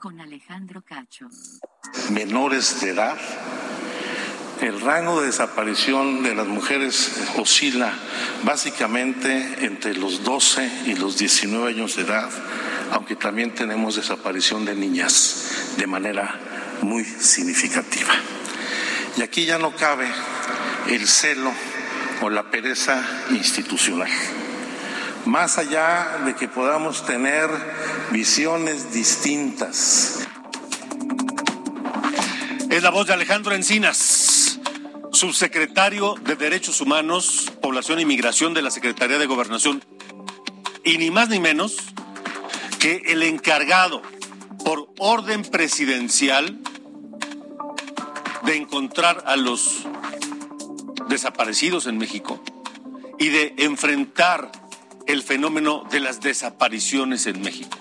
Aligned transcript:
Con 0.00 0.20
Alejandro 0.20 0.82
Cacho. 0.82 1.28
menores 2.10 2.80
de 2.80 2.90
edad. 2.90 3.16
El 4.60 4.80
rango 4.80 5.20
de 5.20 5.26
desaparición 5.26 6.22
de 6.22 6.34
las 6.34 6.46
mujeres 6.48 7.12
oscila 7.36 7.92
básicamente 8.42 9.64
entre 9.64 9.94
los 9.94 10.24
12 10.24 10.86
y 10.86 10.94
los 10.94 11.18
19 11.18 11.68
años 11.68 11.94
de 11.94 12.02
edad, 12.02 12.28
aunque 12.90 13.14
también 13.14 13.54
tenemos 13.54 13.94
desaparición 13.94 14.64
de 14.64 14.74
niñas 14.74 15.74
de 15.76 15.86
manera 15.86 16.40
muy 16.82 17.04
significativa. 17.04 18.14
Y 19.16 19.22
aquí 19.22 19.44
ya 19.44 19.58
no 19.58 19.76
cabe 19.76 20.08
el 20.88 21.06
celo 21.06 21.52
o 22.22 22.30
la 22.30 22.50
pereza 22.50 23.00
institucional. 23.30 24.10
Más 25.26 25.58
allá 25.58 26.22
de 26.24 26.34
que 26.34 26.46
podamos 26.46 27.04
tener 27.04 27.50
visiones 28.12 28.92
distintas 28.92 30.26
Es 32.70 32.82
la 32.82 32.90
voz 32.90 33.06
de 33.06 33.14
Alejandro 33.14 33.54
Encinas, 33.54 34.60
subsecretario 35.10 36.14
de 36.14 36.36
Derechos 36.36 36.80
Humanos, 36.80 37.50
Población 37.62 37.98
y 38.00 38.04
Migración 38.04 38.54
de 38.54 38.62
la 38.62 38.70
Secretaría 38.70 39.18
de 39.18 39.26
Gobernación. 39.26 39.82
Y 40.84 40.98
ni 40.98 41.10
más 41.10 41.28
ni 41.28 41.40
menos 41.40 41.76
que 42.78 43.02
el 43.06 43.22
encargado 43.22 44.02
por 44.62 44.90
orden 44.98 45.42
presidencial 45.42 46.60
de 48.44 48.56
encontrar 48.56 49.24
a 49.26 49.36
los 49.36 49.86
desaparecidos 51.08 51.86
en 51.86 51.98
México 51.98 52.42
y 53.18 53.30
de 53.30 53.54
enfrentar 53.56 54.52
el 55.06 55.22
fenómeno 55.22 55.84
de 55.90 56.00
las 56.00 56.20
desapariciones 56.20 57.26
en 57.26 57.42
México. 57.42 57.78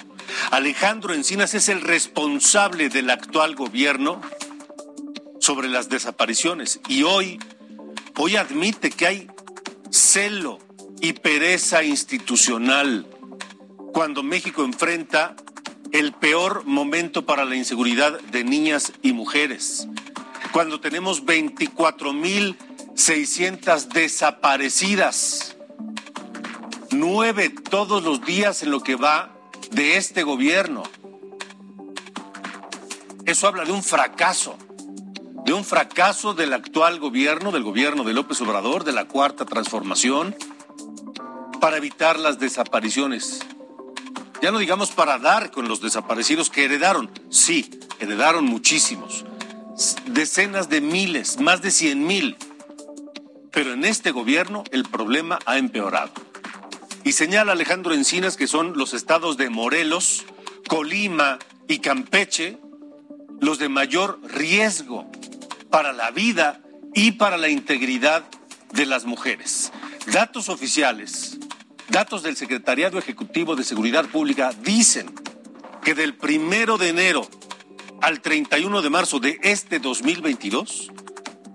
Alejandro 0.51 1.13
Encinas 1.13 1.53
es 1.53 1.69
el 1.69 1.79
responsable 1.81 2.89
del 2.89 3.09
actual 3.09 3.55
gobierno 3.55 4.19
sobre 5.39 5.69
las 5.69 5.87
desapariciones 5.89 6.79
y 6.87 7.03
hoy, 7.03 7.39
hoy 8.17 8.35
admite 8.35 8.89
que 8.89 9.07
hay 9.07 9.27
celo 9.89 10.59
y 11.01 11.13
pereza 11.13 11.83
institucional 11.83 13.07
cuando 13.93 14.23
México 14.23 14.63
enfrenta 14.63 15.35
el 15.91 16.13
peor 16.13 16.65
momento 16.65 17.25
para 17.25 17.45
la 17.45 17.55
inseguridad 17.55 18.19
de 18.19 18.43
niñas 18.43 18.91
y 19.01 19.13
mujeres, 19.13 19.87
cuando 20.51 20.81
tenemos 20.81 21.25
24.600 21.25 23.87
desaparecidas, 23.87 25.54
nueve 26.99 27.49
todos 27.49 28.03
los 28.03 28.25
días 28.25 28.63
en 28.63 28.71
lo 28.71 28.81
que 28.81 28.95
va 28.95 29.35
de 29.71 29.97
este 29.97 30.23
gobierno. 30.23 30.83
Eso 33.25 33.47
habla 33.47 33.65
de 33.65 33.71
un 33.71 33.83
fracaso 33.83 34.57
de 35.45 35.53
un 35.53 35.63
fracaso 35.63 36.33
del 36.33 36.53
actual 36.53 36.99
gobierno, 36.99 37.51
del 37.51 37.61
gobierno 37.61 38.03
de 38.03 38.13
López 38.13 38.41
Obrador, 38.41 38.83
de 38.83 38.91
la 38.91 39.05
cuarta 39.05 39.45
transformación, 39.45 40.35
para 41.61 41.77
evitar 41.77 42.19
las 42.19 42.39
desapariciones. 42.39 43.41
Ya 44.41 44.49
no 44.51 44.57
digamos 44.57 44.89
para 44.89 45.19
dar 45.19 45.51
con 45.51 45.67
los 45.67 45.81
desaparecidos 45.81 46.49
que 46.49 46.65
heredaron. 46.65 47.11
Sí, 47.29 47.79
heredaron 47.99 48.45
muchísimos. 48.45 49.23
Decenas 50.07 50.67
de 50.67 50.81
miles, 50.81 51.39
más 51.39 51.61
de 51.61 51.69
cien 51.69 52.07
mil. 52.07 52.37
Pero 53.51 53.73
en 53.73 53.85
este 53.85 54.09
gobierno 54.09 54.63
el 54.71 54.83
problema 54.83 55.37
ha 55.45 55.59
empeorado. 55.59 56.11
Y 57.05 57.11
señala 57.11 57.51
Alejandro 57.51 57.93
Encinas 57.93 58.35
que 58.35 58.47
son 58.47 58.75
los 58.75 58.95
estados 58.95 59.37
de 59.37 59.51
Morelos, 59.51 60.25
Colima 60.67 61.37
y 61.67 61.77
Campeche 61.77 62.57
los 63.39 63.59
de 63.59 63.69
mayor 63.69 64.19
riesgo 64.23 65.05
para 65.69 65.93
la 65.93 66.09
vida 66.09 66.63
y 66.95 67.11
para 67.11 67.37
la 67.37 67.47
integridad 67.47 68.23
de 68.71 68.87
las 68.87 69.05
mujeres. 69.05 69.71
Datos 70.11 70.49
oficiales, 70.49 71.37
datos 71.89 72.23
del 72.23 72.35
Secretariado 72.35 72.97
Ejecutivo 72.97 73.55
de 73.55 73.63
Seguridad 73.63 74.05
Pública 74.05 74.51
dicen 74.63 75.13
que 75.83 75.93
del 75.93 76.15
primero 76.15 76.79
de 76.79 76.89
enero 76.89 77.29
al 78.01 78.19
31 78.21 78.81
de 78.81 78.89
marzo 78.89 79.19
de 79.19 79.39
este 79.43 79.77
2022, 79.77 80.91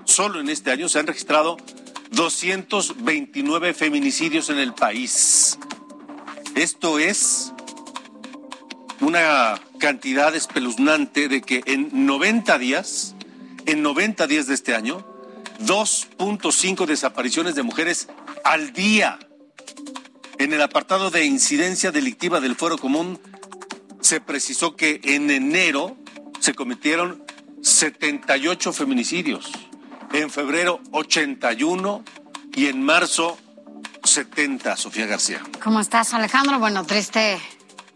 solo 0.04 0.38
en 0.38 0.48
este 0.48 0.70
año 0.70 0.88
se 0.88 1.00
han 1.00 1.08
registrado 1.08 1.56
229 2.10 3.74
feminicidios 3.74 4.50
en 4.50 4.58
el 4.58 4.74
país. 4.74 5.58
Esto 6.54 6.98
es 6.98 7.52
una 9.00 9.60
cantidad 9.78 10.34
espeluznante 10.34 11.28
de 11.28 11.40
que 11.40 11.62
en 11.66 12.06
90 12.06 12.58
días 12.58 13.14
en 13.66 13.82
90 13.82 14.26
días 14.26 14.46
de 14.46 14.54
este 14.54 14.74
año, 14.74 15.06
2.5 15.64 16.86
desapariciones 16.86 17.54
de 17.54 17.62
mujeres 17.62 18.08
al 18.44 18.72
día. 18.72 19.18
En 20.38 20.52
el 20.52 20.62
apartado 20.62 21.10
de 21.10 21.24
incidencia 21.24 21.92
delictiva 21.92 22.40
del 22.40 22.56
Fuero 22.56 22.78
Común 22.78 23.20
se 24.00 24.20
precisó 24.20 24.74
que 24.74 25.00
en 25.04 25.30
enero 25.30 25.96
se 26.40 26.54
cometieron 26.54 27.22
78 27.62 28.72
feminicidios, 28.72 29.52
en 30.12 30.30
febrero 30.30 30.80
81 30.92 32.04
y 32.54 32.66
en 32.66 32.82
marzo 32.82 33.36
70, 34.04 34.76
Sofía 34.76 35.06
García. 35.06 35.40
¿Cómo 35.62 35.80
estás, 35.80 36.14
Alejandro? 36.14 36.58
Bueno, 36.58 36.84
triste 36.84 37.38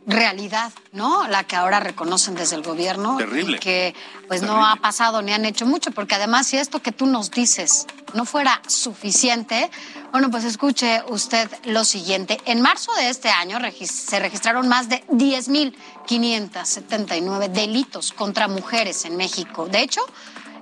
realidad, 0.06 0.70
¿no? 0.92 1.26
La 1.28 1.44
que 1.44 1.56
ahora 1.56 1.80
reconocen 1.80 2.34
desde 2.34 2.56
el 2.56 2.62
gobierno. 2.62 3.16
Terrible. 3.16 3.56
Y 3.56 3.60
que 3.60 3.94
pues 4.28 4.42
no 4.42 4.66
ha 4.66 4.76
pasado 4.76 5.22
ni 5.22 5.32
han 5.32 5.46
hecho 5.46 5.64
mucho, 5.66 5.90
porque 5.92 6.14
además 6.14 6.46
si 6.46 6.58
esto 6.58 6.82
que 6.82 6.92
tú 6.92 7.06
nos 7.06 7.30
dices 7.30 7.86
no 8.12 8.26
fuera 8.26 8.60
suficiente, 8.66 9.70
bueno, 10.12 10.30
pues 10.30 10.44
escuche 10.44 11.02
usted 11.08 11.48
lo 11.64 11.84
siguiente. 11.84 12.38
En 12.44 12.60
marzo 12.60 12.92
de 12.94 13.08
este 13.08 13.30
año 13.30 13.56
se 13.86 14.20
registraron 14.20 14.68
más 14.68 14.90
de 14.90 15.02
10.579 15.08 17.48
delitos 17.48 18.12
contra 18.12 18.46
mujeres 18.46 19.06
en 19.06 19.16
México. 19.16 19.66
De 19.66 19.80
hecho, 19.80 20.02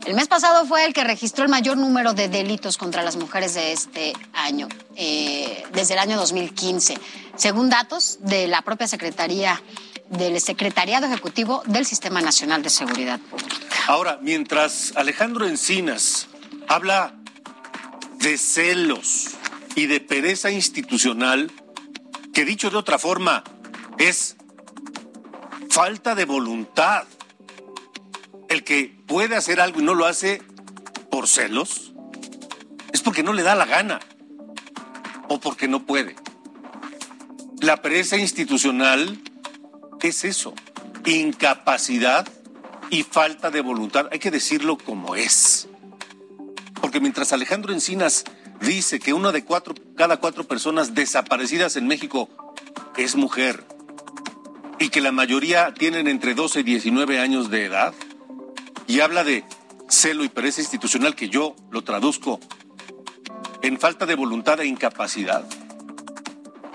el 0.06 0.14
mes 0.14 0.28
pasado 0.28 0.66
fue 0.66 0.84
el 0.84 0.92
que 0.92 1.04
registró 1.04 1.44
el 1.44 1.50
mayor 1.50 1.76
número 1.76 2.12
de 2.12 2.28
delitos 2.28 2.76
contra 2.76 3.02
las 3.02 3.16
mujeres 3.16 3.54
de 3.54 3.72
este 3.72 4.12
año, 4.32 4.68
eh, 4.96 5.64
desde 5.72 5.94
el 5.94 6.00
año 6.00 6.16
2015, 6.16 6.98
según 7.36 7.70
datos 7.70 8.18
de 8.20 8.48
la 8.48 8.62
propia 8.62 8.88
Secretaría 8.88 9.62
del 10.10 10.40
Secretariado 10.40 11.06
Ejecutivo 11.06 11.62
del 11.66 11.86
Sistema 11.86 12.20
Nacional 12.20 12.62
de 12.62 12.70
Seguridad 12.70 13.20
Pública. 13.20 13.56
Ahora, 13.86 14.18
mientras 14.20 14.92
Alejandro 14.96 15.46
Encinas 15.46 16.28
habla 16.68 17.14
de 18.18 18.38
celos 18.38 19.30
y 19.74 19.86
de 19.86 20.00
pereza 20.00 20.50
institucional, 20.50 21.50
que 22.34 22.44
dicho 22.44 22.70
de 22.70 22.76
otra 22.76 22.98
forma 22.98 23.42
es 23.98 24.36
falta 25.70 26.14
de 26.14 26.24
voluntad 26.24 27.04
el 28.48 28.64
que 28.64 29.01
puede 29.12 29.36
hacer 29.36 29.60
algo 29.60 29.78
y 29.78 29.84
no 29.84 29.94
lo 29.94 30.06
hace 30.06 30.40
por 31.10 31.28
celos, 31.28 31.92
es 32.94 33.02
porque 33.02 33.22
no 33.22 33.34
le 33.34 33.42
da 33.42 33.54
la 33.54 33.66
gana 33.66 34.00
o 35.28 35.38
porque 35.38 35.68
no 35.68 35.84
puede. 35.84 36.16
La 37.60 37.82
pereza 37.82 38.16
institucional 38.16 39.20
es 40.00 40.24
eso, 40.24 40.54
incapacidad 41.04 42.26
y 42.88 43.02
falta 43.02 43.50
de 43.50 43.60
voluntad. 43.60 44.08
Hay 44.12 44.18
que 44.18 44.30
decirlo 44.30 44.78
como 44.78 45.14
es. 45.14 45.68
Porque 46.80 46.98
mientras 46.98 47.34
Alejandro 47.34 47.74
Encinas 47.74 48.24
dice 48.62 48.98
que 48.98 49.12
una 49.12 49.30
de 49.30 49.44
cuatro, 49.44 49.74
cada 49.94 50.16
cuatro 50.20 50.44
personas 50.44 50.94
desaparecidas 50.94 51.76
en 51.76 51.86
México 51.86 52.30
es 52.96 53.14
mujer 53.14 53.66
y 54.78 54.88
que 54.88 55.02
la 55.02 55.12
mayoría 55.12 55.74
tienen 55.74 56.08
entre 56.08 56.32
12 56.34 56.60
y 56.60 56.62
19 56.62 57.20
años 57.20 57.50
de 57.50 57.66
edad, 57.66 57.92
y 58.92 59.00
habla 59.00 59.24
de 59.24 59.42
celo 59.88 60.22
y 60.22 60.28
pereza 60.28 60.60
institucional 60.60 61.14
que 61.14 61.30
yo 61.30 61.56
lo 61.70 61.82
traduzco 61.82 62.38
en 63.62 63.78
falta 63.78 64.04
de 64.04 64.14
voluntad 64.14 64.60
e 64.60 64.66
incapacidad. 64.66 65.46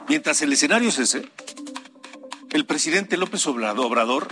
Mientras 0.09 0.41
el 0.41 0.51
escenario 0.51 0.89
es 0.89 0.97
ese, 0.97 1.29
el 2.49 2.65
presidente 2.65 3.17
López 3.17 3.45
Obrador 3.45 4.29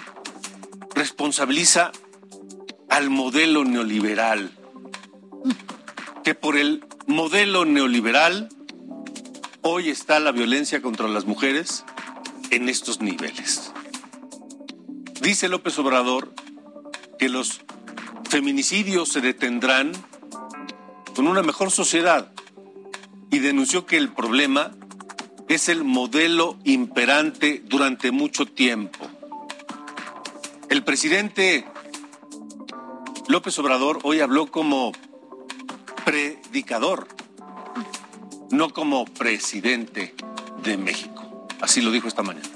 responsabiliza 0.95 1.91
al 2.89 3.11
modelo 3.11 3.63
neoliberal, 3.65 4.49
que 6.23 6.33
por 6.33 6.57
el 6.57 6.83
modelo 7.05 7.65
neoliberal 7.65 8.49
hoy 9.61 9.89
está 9.89 10.19
la 10.19 10.31
violencia 10.31 10.81
contra 10.81 11.07
las 11.07 11.25
mujeres 11.25 11.85
en 12.49 12.67
estos 12.67 12.99
niveles. 12.99 13.71
Dice 15.21 15.49
López 15.49 15.77
Obrador 15.77 16.33
que 17.19 17.29
los 17.29 17.61
feminicidios 18.35 19.07
se 19.07 19.21
detendrán 19.21 19.93
con 21.15 21.25
una 21.25 21.41
mejor 21.41 21.71
sociedad 21.71 22.33
y 23.31 23.39
denunció 23.39 23.85
que 23.85 23.95
el 23.95 24.11
problema 24.11 24.73
es 25.47 25.69
el 25.69 25.85
modelo 25.85 26.57
imperante 26.65 27.63
durante 27.63 28.11
mucho 28.11 28.45
tiempo. 28.45 29.07
El 30.67 30.83
presidente 30.83 31.65
López 33.29 33.57
Obrador 33.57 33.99
hoy 34.03 34.19
habló 34.19 34.47
como 34.47 34.91
predicador, 36.03 37.07
no 38.51 38.71
como 38.71 39.05
presidente 39.05 40.13
de 40.61 40.75
México. 40.75 41.47
Así 41.61 41.81
lo 41.81 41.89
dijo 41.89 42.09
esta 42.09 42.21
mañana. 42.21 42.49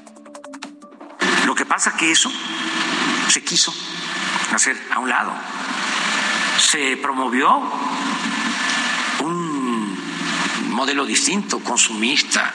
Lo 1.45 1.55
que 1.55 1.65
pasa 1.65 1.95
que 1.95 2.11
eso 2.11 2.29
se 3.29 3.41
quiso 3.45 3.73
hacer 4.51 4.77
a 4.93 4.99
un 4.99 5.09
lado. 5.09 5.31
Se 6.59 6.97
promovió 6.97 7.61
un 9.19 9.97
modelo 10.69 11.05
distinto, 11.05 11.59
consumista, 11.59 12.53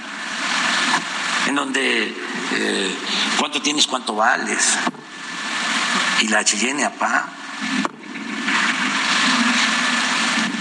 en 1.46 1.54
donde 1.54 2.14
eh, 2.52 2.94
cuánto 3.38 3.60
tienes, 3.60 3.86
cuánto 3.86 4.14
vales, 4.14 4.76
y 6.20 6.28
la 6.28 6.44
Cheyenne 6.44 6.88
pa. 6.90 7.28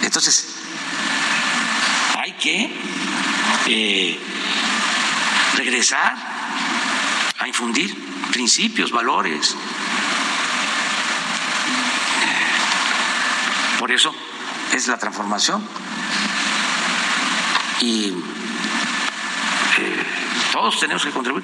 Entonces, 0.02 0.48
hay 2.22 2.34
que 2.34 2.70
eh, 3.68 4.20
regresar 5.56 6.16
a 7.40 7.48
infundir 7.48 7.96
principios, 8.32 8.92
valores. 8.92 9.56
Por 13.84 13.92
eso 13.92 14.14
es 14.74 14.88
la 14.88 14.98
transformación. 14.98 15.62
Y 17.82 18.12
eh, 18.12 18.14
todos 20.54 20.80
tenemos 20.80 21.04
que 21.04 21.12
contribuir. 21.12 21.44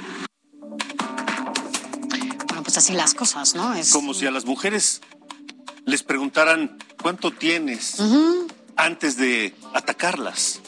Bueno, 2.47 2.63
pues 2.63 2.77
así 2.77 2.93
las 2.93 3.13
cosas, 3.13 3.55
¿no? 3.55 3.73
Es 3.73 3.91
Como 3.91 4.13
si 4.13 4.25
a 4.25 4.31
las 4.31 4.45
mujeres 4.45 5.01
les 5.83 6.01
preguntaran 6.01 6.77
cuánto 7.01 7.31
tienes 7.31 8.01
antes 8.77 9.17
de 9.17 9.53
atacarlas. 9.73 10.61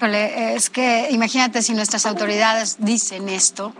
Es 0.00 0.70
que 0.70 1.08
imagínate 1.10 1.60
si 1.60 1.74
nuestras 1.74 2.06
autoridades 2.06 2.76
dicen 2.78 3.28
esto 3.28 3.74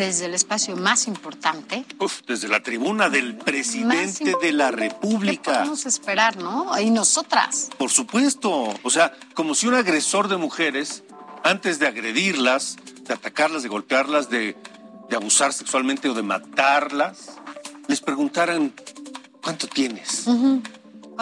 desde 0.00 0.24
el 0.26 0.34
espacio 0.34 0.76
más 0.76 1.06
importante. 1.06 1.84
Uf, 1.98 2.22
desde 2.26 2.48
la 2.48 2.62
tribuna 2.62 3.08
del 3.10 3.36
presidente 3.36 4.34
de 4.40 4.52
la 4.52 4.70
¿Qué 4.70 4.76
República. 4.76 5.52
podemos 5.58 5.84
esperar, 5.86 6.36
no? 6.36 6.78
Y 6.80 6.90
nosotras. 6.90 7.68
Por 7.78 7.90
supuesto. 7.90 8.74
O 8.82 8.90
sea, 8.90 9.12
como 9.34 9.54
si 9.54 9.66
un 9.66 9.74
agresor 9.74 10.28
de 10.28 10.38
mujeres, 10.38 11.04
antes 11.44 11.78
de 11.78 11.86
agredirlas, 11.86 12.76
de 13.06 13.12
atacarlas, 13.14 13.62
de 13.62 13.68
golpearlas, 13.68 14.30
de, 14.30 14.56
de 15.10 15.16
abusar 15.16 15.52
sexualmente 15.52 16.08
o 16.08 16.14
de 16.14 16.22
matarlas, 16.22 17.36
les 17.86 18.00
preguntaran 18.00 18.72
cuánto 19.42 19.68
tienes. 19.68 20.24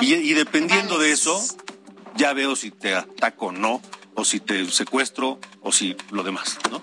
y, 0.00 0.14
y 0.14 0.34
dependiendo 0.34 0.98
de 0.98 1.10
eso, 1.12 1.42
ya 2.14 2.32
veo 2.32 2.54
si 2.54 2.70
te 2.70 2.94
ataco 2.94 3.46
o 3.46 3.52
no, 3.52 3.82
o 4.14 4.24
si 4.24 4.38
te 4.40 4.70
secuestro, 4.70 5.40
o 5.62 5.72
si 5.72 5.96
lo 6.10 6.22
demás, 6.22 6.58
¿no? 6.70 6.82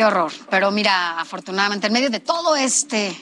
Qué 0.00 0.06
horror. 0.06 0.32
Pero 0.48 0.70
mira, 0.70 1.20
afortunadamente, 1.20 1.88
en 1.88 1.92
medio 1.92 2.08
de 2.08 2.20
todo 2.20 2.56
este. 2.56 3.14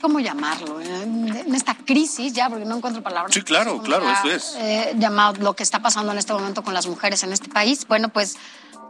¿Cómo 0.00 0.20
llamarlo? 0.20 0.80
En 0.80 1.52
esta 1.56 1.74
crisis, 1.74 2.32
ya, 2.32 2.48
porque 2.48 2.64
no 2.64 2.76
encuentro 2.76 3.02
palabras. 3.02 3.34
Sí, 3.34 3.42
claro, 3.42 3.72
¿Cómo 3.72 3.82
claro, 3.82 4.04
ya, 4.04 4.12
eso 4.12 4.30
es. 4.30 4.54
eh, 4.60 4.92
llamado 4.96 5.42
lo 5.42 5.56
que 5.56 5.64
está 5.64 5.82
pasando 5.82 6.12
en 6.12 6.18
este 6.18 6.32
momento 6.32 6.62
con 6.62 6.72
las 6.72 6.86
mujeres 6.86 7.24
en 7.24 7.32
este 7.32 7.48
país. 7.48 7.84
Bueno, 7.88 8.10
pues 8.10 8.36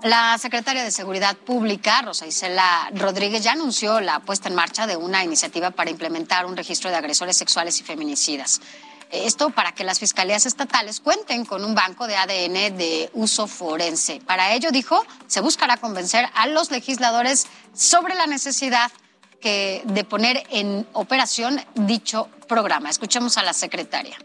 la 0.03 0.37
secretaria 0.37 0.85
de 0.85 0.91
Seguridad 0.91 1.35
Pública, 1.35 2.03
Rosa 2.03 2.27
Isela 2.27 2.91
Rodríguez, 2.93 3.43
ya 3.43 3.53
anunció 3.53 3.99
la 4.01 4.21
puesta 4.21 4.51
en 4.51 4.55
marcha 4.55 4.87
de 4.87 4.99
una 4.99 5.25
iniciativa 5.25 5.71
para 5.71 5.89
implementar 5.89 6.45
un 6.45 6.59
registro 6.59 6.91
de 6.91 6.97
agresores 6.97 7.39
sexuales 7.39 7.81
y 7.81 7.85
feminicidas. 7.85 8.61
Esto 9.11 9.51
para 9.51 9.73
que 9.73 9.85
las 9.85 9.99
fiscalías 9.99 10.47
estatales 10.47 11.01
cuenten 11.01 11.45
con 11.45 11.65
un 11.65 11.75
banco 11.75 12.07
de 12.07 12.17
ADN 12.17 12.77
de 12.77 13.11
uso 13.15 13.47
forense. 13.47 14.21
Para 14.25 14.55
ello, 14.55 14.71
dijo, 14.71 15.05
se 15.27 15.41
buscará 15.41 15.77
convencer 15.79 16.29
a 16.35 16.47
los 16.47 16.71
legisladores 16.71 17.47
sobre 17.75 18.15
la 18.15 18.27
necesidad 18.27 18.91
de 19.43 20.07
poner 20.09 20.47
en 20.51 20.87
operación 20.93 21.61
dicho 21.75 22.29
programa. 22.47 22.91
Escuchemos 22.91 23.39
a 23.39 23.43
la 23.43 23.53
secretaria. 23.55 24.17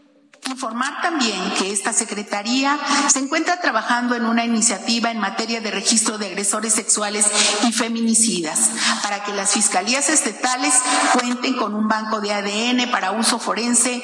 Informar 0.48 1.02
también 1.02 1.38
que 1.58 1.72
esta 1.72 1.92
Secretaría 1.92 2.78
se 3.08 3.18
encuentra 3.18 3.60
trabajando 3.60 4.14
en 4.14 4.24
una 4.24 4.44
iniciativa 4.44 5.10
en 5.10 5.18
materia 5.18 5.60
de 5.60 5.70
registro 5.70 6.18
de 6.18 6.26
agresores 6.26 6.72
sexuales 6.72 7.26
y 7.66 7.72
feminicidas 7.72 8.70
para 9.02 9.24
que 9.24 9.32
las 9.32 9.52
fiscalías 9.52 10.08
estatales 10.08 10.74
cuenten 11.12 11.54
con 11.56 11.74
un 11.74 11.88
banco 11.88 12.20
de 12.20 12.32
ADN 12.32 12.90
para 12.90 13.12
uso 13.12 13.38
forense 13.38 14.02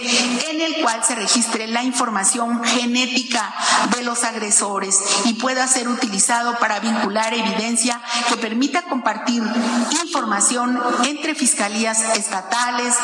en 0.50 0.60
el 0.60 0.82
cual 0.82 1.02
se 1.04 1.14
registre 1.14 1.68
la 1.68 1.84
información 1.84 2.62
genética 2.64 3.54
de 3.96 4.02
los 4.02 4.24
agresores 4.24 4.98
y 5.24 5.34
pueda 5.34 5.66
ser 5.68 5.88
utilizado 5.88 6.58
para 6.58 6.80
vincular 6.80 7.34
evidencia 7.34 8.00
que 8.28 8.36
permita 8.36 8.82
compartir 8.82 9.42
información 10.02 10.80
entre 11.04 11.34
fiscalías 11.34 12.00
estatales, 12.16 12.94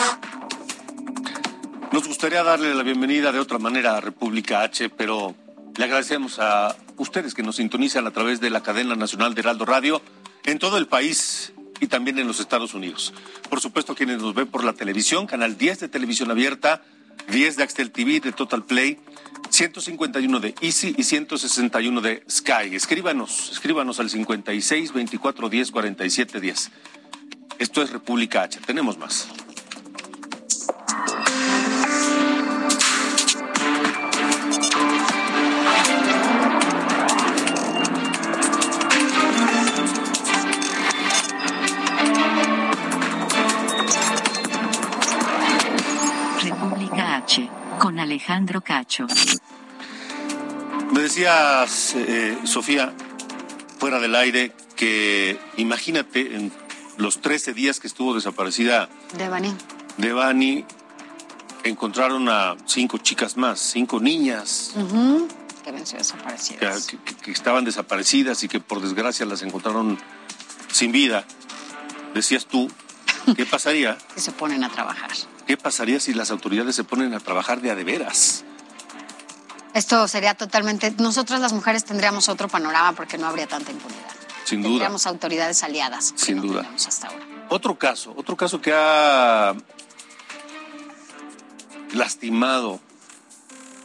Nos 1.98 2.06
gustaría 2.06 2.44
darle 2.44 2.76
la 2.76 2.84
bienvenida 2.84 3.32
de 3.32 3.40
otra 3.40 3.58
manera 3.58 3.96
a 3.96 4.00
República 4.00 4.62
H, 4.62 4.88
pero 4.88 5.34
le 5.76 5.84
agradecemos 5.84 6.38
a 6.38 6.76
ustedes 6.96 7.34
que 7.34 7.42
nos 7.42 7.56
sintonizan 7.56 8.06
a 8.06 8.12
través 8.12 8.40
de 8.40 8.50
la 8.50 8.62
cadena 8.62 8.94
nacional 8.94 9.34
de 9.34 9.40
Heraldo 9.40 9.64
Radio 9.64 10.00
en 10.44 10.60
todo 10.60 10.78
el 10.78 10.86
país 10.86 11.52
y 11.80 11.88
también 11.88 12.16
en 12.20 12.28
los 12.28 12.38
Estados 12.38 12.72
Unidos. 12.72 13.12
Por 13.50 13.60
supuesto, 13.60 13.96
quienes 13.96 14.22
nos 14.22 14.32
ven 14.32 14.46
por 14.46 14.62
la 14.62 14.74
televisión, 14.74 15.26
canal 15.26 15.58
10 15.58 15.80
de 15.80 15.88
televisión 15.88 16.30
abierta, 16.30 16.82
10 17.32 17.56
de 17.56 17.62
Axtel 17.64 17.90
TV, 17.90 18.20
de 18.20 18.30
Total 18.30 18.62
Play, 18.62 19.00
151 19.50 20.38
de 20.38 20.54
Easy 20.60 20.94
y 20.96 21.02
161 21.02 22.00
de 22.00 22.22
Sky. 22.30 22.76
Escríbanos, 22.76 23.50
escríbanos 23.50 23.98
al 23.98 24.08
56 24.08 24.92
24 24.92 25.48
10 25.48 25.70
47 25.72 26.40
10. 26.40 26.70
Esto 27.58 27.82
es 27.82 27.90
República 27.90 28.42
H. 28.42 28.60
Tenemos 28.64 28.96
más. 28.98 29.26
Con 47.88 48.00
Alejandro 48.00 48.60
Cacho. 48.60 49.06
Me 50.92 51.00
decías, 51.00 51.94
eh, 51.96 52.36
Sofía, 52.44 52.92
fuera 53.78 53.98
del 53.98 54.14
aire, 54.14 54.52
que 54.76 55.40
imagínate 55.56 56.36
en 56.36 56.52
los 56.98 57.22
13 57.22 57.54
días 57.54 57.80
que 57.80 57.86
estuvo 57.86 58.14
desaparecida 58.14 58.90
Devani. 59.16 59.54
Devani, 59.96 60.66
encontraron 61.64 62.28
a 62.28 62.56
cinco 62.66 62.98
chicas 62.98 63.38
más, 63.38 63.58
cinco 63.58 64.00
niñas 64.00 64.72
Que 65.64 65.72
venció 65.72 65.92
que, 65.96 66.02
desaparecidas. 66.02 66.86
que- 66.88 66.98
que 66.98 67.30
estaban 67.30 67.64
desaparecidas 67.64 68.42
y 68.44 68.48
que 68.48 68.60
por 68.60 68.82
desgracia 68.82 69.24
las 69.24 69.40
encontraron 69.40 69.98
sin 70.70 70.92
vida. 70.92 71.24
Decías 72.12 72.44
tú, 72.44 72.70
¿qué 73.34 73.46
pasaría? 73.50 73.96
Que 74.14 74.20
se 74.20 74.32
ponen 74.32 74.62
a 74.62 74.68
trabajar. 74.68 75.08
¿Qué 75.48 75.56
pasaría 75.56 75.98
si 75.98 76.12
las 76.12 76.30
autoridades 76.30 76.76
se 76.76 76.84
ponen 76.84 77.14
a 77.14 77.20
trabajar 77.20 77.62
de 77.62 77.70
a 77.70 77.74
de 77.74 77.82
veras? 77.82 78.44
Esto 79.72 80.06
sería 80.06 80.34
totalmente. 80.34 80.92
Nosotras 80.98 81.40
las 81.40 81.54
mujeres 81.54 81.86
tendríamos 81.86 82.28
otro 82.28 82.48
panorama 82.48 82.92
porque 82.92 83.16
no 83.16 83.26
habría 83.26 83.46
tanta 83.46 83.72
impunidad. 83.72 84.10
Sin 84.44 84.60
duda. 84.60 84.72
Tendríamos 84.72 85.06
autoridades 85.06 85.62
aliadas. 85.62 86.12
Sin 86.16 86.36
no 86.36 86.42
duda. 86.42 86.70
hasta 86.74 87.08
ahora. 87.08 87.24
Otro 87.48 87.78
caso, 87.78 88.12
otro 88.14 88.36
caso 88.36 88.60
que 88.60 88.74
ha 88.74 89.54
lastimado, 91.94 92.78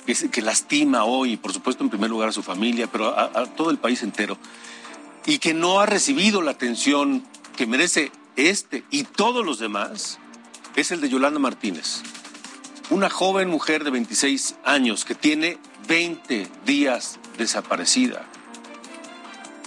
que, 0.05 0.15
que 0.15 0.41
lastima 0.41 1.05
hoy, 1.05 1.37
por 1.37 1.53
supuesto 1.53 1.81
en 1.81 1.89
primer 1.89 2.09
lugar 2.09 2.27
a 2.27 2.33
su 2.33 2.43
familia, 2.43 2.87
pero 2.87 3.17
a, 3.17 3.31
a 3.39 3.45
todo 3.45 3.69
el 3.69 3.77
país 3.77 4.03
entero, 4.03 4.37
y 5.25 5.37
que 5.39 5.53
no 5.53 5.79
ha 5.79 5.85
recibido 5.85 6.41
la 6.41 6.51
atención 6.51 7.25
que 7.55 7.67
merece 7.67 8.11
este 8.35 8.83
y 8.91 9.03
todos 9.03 9.45
los 9.45 9.59
demás, 9.59 10.19
es 10.75 10.91
el 10.91 11.01
de 11.01 11.09
Yolanda 11.09 11.39
Martínez, 11.39 12.01
una 12.89 13.09
joven 13.09 13.49
mujer 13.49 13.83
de 13.83 13.91
26 13.91 14.55
años 14.63 15.05
que 15.05 15.13
tiene 15.13 15.57
20 15.87 16.47
días 16.65 17.19
desaparecida. 17.37 18.25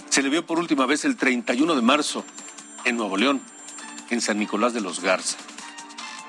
Se 0.09 0.21
le 0.21 0.29
vio 0.29 0.45
por 0.45 0.59
última 0.59 0.85
vez 0.85 1.05
el 1.05 1.15
31 1.15 1.75
de 1.75 1.81
marzo 1.81 2.25
en 2.83 2.97
Nuevo 2.97 3.17
León, 3.17 3.41
en 4.09 4.21
San 4.21 4.39
Nicolás 4.39 4.73
de 4.73 4.81
los 4.81 4.99
Garza. 4.99 5.37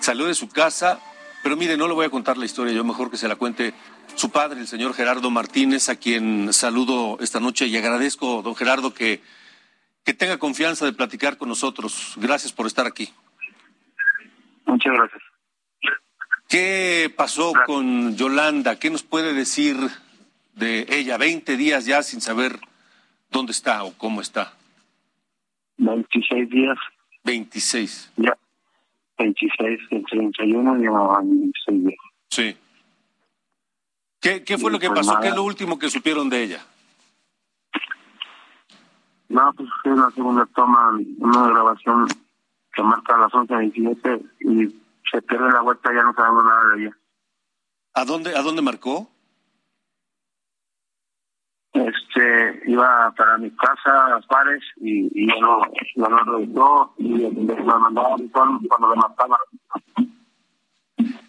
Salió 0.00 0.26
de 0.26 0.34
su 0.34 0.48
casa, 0.48 1.00
pero 1.42 1.56
mire, 1.56 1.76
no 1.76 1.88
le 1.88 1.94
voy 1.94 2.06
a 2.06 2.10
contar 2.10 2.38
la 2.38 2.44
historia, 2.44 2.72
yo 2.72 2.84
mejor 2.84 3.10
que 3.10 3.16
se 3.16 3.28
la 3.28 3.36
cuente 3.36 3.74
su 4.14 4.30
padre, 4.30 4.60
el 4.60 4.68
señor 4.68 4.94
Gerardo 4.94 5.30
Martínez, 5.30 5.88
a 5.88 5.96
quien 5.96 6.52
saludo 6.52 7.18
esta 7.20 7.40
noche 7.40 7.66
y 7.66 7.76
agradezco, 7.76 8.42
don 8.42 8.54
Gerardo, 8.54 8.94
que, 8.94 9.22
que 10.04 10.14
tenga 10.14 10.38
confianza 10.38 10.84
de 10.84 10.92
platicar 10.92 11.36
con 11.36 11.48
nosotros. 11.48 12.14
Gracias 12.16 12.52
por 12.52 12.66
estar 12.66 12.86
aquí. 12.86 13.12
Muchas 14.68 14.92
gracias. 14.92 15.22
¿Qué 16.48 17.12
pasó 17.16 17.52
con 17.66 18.16
Yolanda? 18.16 18.78
¿Qué 18.78 18.90
nos 18.90 19.02
puede 19.02 19.32
decir 19.34 19.76
de 20.54 20.86
ella? 20.90 21.16
20 21.16 21.56
días 21.56 21.86
ya 21.86 22.02
sin 22.02 22.20
saber 22.20 22.58
dónde 23.30 23.52
está 23.52 23.82
o 23.84 23.92
cómo 23.94 24.20
está. 24.20 24.52
26 25.78 26.50
días. 26.50 26.78
26. 27.24 28.12
Ya. 28.16 28.36
26, 29.18 29.80
el 29.90 30.04
31 30.04 30.74
llevaban 30.76 31.28
26 31.28 31.84
días. 31.84 32.00
Sí. 32.30 32.56
¿Qué, 34.20 34.44
qué 34.44 34.58
fue 34.58 34.70
lo 34.70 34.78
que 34.78 34.90
pasó? 34.90 35.12
nada. 35.12 35.22
¿Qué 35.22 35.28
es 35.28 35.34
lo 35.34 35.44
último 35.44 35.78
que 35.78 35.90
supieron 35.90 36.28
de 36.28 36.42
ella? 36.42 36.66
No, 39.28 39.52
pues 39.54 39.68
es 39.84 39.96
la 39.96 40.10
segunda 40.10 40.46
toma, 40.54 40.98
una 41.18 41.48
grabación 41.48 42.06
que 42.78 42.82
marca 42.84 43.16
a 43.16 43.18
las 43.18 43.32
11.27 43.32 44.30
y 44.40 44.80
se 45.10 45.20
pierde 45.22 45.50
la 45.50 45.62
vuelta, 45.62 45.92
ya 45.92 46.02
no 46.04 46.14
sabemos 46.14 46.44
nada 46.44 46.74
de 46.76 46.82
ella. 46.84 46.96
¿A 47.94 48.04
dónde, 48.04 48.36
a 48.36 48.42
dónde 48.42 48.62
marcó? 48.62 49.10
Este, 51.72 52.62
iba 52.66 53.12
para 53.16 53.36
mi 53.38 53.50
casa 53.50 54.16
a 54.16 54.22
Juárez 54.22 54.62
y, 54.76 55.08
y 55.12 55.26
ya 55.28 55.40
no, 55.40 55.60
ya 55.96 56.08
no 56.08 56.18
regresó 56.18 56.94
y 56.98 57.08
me 57.08 57.54
mandaba 57.64 58.14
a 58.14 58.18
cuando 58.32 58.88
me 58.88 58.96
mataba. 58.96 59.38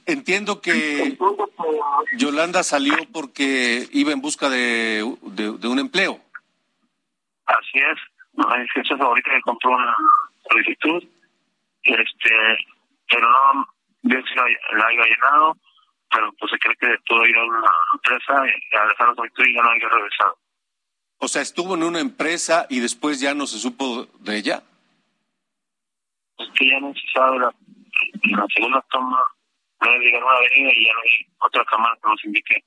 Entiendo 0.06 0.62
que 0.62 1.18
Yolanda 2.18 2.64
salió 2.64 2.94
porque 3.12 3.88
iba 3.92 4.12
en 4.12 4.22
busca 4.22 4.50
de, 4.50 5.16
de- 5.24 5.58
de 5.58 5.68
un 5.68 5.80
empleo. 5.80 6.20
Así 7.46 7.78
es, 7.80 7.98
no, 8.34 8.46
es 8.56 8.68
es 8.76 8.92
ahorita 9.00 9.32
que 9.32 9.42
compró 9.42 9.72
una 9.72 9.96
solicitud, 10.50 11.04
este, 11.94 12.30
pero 13.10 13.30
no, 13.30 13.68
yo 14.04 14.18
sí 14.22 14.36
la, 14.36 14.46
la 14.78 14.88
haya 14.88 15.04
llenado, 15.04 15.58
pero 16.10 16.32
pues 16.40 16.52
se 16.52 16.60
cree 16.60 16.76
que 16.78 16.98
pudo 17.08 17.26
ir 17.26 17.38
a 17.38 17.46
una 17.46 17.72
empresa 17.94 18.44
y 18.48 18.76
a 18.76 18.86
dejar 18.88 19.16
solicitud 19.16 19.46
y 19.46 19.56
ya 19.56 19.62
no 19.62 19.70
haya 19.70 19.90
regresado. 19.90 20.38
O 21.20 21.28
sea, 21.28 21.42
estuvo 21.42 21.76
en 21.76 21.84
una 21.84 22.00
empresa 22.00 22.66
y 22.70 22.80
después 22.80 23.20
ya 23.20 23.34
no 23.34 23.46
se 23.46 23.60
supo 23.60 24.06
de 24.20 24.38
ella. 24.38 24.64
Es 26.38 26.48
que 26.58 26.70
ya 26.70 26.80
no 26.80 26.94
se 26.94 27.02
sabe 27.14 27.40
la, 27.40 27.54
la 28.24 28.46
segunda 28.56 28.84
toma, 28.90 29.22
no 29.82 29.92
llegar 29.98 30.22
a 30.22 30.26
una 30.26 30.36
avenida 30.36 30.72
y 30.74 30.86
ya 30.86 30.94
no 30.94 31.00
hay 31.02 31.28
otra 31.40 31.66
cámara 31.66 31.98
que 32.02 32.10
nos 32.10 32.26
indique 32.26 32.64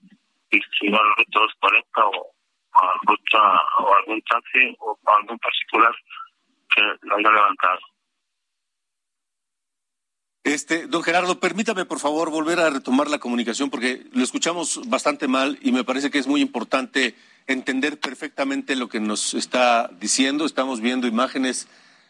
si 0.51 0.89
va 0.91 0.99
a 0.99 1.05
la 1.05 1.15
ruta 1.17 1.41
240 1.41 2.07
o 2.07 2.35
a 2.75 3.01
ruta 3.07 3.63
o 3.79 3.95
algún 3.95 4.21
taxi 4.23 4.77
o 4.81 4.99
algún 5.07 5.39
particular 5.39 5.95
que 6.75 6.83
lo 7.03 7.17
haya 7.17 7.31
levantado. 7.31 7.81
Este, 10.45 10.89
don 10.89 11.05
Gerardo, 11.05 11.39
permítame 11.39 11.85
por 11.85 12.01
favor 12.01 12.31
volver 12.31 12.59
a 12.59 12.69
retomar 12.69 13.09
la 13.09 13.21
comunicación 13.21 13.71
porque 13.71 14.07
lo 14.13 14.25
escuchamos 14.25 14.81
bastante 14.89 15.29
mal 15.29 15.57
y 15.63 15.71
me 15.71 15.85
parece 15.85 16.11
que 16.11 16.19
es 16.19 16.27
muy 16.27 16.41
importante 16.41 17.15
entender 17.47 18.01
perfectamente 18.01 18.75
lo 18.75 18.89
que 18.89 18.99
nos 18.99 19.35
está 19.35 19.89
diciendo. 20.01 20.45
Estamos 20.45 20.81
viendo 20.81 21.07
imágenes 21.07 21.69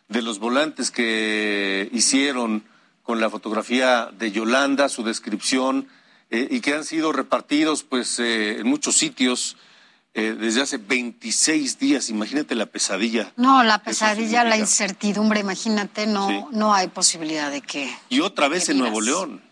de 0.08 0.22
los 0.22 0.38
volantes 0.38 0.90
que 0.90 1.90
hicieron 1.92 2.64
con 3.02 3.20
la 3.20 3.28
fotografía 3.28 4.10
de 4.18 4.32
Yolanda, 4.32 4.88
su 4.88 5.02
descripción, 5.02 5.88
eh, 6.30 6.48
y 6.50 6.60
que 6.60 6.72
han 6.72 6.84
sido 6.84 7.12
repartidos 7.12 7.82
pues 7.82 8.18
eh, 8.18 8.60
en 8.60 8.66
muchos 8.66 8.96
sitios 8.96 9.58
eh, 10.14 10.36
desde 10.38 10.60
hace 10.62 10.76
26 10.78 11.78
días. 11.78 12.10
Imagínate 12.10 12.54
la 12.54 12.66
pesadilla. 12.66 13.32
No, 13.36 13.62
la 13.62 13.82
pesadilla, 13.82 14.44
la 14.44 14.56
incertidumbre, 14.56 15.40
imagínate, 15.40 16.06
no, 16.06 16.28
Sí. 16.28 16.44
no 16.52 16.74
hay 16.74 16.88
posibilidad 16.88 17.50
de 17.50 17.62
que. 17.62 17.90
Y 18.08 18.20
otra 18.20 18.48
vez 18.48 18.66
¿Qué 18.66 18.72
en 18.72 18.78
Nuevo? 18.78 19.00
León. 19.00 19.42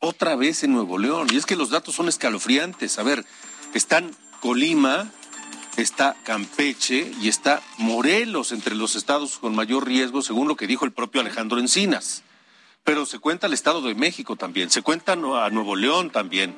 Otra 0.00 0.34
vez 0.34 0.64
en 0.64 0.72
Nuevo 0.72 0.98
León. 0.98 1.28
Y 1.32 1.36
es 1.36 1.46
que 1.46 1.54
los 1.56 1.70
datos 1.70 1.94
son 1.94 2.08
escalofriantes. 2.08 2.98
A 2.98 3.04
ver, 3.04 3.24
están 3.74 4.10
Colima, 4.40 5.08
está 5.76 6.16
Campeche 6.24 7.12
y 7.20 7.28
está 7.28 7.62
Morelos 7.78 8.50
entre 8.50 8.74
los 8.74 8.96
estados 8.96 9.38
con 9.38 9.54
mayor 9.54 9.86
riesgo, 9.86 10.20
según 10.22 10.48
lo 10.48 10.56
que 10.56 10.66
dijo 10.66 10.84
el 10.84 10.92
propio 10.92 11.20
Alejandro 11.20 11.60
Encinas. 11.60 12.24
Pero 12.82 13.06
se 13.06 13.20
cuenta 13.20 13.46
el 13.46 13.52
Estado 13.52 13.80
de 13.82 13.94
México 13.94 14.34
también, 14.34 14.68
se 14.70 14.82
cuenta 14.82 15.12
a 15.12 15.16
Nuevo 15.50 15.76
León 15.76 16.10
también. 16.10 16.56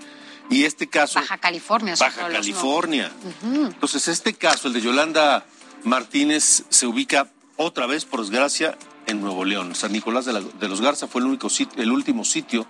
Y 0.51 0.65
este 0.65 0.87
caso, 0.89 1.21
Baja 1.21 1.39
California. 1.39 1.95
Baja 1.99 2.29
California. 2.29 3.11
Entonces, 3.43 4.09
este 4.09 4.35
caso, 4.35 4.69
el 4.69 4.75
de 4.75 4.81
Yolanda 4.83 5.47
Martínez, 5.85 6.65
se 6.69 6.87
ubica 6.87 7.29
otra 7.57 7.87
vez, 7.87 8.05
por 8.05 8.21
desgracia, 8.21 8.77
en 9.07 9.21
Nuevo 9.21 9.45
León. 9.45 9.75
San 9.75 9.93
Nicolás 9.93 10.25
de, 10.25 10.33
la- 10.33 10.41
de 10.41 10.69
los 10.69 10.81
Garza 10.81 11.07
fue 11.07 11.21
el, 11.21 11.27
único 11.29 11.49
sit- 11.49 11.77
el 11.79 11.91
último 11.91 12.25
sitio 12.25 12.67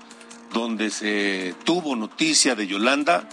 donde 0.52 0.90
se 0.90 1.54
tuvo 1.64 1.96
noticia 1.96 2.54
de 2.54 2.66
Yolanda 2.66 3.28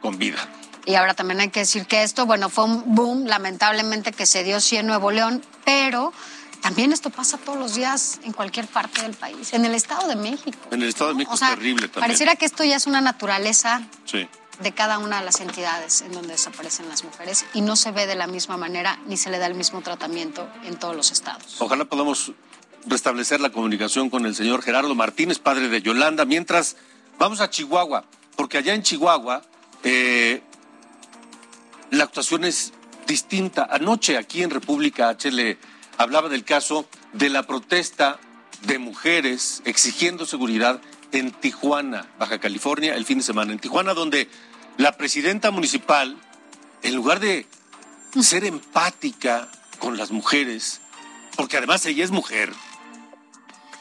con 0.00 0.18
vida. 0.18 0.38
Y 0.84 0.94
ahora 0.94 1.14
también 1.14 1.40
hay 1.40 1.48
que 1.50 1.60
decir 1.60 1.86
que 1.86 2.02
esto, 2.02 2.26
bueno, 2.26 2.48
fue 2.48 2.64
un 2.64 2.94
boom, 2.94 3.26
lamentablemente, 3.26 4.12
que 4.12 4.24
se 4.26 4.44
dio 4.44 4.60
sí 4.60 4.76
en 4.76 4.86
Nuevo 4.86 5.10
León, 5.10 5.42
pero 5.64 6.12
también 6.60 6.92
esto 6.92 7.10
pasa 7.10 7.38
todos 7.38 7.58
los 7.58 7.74
días 7.74 8.20
en 8.24 8.32
cualquier 8.32 8.66
parte 8.66 9.02
del 9.02 9.14
país, 9.14 9.52
en 9.52 9.64
el 9.64 9.74
Estado 9.74 10.08
de 10.08 10.16
México. 10.16 10.58
En 10.70 10.82
el 10.82 10.88
Estado 10.88 11.10
de 11.10 11.16
México 11.16 11.34
O 11.34 11.36
sea, 11.36 11.48
es 11.50 11.54
terrible 11.54 11.88
también. 11.88 12.02
pareciera 12.02 12.36
que 12.36 12.44
esto 12.46 12.64
ya 12.64 12.76
es 12.76 12.86
una 12.86 13.00
naturaleza 13.00 13.82
Sí. 14.04 14.26
de 14.60 14.72
cada 14.72 14.98
una 14.98 15.18
de 15.18 15.24
las 15.24 15.40
entidades 15.40 16.00
en 16.02 16.12
donde 16.12 16.32
desaparecen 16.32 16.88
las 16.88 17.04
mujeres 17.04 17.44
y 17.54 17.60
no 17.60 17.76
se 17.76 17.90
ve 17.92 18.06
de 18.06 18.14
la 18.14 18.26
misma 18.26 18.56
manera 18.56 18.98
ni 19.06 19.16
se 19.16 19.30
le 19.30 19.38
da 19.38 19.46
el 19.46 19.54
mismo 19.54 19.82
tratamiento 19.82 20.48
en 20.64 20.76
todos 20.76 20.96
los 20.96 21.12
estados. 21.12 21.56
Ojalá 21.60 21.84
podamos 21.84 22.32
restablecer 22.86 23.40
la 23.40 23.50
comunicación 23.50 24.08
con 24.10 24.24
el 24.26 24.34
señor 24.34 24.62
Gerardo 24.62 24.94
Martínez, 24.94 25.38
padre 25.38 25.68
de 25.68 25.82
Yolanda, 25.82 26.24
mientras 26.24 26.76
vamos 27.18 27.40
a 27.40 27.50
Chihuahua, 27.50 28.04
porque 28.36 28.58
allá 28.58 28.74
en 28.74 28.82
Chihuahua 28.82 29.42
eh, 29.82 30.42
la 31.90 32.04
actuación 32.04 32.44
es 32.44 32.72
distinta. 33.06 33.68
Anoche 33.70 34.16
aquí 34.18 34.42
en 34.42 34.50
República 34.50 35.08
H 35.10 35.30
le 35.30 35.58
hablaba 35.98 36.28
del 36.28 36.44
caso 36.44 36.86
de 37.12 37.30
la 37.30 37.44
protesta 37.44 38.18
de 38.62 38.78
mujeres 38.78 39.62
exigiendo 39.64 40.26
seguridad 40.26 40.80
en 41.12 41.30
Tijuana, 41.30 42.06
Baja 42.18 42.38
California, 42.38 42.94
el 42.94 43.04
fin 43.04 43.18
de 43.18 43.24
semana. 43.24 43.52
En 43.52 43.58
Tijuana, 43.58 43.94
donde 43.94 44.28
la 44.76 44.96
presidenta 44.96 45.50
municipal, 45.50 46.16
en 46.82 46.94
lugar 46.94 47.20
de 47.20 47.46
ser 48.20 48.44
empática 48.44 49.48
con 49.78 49.96
las 49.96 50.10
mujeres, 50.10 50.80
porque 51.36 51.56
además 51.56 51.84
ella 51.86 52.04
es 52.04 52.10
mujer, 52.10 52.52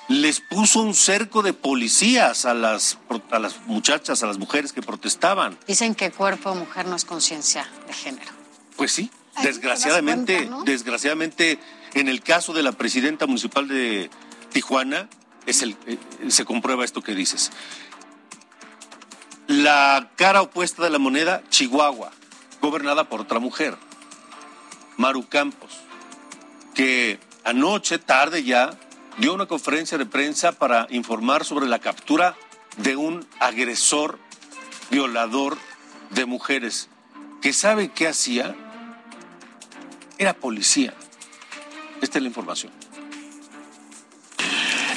les 0.08 0.40
puso 0.40 0.82
un 0.82 0.94
cerco 0.94 1.42
de 1.42 1.54
policías 1.54 2.46
a 2.46 2.54
las, 2.54 3.00
a 3.32 3.40
las 3.40 3.62
muchachas, 3.66 4.22
a 4.24 4.28
las 4.28 4.38
mujeres 4.38 4.72
que 4.72 4.82
protestaban. 4.82 5.58
Dicen 5.68 5.96
que 5.96 6.12
cuerpo 6.12 6.54
mujer 6.54 6.86
no 6.86 6.96
es 6.96 7.06
conciencia 7.06 7.68
de 7.88 7.94
género. 7.94 8.32
Pues 8.76 8.92
sí, 8.92 9.10
desgraciadamente, 9.42 10.36
cuenta, 10.36 10.58
¿no? 10.58 10.64
desgraciadamente, 10.64 11.60
en 11.96 12.10
el 12.10 12.22
caso 12.22 12.54
de 12.54 12.62
la 12.62 12.74
presidenta 12.74 13.26
municipal 13.26 13.68
de 13.68 14.10
Tijuana, 14.52 15.10
eh, 15.48 15.98
se 16.28 16.46
comprueba 16.46 16.86
esto 16.86 17.02
que 17.02 17.16
dices. 17.16 17.52
La 19.48 20.12
cara 20.16 20.42
opuesta 20.42 20.84
de 20.84 20.90
la 20.90 21.00
moneda, 21.00 21.42
Chihuahua, 21.50 22.12
gobernada 22.62 23.08
por 23.08 23.22
otra 23.22 23.40
mujer, 23.40 23.78
Maru 24.98 25.28
Campos, 25.28 25.72
que 26.74 27.20
anoche, 27.46 27.98
tarde 27.98 28.44
ya, 28.44 28.78
dio 29.18 29.34
una 29.34 29.46
conferencia 29.46 29.98
de 29.98 30.06
prensa 30.06 30.52
para 30.52 30.88
informar 30.90 31.46
sobre 31.46 31.68
la 31.68 31.80
captura 31.80 32.36
de 32.78 32.98
un 32.98 33.26
agresor, 33.40 34.20
violador 34.92 35.58
de 36.10 36.26
mujeres, 36.26 36.90
que 37.42 37.54
sabe 37.54 37.90
qué 37.90 38.08
hacía, 38.08 38.54
era 40.18 40.34
policía. 40.34 40.94
Esta 42.06 42.20
es 42.20 42.22
la 42.22 42.28
información. 42.28 42.72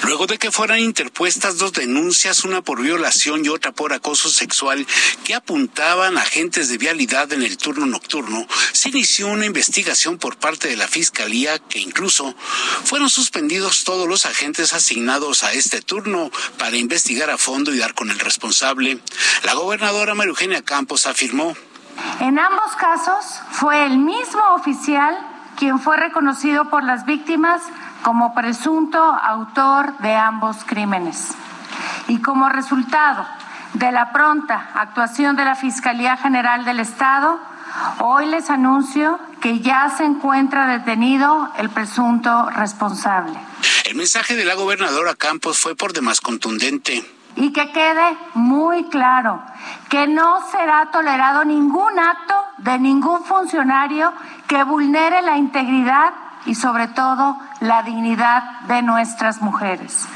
luego 0.03 0.27
de 0.27 0.39
que 0.39 0.51
fueran 0.51 0.81
interpuestas 0.81 1.57
dos 1.57 1.73
denuncias, 1.73 2.45
una 2.45 2.61
por 2.61 2.83
violación 2.83 3.45
y 3.45 3.49
otra 3.49 3.73
por 3.73 3.95
acoso 3.95 4.29
sexual, 4.29 4.87
que 5.25 5.35
apuntaban 5.35 6.19
a 6.19 6.23
agentes 6.23 6.69
de 6.69 6.77
vialidad 6.77 7.33
en 7.33 7.43
el 7.43 7.57
turno 7.57 7.87
nocturno, 7.87 8.47
se 8.73 8.91
inició 8.91 9.29
una 9.29 9.47
investigación 9.47 10.19
por 10.19 10.37
parte 10.37 10.69
de 10.69 10.77
la 10.77 10.87
Fiscalía 10.87 11.59
que 11.59 11.79
incluso 11.79 12.35
fueron 12.85 13.09
suspendidos 13.09 13.85
todos 13.85 14.07
los 14.07 14.27
agentes 14.27 14.75
asignados 14.75 15.45
a 15.45 15.55
este 15.55 15.81
turno 15.81 16.31
para 16.59 16.77
investigar 16.77 17.31
a 17.31 17.39
fondo 17.39 17.73
y 17.73 17.79
dar 17.79 17.95
con 17.95 18.11
el 18.11 18.19
responsable. 18.19 18.99
La 19.45 19.55
gobernadora 19.55 20.15
María 20.15 20.31
Eugenia 20.31 20.63
Campos 20.63 21.07
afirmó. 21.07 21.57
En 22.21 22.39
ambos 22.39 22.77
casos 22.79 23.25
fue 23.53 23.87
el 23.87 23.97
mismo 23.99 24.43
oficial 24.55 25.28
quien 25.59 25.81
fue 25.81 25.97
reconocido 25.97 26.71
por 26.71 26.85
las 26.85 27.05
víctimas 27.05 27.61
como 28.03 28.33
presunto 28.33 28.99
autor 28.99 29.99
de 29.99 30.15
ambos 30.15 30.59
crímenes. 30.65 31.33
Y 32.07 32.23
como 32.23 32.49
resultado 32.49 33.27
de 33.75 33.91
la 33.91 34.13
pronta 34.13 34.71
actuación 34.75 35.37
de 35.37 35.45
la 35.45 35.57
Fiscalía 35.57 36.17
General 36.17 36.65
del 36.65 36.79
Estado, 36.79 37.41
hoy 37.99 38.27
les 38.27 38.51
anuncio 38.51 39.19
que 39.41 39.59
ya 39.59 39.91
se 39.91 40.05
encuentra 40.05 40.69
detenido 40.69 41.53
el 41.59 41.71
presunto 41.71 42.49
responsable. 42.51 43.39
El 43.85 43.97
mensaje 43.97 44.37
de 44.37 44.45
la 44.45 44.55
gobernadora 44.55 45.17
Campos 45.17 45.59
fue 45.59 45.75
por 45.75 45.93
demás 45.93 46.21
contundente. 46.21 47.05
Y 47.41 47.53
que 47.53 47.71
quede 47.71 48.19
muy 48.35 48.85
claro 48.89 49.41
que 49.89 50.09
no 50.09 50.41
será 50.51 50.91
tolerado 50.91 51.45
ningún 51.45 51.97
acto 51.97 52.35
de 52.59 52.81
ningún 52.81 53.23
funcionario 53.23 54.13
que 54.49 54.65
vulnere 54.65 55.23
la 55.23 55.37
integridad 55.37 56.13
y 56.47 56.55
sobre 56.55 56.89
todo 56.89 57.37
la 57.61 57.83
dignidad 57.83 58.61
de 58.69 58.83
nuestras 58.83 59.41
mujeres. 59.43 60.07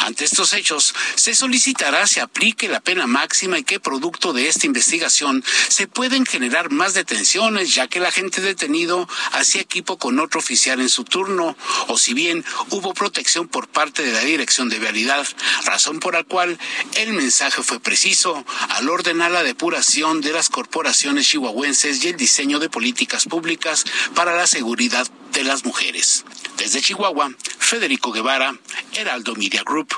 Ante 0.00 0.24
estos 0.24 0.54
hechos, 0.54 0.94
se 1.14 1.34
solicitará 1.34 2.06
se 2.06 2.20
aplique 2.20 2.68
la 2.68 2.80
pena 2.80 3.06
máxima 3.06 3.58
y 3.58 3.64
que 3.64 3.80
producto 3.80 4.32
de 4.32 4.48
esta 4.48 4.66
investigación 4.66 5.44
se 5.68 5.86
pueden 5.86 6.24
generar 6.24 6.70
más 6.70 6.94
detenciones, 6.94 7.74
ya 7.74 7.86
que 7.86 7.98
el 7.98 8.06
agente 8.06 8.40
detenido 8.40 9.06
hacía 9.32 9.60
equipo 9.60 9.98
con 9.98 10.18
otro 10.18 10.40
oficial 10.40 10.80
en 10.80 10.88
su 10.88 11.04
turno, 11.04 11.56
o 11.88 11.98
si 11.98 12.14
bien 12.14 12.44
hubo 12.70 12.94
protección 12.94 13.48
por 13.48 13.68
parte 13.68 14.02
de 14.02 14.12
la 14.12 14.20
Dirección 14.20 14.68
de 14.68 14.78
Vialidad, 14.78 15.26
razón 15.64 16.00
por 16.00 16.14
la 16.14 16.24
cual 16.24 16.58
el 16.96 17.12
mensaje 17.12 17.62
fue 17.62 17.78
preciso 17.78 18.44
al 18.70 18.88
ordenar 18.88 19.30
la 19.30 19.42
depuración 19.42 20.22
de 20.22 20.32
las 20.32 20.48
corporaciones 20.48 21.28
chihuahuenses 21.28 22.02
y 22.04 22.08
el 22.08 22.16
diseño 22.16 22.58
de 22.58 22.70
políticas 22.70 23.26
públicas 23.26 23.84
para 24.14 24.34
la 24.34 24.46
seguridad 24.46 25.06
de 25.40 25.44
las 25.44 25.64
mujeres. 25.64 26.24
Desde 26.58 26.82
Chihuahua, 26.82 27.30
Federico 27.58 28.12
Guevara, 28.12 28.54
Heraldo 28.92 29.34
Media 29.36 29.62
Group. 29.64 29.88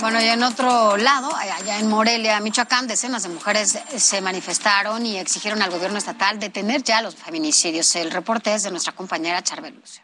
Bueno, 0.00 0.20
y 0.20 0.24
en 0.24 0.42
otro 0.42 0.96
lado, 0.96 1.34
allá 1.36 1.78
en 1.78 1.88
Morelia, 1.88 2.40
Michoacán, 2.40 2.88
decenas 2.88 3.22
de 3.22 3.28
mujeres 3.28 3.78
se 3.96 4.20
manifestaron 4.20 5.06
y 5.06 5.16
exigieron 5.18 5.62
al 5.62 5.70
gobierno 5.70 5.98
estatal 5.98 6.40
detener 6.40 6.82
ya 6.82 7.02
los 7.02 7.14
feminicidios. 7.14 7.94
El 7.94 8.10
reporte 8.10 8.52
es 8.52 8.64
de 8.64 8.72
nuestra 8.72 8.92
compañera 8.92 9.42
Charbel 9.42 9.74
Lucio. 9.74 10.02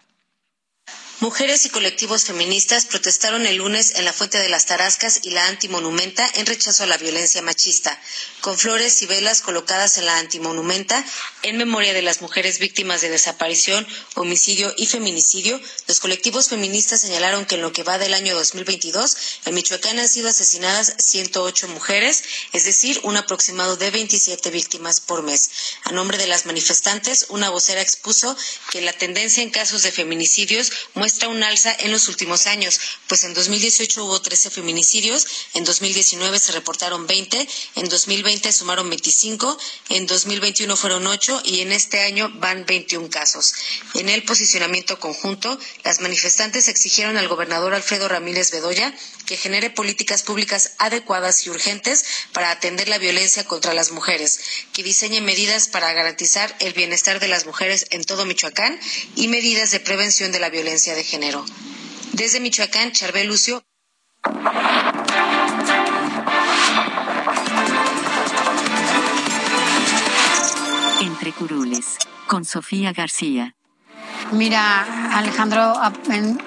Mujeres 1.21 1.67
y 1.67 1.69
colectivos 1.69 2.25
feministas 2.25 2.87
protestaron 2.87 3.45
el 3.45 3.57
lunes 3.57 3.93
en 3.97 4.07
la 4.07 4.12
Fuente 4.15 4.39
de 4.39 4.49
las 4.49 4.65
Tarascas 4.65 5.21
y 5.23 5.29
la 5.33 5.49
Antimonumenta 5.49 6.27
en 6.37 6.47
rechazo 6.47 6.85
a 6.85 6.87
la 6.87 6.97
violencia 6.97 7.43
machista, 7.43 8.00
con 8.41 8.57
flores 8.57 9.03
y 9.03 9.07
velas 9.07 9.43
colocadas 9.43 9.99
en 9.99 10.07
la 10.07 10.17
Antimonumenta 10.17 11.05
en 11.43 11.59
memoria 11.59 11.93
de 11.93 12.00
las 12.00 12.23
mujeres 12.23 12.59
víctimas 12.59 13.03
de 13.03 13.11
desaparición, 13.11 13.87
homicidio 14.15 14.73
y 14.79 14.87
feminicidio. 14.87 15.61
Los 15.89 16.00
colectivos 16.00 16.49
feministas 16.49 17.03
señalaron 17.03 17.45
que 17.45 17.57
en 17.57 17.61
lo 17.61 17.73
que 17.75 17.83
va 17.83 17.99
del 17.99 18.15
año 18.15 18.35
2022, 18.35 19.17
en 19.45 19.55
Michoacán 19.55 19.99
han 19.99 20.09
sido 20.09 20.31
asesinadas 20.31 20.95
108 20.99 21.69
mujeres, 21.69 22.23
es 22.55 22.65
decir, 22.65 22.99
un 23.03 23.19
aproximado 23.19 23.77
de 23.77 23.91
27 23.91 24.50
víctimas 24.50 25.00
por 25.00 25.23
mes. 25.23 25.51
A 25.85 25.92
nombre 25.92 26.16
de 26.16 26.29
las 26.29 26.47
manifestantes, 26.47 27.27
una 27.29 27.51
vocera 27.51 27.83
expuso 27.83 28.35
que 28.71 28.81
la 28.81 28.94
tendencia 28.94 29.42
en 29.42 29.51
casos 29.51 29.83
de 29.83 29.92
feminicidios 29.92 30.73
muestra 31.11 31.29
un 31.29 31.42
alza 31.42 31.75
en 31.81 31.90
los 31.90 32.07
últimos 32.07 32.46
años, 32.46 32.79
pues 33.09 33.25
en 33.25 33.35
2018 33.35 34.05
hubo 34.05 34.23
13 34.23 34.49
feminicidios, 34.49 35.27
en 35.55 35.64
2019 35.64 36.38
se 36.38 36.53
reportaron 36.53 37.09
20, 37.09 37.49
en 37.75 37.88
2020 37.88 38.53
sumaron 38.53 38.88
25, 38.88 39.59
en 39.88 40.07
2021 40.07 40.77
fueron 40.77 41.09
8 41.09 41.42
y 41.46 41.62
en 41.62 41.73
este 41.73 42.03
año 42.03 42.31
van 42.37 42.64
21 42.64 43.11
casos. 43.11 43.55
En 43.94 44.09
el 44.09 44.23
posicionamiento 44.23 45.01
conjunto, 45.01 45.59
las 45.83 46.01
manifestantes 46.01 46.68
exigieron 46.68 47.16
al 47.16 47.27
gobernador 47.27 47.75
Alfredo 47.75 48.07
Ramírez 48.07 48.53
Bedoya 48.53 48.94
que 49.27 49.37
genere 49.37 49.70
políticas 49.70 50.25
públicas 50.25 50.73
adecuadas 50.79 51.46
y 51.46 51.51
urgentes 51.51 52.05
para 52.33 52.51
atender 52.51 52.88
la 52.88 52.99
violencia 52.99 53.44
contra 53.44 53.75
las 53.75 53.92
mujeres, 53.92 54.40
que 54.73 54.83
diseñe 54.83 55.20
medidas 55.20 55.68
para 55.68 55.92
garantizar 55.92 56.55
el 56.59 56.73
bienestar 56.73 57.20
de 57.20 57.29
las 57.29 57.46
mujeres 57.46 57.87
en 57.90 58.03
todo 58.03 58.27
Michoacán 58.27 58.79
y 59.14 59.29
medidas 59.29 59.70
de 59.70 59.79
prevención 59.79 60.33
de 60.33 60.40
la 60.40 60.51
violencia 60.51 60.96
de 60.96 61.00
género. 61.05 61.45
Desde 62.13 62.41
Michoacán, 62.41 62.93
Charbel 62.93 63.29
Lucio. 63.29 63.63
Entre 71.01 71.33
curules, 71.33 71.97
con 72.27 72.45
Sofía 72.45 72.93
García. 72.93 73.55
Mira, 74.33 75.17
Alejandro, 75.17 75.75
en 76.09 76.39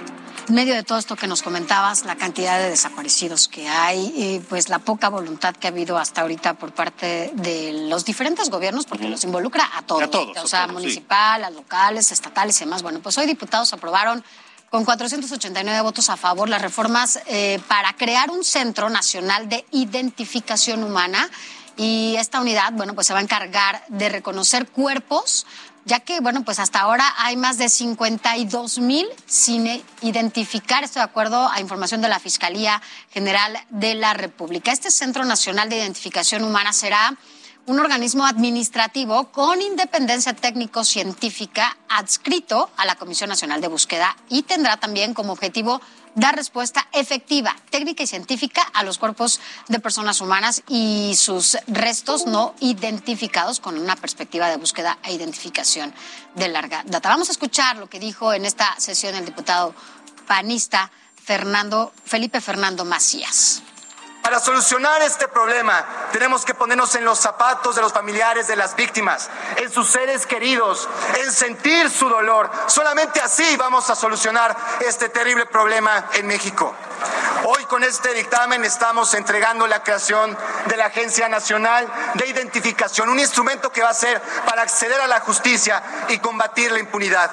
medio 0.50 0.76
de 0.76 0.84
todo 0.84 0.98
esto 0.98 1.16
que 1.16 1.28
nos 1.28 1.42
comentabas, 1.42 2.06
la 2.06 2.16
cantidad 2.16 2.60
de 2.60 2.70
desaparecidos 2.70 3.48
que 3.48 3.68
hay, 3.68 4.14
y 4.16 4.40
pues 4.40 4.70
la 4.70 4.80
poca 4.80 5.10
voluntad 5.10 5.56
que 5.56 5.68
ha 5.68 5.72
habido 5.72 5.98
hasta 5.98 6.22
ahorita 6.22 6.56
por 6.56 6.74
parte 6.74 7.32
de 7.36 7.88
los 7.90 8.06
diferentes 8.06 8.50
gobiernos, 8.50 8.86
porque 8.86 9.08
los 9.08 9.24
involucra 9.24 9.70
a 9.76 9.84
todos, 9.84 10.10
o 10.44 10.48
sea, 10.48 10.68
municipal, 10.68 11.44
a 11.44 11.50
locales, 11.50 12.12
estatales 12.12 12.60
y 12.62 12.66
demás. 12.66 12.84
Bueno, 12.84 13.00
pues 13.00 13.18
hoy 13.18 13.26
diputados 13.26 13.74
aprobaron 13.74 14.24
con 14.70 14.86
489 14.86 15.82
votos 15.82 16.10
a 16.10 16.18
favor 16.18 16.50
las 16.50 16.62
reformas 16.62 17.20
eh, 17.28 17.62
para 17.68 17.94
crear 17.94 18.32
un 18.32 18.44
Centro 18.44 18.90
Nacional 18.90 19.48
de 19.48 19.66
Identificación 19.72 20.84
Humana. 20.84 21.30
Y 21.78 22.16
esta 22.18 22.42
unidad, 22.42 22.74
bueno, 22.74 22.94
pues 22.94 23.08
se 23.08 23.14
va 23.14 23.20
a 23.20 23.24
encargar 23.24 23.84
de 23.88 24.10
reconocer 24.10 24.68
cuerpos 24.68 25.46
ya 25.86 26.00
que, 26.00 26.20
bueno, 26.20 26.44
pues 26.44 26.60
hasta 26.60 26.80
ahora 26.80 27.06
hay 27.18 27.36
más 27.36 27.58
de 27.58 27.70
52 27.70 28.80
mil 28.80 29.08
sin 29.26 29.84
identificar, 30.02 30.84
esto 30.84 31.00
de 31.00 31.06
acuerdo 31.06 31.50
a 31.50 31.60
información 31.60 32.02
de 32.02 32.10
la 32.10 32.20
Fiscalía 32.20 32.82
General 33.12 33.58
de 33.70 33.96
la 33.96 34.14
República. 34.14 34.72
Este 34.72 34.92
Centro 34.92 35.26
Nacional 35.26 35.70
de 35.70 35.78
Identificación 35.78 36.44
Humana 36.44 36.74
será 36.74 37.16
un 37.66 37.80
organismo 37.80 38.26
administrativo 38.26 39.32
con 39.32 39.62
independencia 39.62 40.34
técnico-científica 40.34 41.78
adscrito 41.88 42.70
a 42.76 42.86
la 42.86 42.96
Comisión 42.96 43.30
Nacional 43.30 43.62
de 43.62 43.70
Búsqueda 43.70 44.18
y 44.30 44.44
tendrá 44.44 44.78
también 44.78 45.14
como 45.14 45.32
objetivo 45.32 45.82
dar 46.16 46.36
respuesta 46.36 46.88
efectiva, 46.94 47.56
técnica 47.70 48.04
y 48.04 48.08
científica 48.08 48.62
a 48.74 48.84
los 48.84 48.98
cuerpos 48.98 49.40
de 49.68 49.80
personas 49.80 50.22
humanas 50.22 50.64
y 50.68 51.14
sus 51.16 51.58
restos 51.68 52.26
no 52.26 52.54
identificados 52.60 53.60
con 53.60 53.78
una 53.78 53.96
perspectiva 53.96 54.50
de 54.50 54.58
búsqueda 54.58 54.98
e 55.04 55.14
identificación 55.14 55.94
de 56.36 56.48
larga 56.48 56.84
data. 56.86 57.10
Vamos 57.10 57.30
a 57.30 57.32
escuchar 57.32 57.78
lo 57.78 57.90
que 57.90 58.00
dijo 58.00 58.34
en 58.34 58.46
esta 58.46 58.76
sesión 58.80 59.16
el 59.16 59.26
diputado 59.26 59.74
panista 60.28 60.92
Fernando, 61.16 61.94
Felipe 62.06 62.42
Fernando 62.42 62.86
Macías. 62.86 63.64
Para 64.24 64.40
solucionar 64.40 65.02
este 65.02 65.28
problema 65.28 65.86
tenemos 66.14 66.46
que 66.46 66.54
ponernos 66.54 66.96
en 66.96 67.04
los 67.04 67.20
zapatos 67.20 67.76
de 67.76 67.82
los 67.82 67.92
familiares 67.92 68.48
de 68.48 68.56
las 68.56 68.74
víctimas, 68.74 69.30
en 69.58 69.70
sus 69.70 69.90
seres 69.90 70.26
queridos, 70.26 70.88
en 71.20 71.30
sentir 71.30 71.90
su 71.90 72.08
dolor. 72.08 72.50
Solamente 72.68 73.20
así 73.20 73.58
vamos 73.58 73.90
a 73.90 73.96
solucionar 73.96 74.56
este 74.80 75.10
terrible 75.10 75.46
problema 75.46 76.06
en 76.14 76.26
México. 76.26 76.74
Hoy 77.46 77.66
con 77.66 77.84
este 77.84 78.14
dictamen 78.14 78.64
estamos 78.64 79.14
entregando 79.16 79.68
la 79.68 79.84
creación 79.84 80.38
de 80.68 80.78
la 80.78 80.86
Agencia 80.86 81.28
Nacional 81.28 81.86
de 82.14 82.28
Identificación, 82.28 83.10
un 83.10 83.20
instrumento 83.20 83.70
que 83.70 83.84
va 83.84 83.90
a 83.90 83.94
ser 83.94 84.22
para 84.48 84.62
acceder 84.62 85.02
a 85.02 85.08
la 85.08 85.20
justicia 85.20 85.84
y 86.08 86.20
combatir 86.20 86.72
la 86.72 86.80
impunidad, 86.80 87.30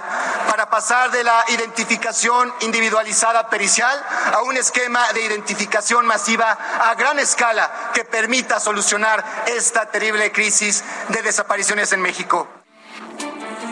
para 0.48 0.68
pasar 0.68 1.12
de 1.12 1.22
la 1.22 1.44
identificación 1.48 2.52
individualizada 2.60 3.48
pericial 3.48 4.04
a 4.34 4.42
un 4.42 4.56
esquema 4.56 5.12
de 5.12 5.22
identificación 5.22 6.04
masiva 6.04 6.58
a 6.80 6.94
gran 6.94 7.18
escala 7.18 7.90
que 7.94 8.04
permita 8.04 8.58
solucionar 8.58 9.24
esta 9.46 9.90
terrible 9.90 10.32
crisis 10.32 10.82
de 11.08 11.22
desapariciones 11.22 11.92
en 11.92 12.00
México. 12.00 12.48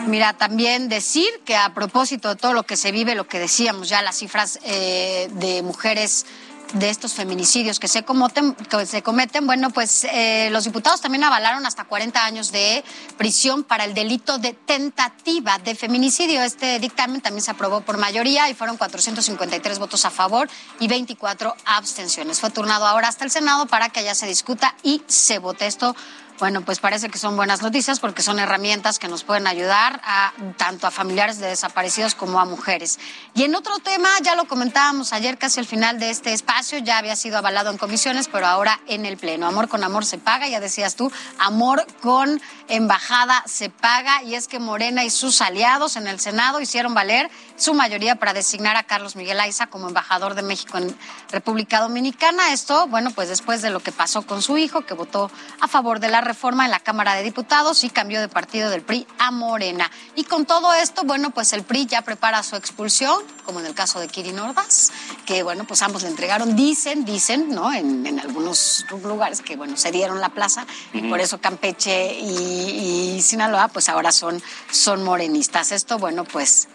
Mira, 0.05 0.33
también 0.33 0.89
decir 0.89 1.29
que 1.45 1.55
a 1.55 1.73
propósito 1.73 2.29
de 2.29 2.35
todo 2.35 2.53
lo 2.53 2.63
que 2.63 2.77
se 2.77 2.91
vive, 2.91 3.15
lo 3.15 3.27
que 3.27 3.39
decíamos 3.39 3.89
ya, 3.89 4.01
las 4.01 4.17
cifras 4.17 4.59
eh, 4.63 5.27
de 5.31 5.61
mujeres 5.61 6.25
de 6.73 6.89
estos 6.89 7.13
feminicidios 7.13 7.79
que 7.79 7.87
se 7.87 8.03
cometen, 8.03 8.53
que 8.53 8.85
se 8.85 9.01
cometen 9.01 9.45
bueno, 9.45 9.71
pues 9.71 10.05
eh, 10.05 10.49
los 10.51 10.65
diputados 10.65 11.01
también 11.01 11.23
avalaron 11.23 11.65
hasta 11.65 11.85
40 11.85 12.23
años 12.23 12.51
de 12.51 12.83
prisión 13.17 13.63
para 13.63 13.85
el 13.85 13.93
delito 13.93 14.37
de 14.37 14.53
tentativa 14.53 15.57
de 15.59 15.75
feminicidio. 15.75 16.41
Este 16.43 16.79
dictamen 16.79 17.21
también 17.21 17.43
se 17.43 17.51
aprobó 17.51 17.81
por 17.81 17.97
mayoría 17.97 18.49
y 18.49 18.53
fueron 18.53 18.77
453 18.77 19.79
votos 19.79 20.05
a 20.05 20.11
favor 20.11 20.49
y 20.79 20.87
24 20.87 21.55
abstenciones. 21.65 22.39
Fue 22.39 22.51
turnado 22.51 22.85
ahora 22.85 23.07
hasta 23.07 23.25
el 23.25 23.31
Senado 23.31 23.65
para 23.65 23.89
que 23.89 24.01
allá 24.01 24.15
se 24.15 24.27
discuta 24.27 24.75
y 24.83 25.01
se 25.07 25.39
vote 25.39 25.65
esto 25.65 25.95
bueno, 26.39 26.61
pues 26.61 26.79
parece 26.79 27.09
que 27.09 27.17
son 27.17 27.35
buenas 27.35 27.61
noticias 27.61 27.99
porque 27.99 28.21
son 28.21 28.39
herramientas 28.39 28.97
que 28.97 29.07
nos 29.07 29.23
pueden 29.23 29.45
ayudar 29.45 30.01
a 30.05 30.31
tanto 30.57 30.87
a 30.87 30.91
familiares 30.91 31.39
de 31.39 31.47
desaparecidos 31.47 32.15
como 32.15 32.39
a 32.39 32.45
mujeres. 32.45 32.97
Y 33.33 33.43
en 33.43 33.55
otro 33.55 33.79
tema, 33.79 34.09
ya 34.21 34.35
lo 34.35 34.45
comentábamos 34.45 35.11
ayer 35.11 35.37
casi 35.37 35.59
al 35.59 35.65
final 35.65 35.99
de 35.99 36.09
este 36.09 36.31
espacio, 36.31 36.79
ya 36.79 36.97
había 36.97 37.15
sido 37.15 37.37
avalado 37.37 37.69
en 37.69 37.77
comisiones, 37.77 38.29
pero 38.29 38.47
ahora 38.47 38.79
en 38.87 39.05
el 39.05 39.17
pleno. 39.17 39.47
Amor 39.47 39.67
con 39.67 39.83
amor 39.83 40.05
se 40.05 40.17
paga, 40.17 40.47
ya 40.47 40.59
decías 40.59 40.95
tú, 40.95 41.11
amor 41.37 41.85
con 42.01 42.41
embajada 42.69 43.43
se 43.45 43.69
paga 43.69 44.23
y 44.23 44.35
es 44.35 44.47
que 44.47 44.59
Morena 44.59 45.03
y 45.03 45.09
sus 45.09 45.41
aliados 45.41 45.97
en 45.97 46.07
el 46.07 46.19
Senado 46.19 46.61
hicieron 46.61 46.93
valer 46.93 47.29
su 47.57 47.73
mayoría 47.73 48.15
para 48.15 48.33
designar 48.33 48.77
a 48.77 48.83
Carlos 48.83 49.15
Miguel 49.15 49.39
Aiza 49.39 49.67
como 49.67 49.89
embajador 49.89 50.35
de 50.35 50.43
México 50.43 50.77
en 50.77 50.95
República 51.31 51.81
Dominicana. 51.81 52.53
Esto, 52.53 52.87
bueno, 52.87 53.11
pues 53.11 53.27
después 53.27 53.61
de 53.61 53.69
lo 53.69 53.81
que 53.81 53.91
pasó 53.91 54.21
con 54.21 54.41
su 54.41 54.57
hijo, 54.57 54.81
que 54.81 54.93
votó 54.93 55.29
a 55.59 55.67
favor 55.67 55.99
de 55.99 56.07
la 56.07 56.21
reforma 56.29 56.65
en 56.65 56.69
la 56.69 56.79
Cámara 56.79 57.15
de 57.15 57.23
Diputados 57.23 57.83
y 57.83 57.89
cambió 57.89 58.21
de 58.21 58.27
partido 58.27 58.69
del 58.69 58.83
PRI 58.83 59.07
a 59.17 59.31
Morena. 59.31 59.89
Y 60.15 60.25
con 60.25 60.45
todo 60.45 60.75
esto, 60.75 61.03
bueno, 61.03 61.31
pues 61.31 61.53
el 61.53 61.63
PRI 61.63 61.87
ya 61.87 62.03
prepara 62.03 62.43
su 62.43 62.55
expulsión, 62.55 63.23
como 63.45 63.59
en 63.59 63.65
el 63.65 63.73
caso 63.73 63.99
de 63.99 64.07
Kirin 64.07 64.37
Ordaz, 64.37 64.91
que 65.25 65.41
bueno, 65.41 65.63
pues 65.63 65.81
ambos 65.81 66.03
le 66.03 66.09
entregaron, 66.09 66.55
dicen, 66.55 67.03
dicen, 67.03 67.49
¿no? 67.49 67.73
En, 67.73 68.19
algunos 68.19 68.85
lugares 69.03 69.41
que, 69.41 69.55
bueno, 69.55 69.75
se 69.75 69.91
dieron 69.91 70.21
la 70.21 70.29
plaza 70.29 70.67
y 70.93 71.01
por 71.09 71.19
eso 71.19 71.41
Campeche 71.41 72.13
y, 72.19 73.19
Sinaloa, 73.23 73.69
pues 73.69 73.89
ahora 73.89 74.11
son, 74.11 74.39
son 74.69 75.03
morenistas. 75.03 75.71
Esto, 75.71 75.97
bueno, 75.97 76.25
pues 76.25 76.67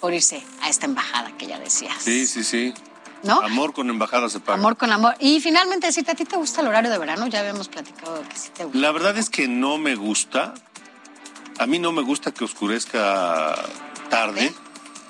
por 0.00 0.12
irse 0.12 0.42
a 0.60 0.68
esta 0.68 0.84
embajada 0.84 1.34
que 1.38 1.46
ya 1.46 1.58
decías. 1.58 1.96
Sí, 2.02 2.26
sí, 2.26 2.44
sí. 2.44 2.74
Amor 3.34 3.72
con 3.72 3.90
embajada 3.90 4.28
se 4.28 4.40
paga. 4.40 4.58
Amor 4.58 4.76
con 4.76 4.92
amor. 4.92 5.14
Y 5.20 5.40
finalmente, 5.40 5.90
si 5.92 6.00
¿a 6.00 6.14
ti 6.14 6.24
te 6.24 6.36
gusta 6.36 6.60
el 6.60 6.68
horario 6.68 6.90
de 6.90 6.98
verano? 6.98 7.26
Ya 7.26 7.40
habíamos 7.40 7.68
platicado 7.68 8.22
que 8.28 8.36
sí 8.36 8.50
te 8.54 8.64
gusta. 8.64 8.78
La 8.78 8.92
verdad 8.92 9.16
es 9.18 9.30
que 9.30 9.48
no 9.48 9.78
me 9.78 9.94
gusta. 9.94 10.54
A 11.58 11.66
mí 11.66 11.78
no 11.78 11.92
me 11.92 12.02
gusta 12.02 12.32
que 12.32 12.44
oscurezca 12.44 13.54
tarde. 14.10 14.52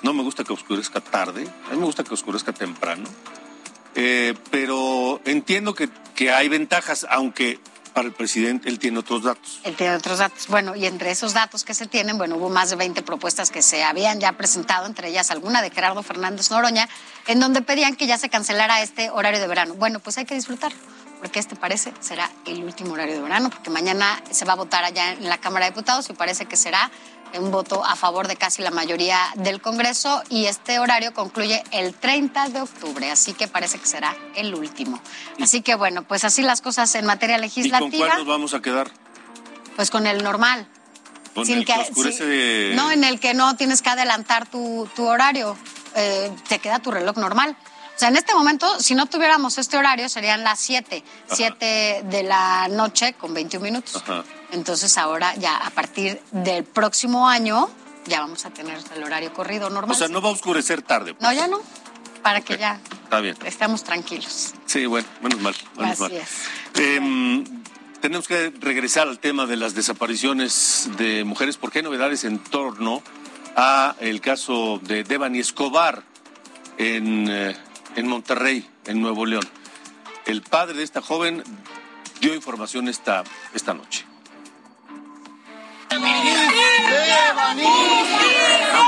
No 0.03 0.13
me 0.13 0.23
gusta 0.23 0.45
que 0.45 0.53
oscurezca 0.53 1.01
tarde. 1.01 1.49
A 1.69 1.73
mí 1.73 1.79
me 1.79 1.87
gusta 1.87 2.05
que 2.05 2.15
oscurezca 2.15 2.53
temprano. 2.53 3.05
Eh, 3.95 4.35
pero 4.51 5.21
entiendo 5.25 5.75
que, 5.75 5.89
que 6.15 6.31
hay 6.31 6.49
ventajas, 6.49 7.07
aunque 7.09 7.59
para 7.97 8.09
el 8.09 8.13
presidente 8.13 8.69
él 8.69 8.79
tiene 8.79 8.99
otros 8.99 9.23
datos. 9.23 9.59
Él 9.65 9.75
tiene 9.75 9.95
otros 9.95 10.19
datos. 10.19 10.49
Bueno, 10.49 10.77
y 10.77 10.85
entre 10.85 11.11
esos 11.11 11.33
datos 11.33 11.65
que 11.65 11.73
se 11.73 11.87
tienen, 11.87 12.19
bueno, 12.19 12.37
hubo 12.37 12.51
más 12.51 12.69
de 12.69 12.77
20 12.77 13.01
propuestas 13.01 13.51
que 13.51 13.63
se 13.63 13.85
habían 13.85 14.21
ya 14.21 14.33
presentado, 14.33 14.85
entre 14.85 15.09
ellas 15.09 15.31
alguna 15.31 15.63
de 15.63 15.71
Gerardo 15.71 16.03
Fernández 16.03 16.51
Noroña, 16.51 16.91
en 17.27 17.41
donde 17.41 17.63
pedían 17.63 17.97
que 17.97 18.07
ya 18.07 18.19
se 18.19 18.29
cancelara 18.29 18.83
este 18.83 19.09
horario 19.09 19.41
de 19.41 19.47
verano. 19.47 19.73
Bueno, 19.77 19.99
pues 20.01 20.19
hay 20.19 20.27
que 20.27 20.35
disfrutarlo 20.35 20.79
porque 21.21 21.39
este 21.39 21.57
parece 21.57 21.95
será 22.01 22.31
el 22.45 22.63
último 22.65 22.93
horario 22.93 23.15
de 23.15 23.23
verano, 23.23 23.49
porque 23.49 23.71
mañana 23.71 24.23
se 24.31 24.45
va 24.45 24.53
a 24.53 24.57
votar 24.57 24.85
allá 24.85 25.13
en 25.13 25.31
la 25.31 25.39
Cámara 25.39 25.65
de 25.65 25.71
Diputados 25.71 26.11
y 26.11 26.13
parece 26.13 26.45
que 26.45 26.57
será 26.57 26.91
un 27.39 27.51
voto 27.51 27.85
a 27.85 27.97
favor 27.97 28.29
de 28.29 28.37
casi 28.37 28.63
la 28.63 28.71
mayoría 28.71 29.19
del 29.37 29.61
Congreso 29.61 30.23
y 30.29 30.47
este 30.47 30.79
horario 30.79 31.15
concluye 31.15 31.63
el 31.71 31.95
30 31.95 32.49
de 32.51 32.61
octubre, 32.61 33.11
así 33.11 33.33
que 33.33 33.49
parece 33.49 33.79
que 33.79 33.87
será 33.87 34.17
el 34.35 34.55
último. 34.55 35.01
Así 35.41 35.63
que 35.63 35.75
bueno, 35.75 36.03
pues 36.03 36.25
así 36.25 36.43
las 36.43 36.61
cosas 36.61 36.95
en 36.95 37.07
materia 37.07 37.39
legislativa. 37.39 37.89
¿Y 37.89 37.91
con 37.91 38.09
cuál 38.09 38.19
nos 38.19 38.27
vamos 38.27 38.55
a 38.55 38.63
quedar? 38.63 38.91
Pues 39.77 39.91
con 39.91 40.07
el 40.07 40.23
normal. 40.23 40.67
Sin 41.45 41.65
que, 41.65 41.75
No, 42.75 42.91
en 42.91 43.05
el 43.05 43.21
que 43.21 43.35
no 43.35 43.57
tienes 43.57 43.83
que 43.83 43.91
adelantar 43.91 44.49
tu, 44.49 44.89
horario, 44.97 45.57
eh, 45.95 46.33
te 46.49 46.59
queda 46.59 46.79
tu 46.79 46.91
reloj 46.91 47.17
normal. 47.19 47.57
O 47.97 47.99
sea, 47.99 48.09
en 48.09 48.17
este 48.17 48.35
momento, 48.35 48.79
si 48.79 48.95
no 48.95 49.07
tuviéramos 49.07 49.57
este 49.57 49.79
horario, 49.79 50.11
serían 50.11 50.45
las 50.45 50.61
7, 50.61 51.03
7 51.33 52.03
de 52.05 52.23
la 52.25 52.69
noche 52.69 53.15
con 53.15 53.33
21 53.33 53.65
minutos. 53.65 54.05
Entonces 54.53 54.99
ahora 54.99 55.35
ya 55.37 55.57
a 55.57 55.71
partir 55.71 56.21
del 56.31 56.65
próximo 56.65 57.27
año 57.27 57.71
ya 58.05 58.21
vamos 58.21 58.45
a 58.45 58.51
tener 58.51 58.79
el 58.95 59.03
horario 59.03 59.33
corrido 59.33 59.71
normal. 59.71 59.97
O 59.97 59.99
sea, 59.99 60.09
no 60.09 60.21
va 60.21 60.29
a 60.29 60.33
oscurecer 60.33 60.83
tarde. 60.83 61.15
Pues. 61.15 61.23
No, 61.23 61.33
ya 61.33 61.49
no. 61.49 61.61
Para 62.23 62.43
que 62.43 62.59
ya 62.59 62.81
Está 63.05 63.21
bien. 63.21 63.35
estemos 63.47 63.83
tranquilos. 63.83 64.53
Sí, 64.67 64.85
bueno, 64.85 65.09
menos 65.23 65.41
mal. 65.41 65.55
Menos 65.79 66.01
Así 66.01 66.17
Es. 66.17 66.29
Em, 66.75 67.45
tenemos 68.03 68.29
que 68.29 68.53
regresar 68.61 69.09
al 69.09 69.19
tema 69.19 69.47
de 69.47 69.57
las 69.57 69.75
desapariciones 69.75 70.91
de 70.99 71.25
mujeres 71.25 71.57
porque 71.57 71.79
hay 71.79 71.85
novedades 71.85 72.25
en 72.25 72.41
torno 72.41 73.03
a 73.57 73.97
el 74.01 74.21
caso 74.21 74.81
de 74.83 75.03
Devani 75.03 75.39
Escobar 75.39 76.03
en 76.79 77.27
eh, 77.31 77.57
en 77.97 78.07
Monterrey, 78.07 78.69
en 78.87 79.01
Nuevo 79.01 79.27
León. 79.27 79.47
El 80.27 80.43
padre 80.43 80.79
de 80.79 80.85
esta 80.85 81.03
joven 81.03 81.43
dio 82.21 82.35
información 82.35 82.89
esta, 82.89 83.25
esta 83.55 83.75
noche. 83.75 84.07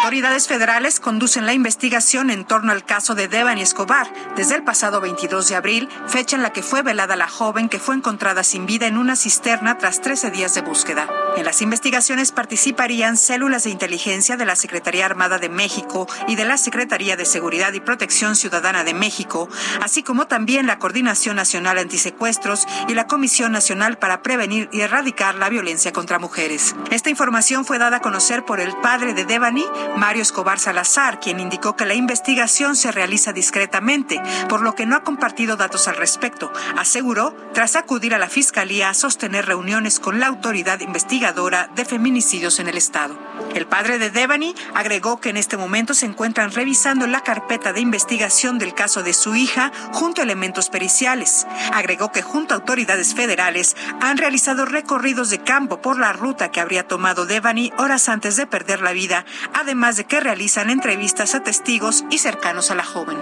Autoridades 0.08 0.48
federales 0.48 1.00
conducen 1.00 1.44
la 1.44 1.52
investigación 1.52 2.30
en 2.30 2.44
torno 2.44 2.72
al 2.72 2.84
caso 2.84 3.14
de 3.14 3.28
Devani 3.28 3.60
Escobar 3.60 4.10
desde 4.36 4.54
el 4.54 4.62
pasado 4.62 5.00
22 5.00 5.48
de 5.48 5.54
abril, 5.54 5.88
fecha 6.06 6.34
en 6.34 6.42
la 6.42 6.52
que 6.52 6.62
fue 6.62 6.82
velada 6.82 7.14
la 7.14 7.28
joven 7.28 7.68
que 7.68 7.78
fue 7.78 7.94
encontrada 7.94 8.42
sin 8.42 8.64
vida 8.64 8.86
en 8.86 8.96
una 8.96 9.16
cisterna 9.16 9.76
tras 9.76 10.00
13 10.00 10.30
días 10.30 10.54
de 10.54 10.62
búsqueda. 10.62 11.08
En 11.36 11.44
las 11.44 11.60
investigaciones 11.60 12.32
participarían 12.32 13.16
células 13.16 13.64
de 13.64 13.70
inteligencia 13.70 14.36
de 14.36 14.46
la 14.46 14.56
Secretaría 14.56 15.04
Armada 15.04 15.38
de 15.38 15.50
México 15.50 16.08
y 16.26 16.36
de 16.36 16.46
la 16.46 16.56
Secretaría 16.56 17.16
de 17.16 17.26
Seguridad 17.26 17.72
y 17.74 17.80
Protección 17.80 18.34
Ciudadana 18.34 18.84
de 18.84 18.94
México, 18.94 19.48
así 19.82 20.02
como 20.02 20.26
también 20.26 20.66
la 20.66 20.78
Coordinación 20.78 21.36
Nacional 21.36 21.76
Antisecuestros 21.76 22.66
y 22.88 22.94
la 22.94 23.06
Comisión 23.06 23.52
Nacional 23.52 23.98
para 23.98 24.22
Prevenir 24.22 24.68
y 24.72 24.80
Erradicar 24.80 25.34
la 25.34 25.48
Violencia 25.48 25.92
contra 25.92 26.18
Mujeres. 26.18 26.74
Esta 26.90 27.10
información 27.10 27.66
fue 27.66 27.78
dada 27.78 27.98
a 27.98 28.00
conocer 28.00 28.46
por 28.46 28.60
el 28.60 28.74
padre 28.78 29.12
de 29.12 29.26
Devani, 29.26 29.66
Mario 29.98 30.22
Escobar 30.22 30.58
Salazar, 30.58 31.20
quien 31.20 31.38
indicó 31.38 31.76
que 31.76 31.84
la 31.84 31.94
investigación 31.94 32.76
se 32.76 32.92
realiza 32.92 33.34
discretamente, 33.34 34.22
por 34.48 34.62
lo 34.62 34.74
que 34.74 34.86
no 34.86 34.96
ha 34.96 35.04
compartido 35.04 35.56
datos 35.56 35.86
al 35.86 35.96
respecto. 35.96 36.50
Aseguró, 36.78 37.36
tras 37.52 37.76
acudir 37.76 38.14
a 38.14 38.18
la 38.18 38.30
Fiscalía 38.30 38.88
a 38.88 38.94
sostener 38.94 39.44
reuniones 39.44 40.00
con 40.00 40.18
la 40.18 40.28
autoridad 40.28 40.80
investigadora 40.80 41.68
de 41.74 41.84
feminicidios 41.84 42.58
en 42.58 42.68
el 42.68 42.78
Estado. 42.78 43.18
El 43.54 43.66
padre 43.66 43.98
de 43.98 44.10
Devani 44.10 44.54
agregó 44.74 45.20
que 45.20 45.28
en 45.28 45.36
este 45.36 45.58
momento 45.58 45.92
se 45.92 46.06
encuentran 46.06 46.52
revisando 46.52 47.06
la 47.06 47.22
carpeta 47.22 47.74
de 47.74 47.80
investigación 47.80 48.58
del 48.58 48.74
caso 48.74 49.02
de 49.02 49.12
su 49.12 49.34
hija 49.34 49.72
junto 49.92 50.22
a 50.22 50.24
elementos 50.24 50.70
periciales. 50.70 51.46
Agregó 51.72 52.12
que 52.12 52.22
junto 52.22 52.54
a 52.54 52.56
autoridades 52.56 53.14
federales 53.14 53.76
han 54.00 54.16
realizado 54.16 54.64
recorridos 54.64 55.28
de 55.28 55.42
campo 55.42 55.82
por 55.82 55.98
la 55.98 56.12
ruta 56.12 56.50
que 56.50 56.60
habría 56.60 56.77
tomado 56.86 57.26
Devani 57.26 57.72
horas 57.78 58.08
antes 58.08 58.36
de 58.36 58.46
perder 58.46 58.80
la 58.80 58.92
vida, 58.92 59.24
además 59.54 59.96
de 59.96 60.04
que 60.04 60.20
realizan 60.20 60.70
entrevistas 60.70 61.34
a 61.34 61.42
testigos 61.42 62.04
y 62.10 62.18
cercanos 62.18 62.70
a 62.70 62.74
la 62.74 62.84
joven. 62.84 63.18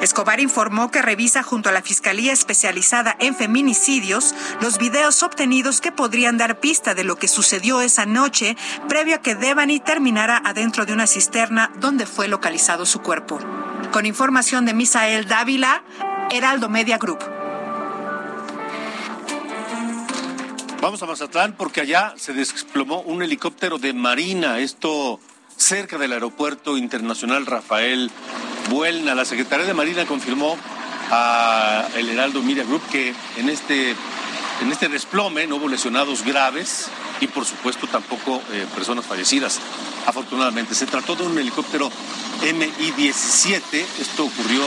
Escobar 0.00 0.40
informó 0.40 0.90
que 0.90 1.02
revisa 1.02 1.42
junto 1.42 1.68
a 1.68 1.72
la 1.72 1.82
Fiscalía 1.82 2.32
Especializada 2.32 3.16
en 3.20 3.34
Feminicidios 3.34 4.34
los 4.60 4.78
videos 4.78 5.22
obtenidos 5.22 5.80
que 5.80 5.92
podrían 5.92 6.36
dar 6.36 6.60
pista 6.60 6.94
de 6.94 7.04
lo 7.04 7.16
que 7.16 7.28
sucedió 7.28 7.80
esa 7.80 8.06
noche 8.06 8.56
previo 8.88 9.16
a 9.16 9.18
que 9.18 9.34
Devani 9.34 9.80
terminara 9.80 10.40
adentro 10.44 10.84
de 10.84 10.92
una 10.92 11.06
cisterna 11.06 11.70
donde 11.76 12.06
fue 12.06 12.28
localizado 12.28 12.86
su 12.86 13.00
cuerpo. 13.00 13.38
Con 13.92 14.06
información 14.06 14.64
de 14.64 14.74
Misael 14.74 15.26
Dávila, 15.26 15.84
Heraldo 16.30 16.68
Media 16.68 16.98
Group. 16.98 17.43
Vamos 20.84 21.02
a 21.02 21.06
Mazatlán 21.06 21.54
porque 21.56 21.80
allá 21.80 22.12
se 22.18 22.34
desplomó 22.34 23.00
un 23.00 23.22
helicóptero 23.22 23.78
de 23.78 23.94
Marina, 23.94 24.58
esto 24.58 25.18
cerca 25.56 25.96
del 25.96 26.12
aeropuerto 26.12 26.76
internacional 26.76 27.46
Rafael 27.46 28.10
Buelna. 28.68 29.14
La 29.14 29.24
Secretaría 29.24 29.64
de 29.64 29.72
Marina 29.72 30.04
confirmó 30.04 30.58
a 31.10 31.86
el 31.96 32.10
Heraldo 32.10 32.42
Media 32.42 32.64
Group 32.64 32.82
que 32.92 33.14
en 33.38 33.48
este, 33.48 33.92
en 34.60 34.70
este 34.70 34.90
desplome 34.90 35.46
no 35.46 35.56
hubo 35.56 35.68
lesionados 35.68 36.22
graves 36.22 36.90
y 37.18 37.28
por 37.28 37.46
supuesto 37.46 37.86
tampoco 37.86 38.42
eh, 38.52 38.66
personas 38.74 39.06
fallecidas. 39.06 39.60
Afortunadamente 40.04 40.74
se 40.74 40.84
trató 40.84 41.16
de 41.16 41.22
un 41.22 41.38
helicóptero 41.38 41.88
MI-17. 42.42 43.86
Esto 44.02 44.26
ocurrió 44.26 44.62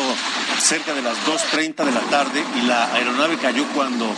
cerca 0.58 0.95
de 0.95 1.03
las 1.03 1.15
2.30 1.27 1.86
de 1.86 1.91
la 1.91 2.01
tarde 2.10 2.43
y 2.60 2.65
la 2.65 2.91
aeronave 2.91 3.38
cayó 3.38 3.67
cuando 3.75 4.12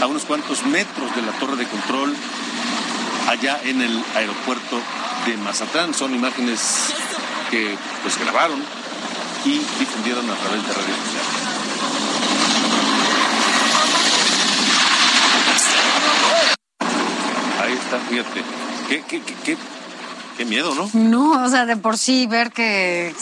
a 0.00 0.06
unos 0.06 0.24
cuantos 0.24 0.64
metros 0.64 1.14
de 1.14 1.22
la 1.22 1.32
torre 1.32 1.56
de 1.56 1.66
control 1.66 2.14
allá 3.28 3.60
en 3.64 3.82
el 3.82 4.02
aeropuerto 4.14 4.80
de 5.26 5.36
Mazatlán. 5.36 5.94
Son 5.94 6.14
imágenes 6.14 6.92
que 7.50 7.76
pues 8.02 8.18
grabaron 8.18 8.62
y 9.44 9.58
difundieron 9.78 10.28
a 10.30 10.34
través 10.34 10.66
de 10.66 10.72
redes 10.72 10.96
sociales. 10.96 11.30
Ahí 17.62 17.72
está, 17.74 17.98
fíjate. 18.08 18.42
Qué, 18.88 19.02
qué, 19.08 19.22
qué, 19.44 19.56
qué 20.36 20.44
miedo, 20.44 20.74
¿no? 20.74 20.90
No, 20.94 21.44
o 21.44 21.48
sea, 21.48 21.66
de 21.66 21.76
por 21.76 21.98
sí 21.98 22.26
ver 22.26 22.50
que 22.50 23.14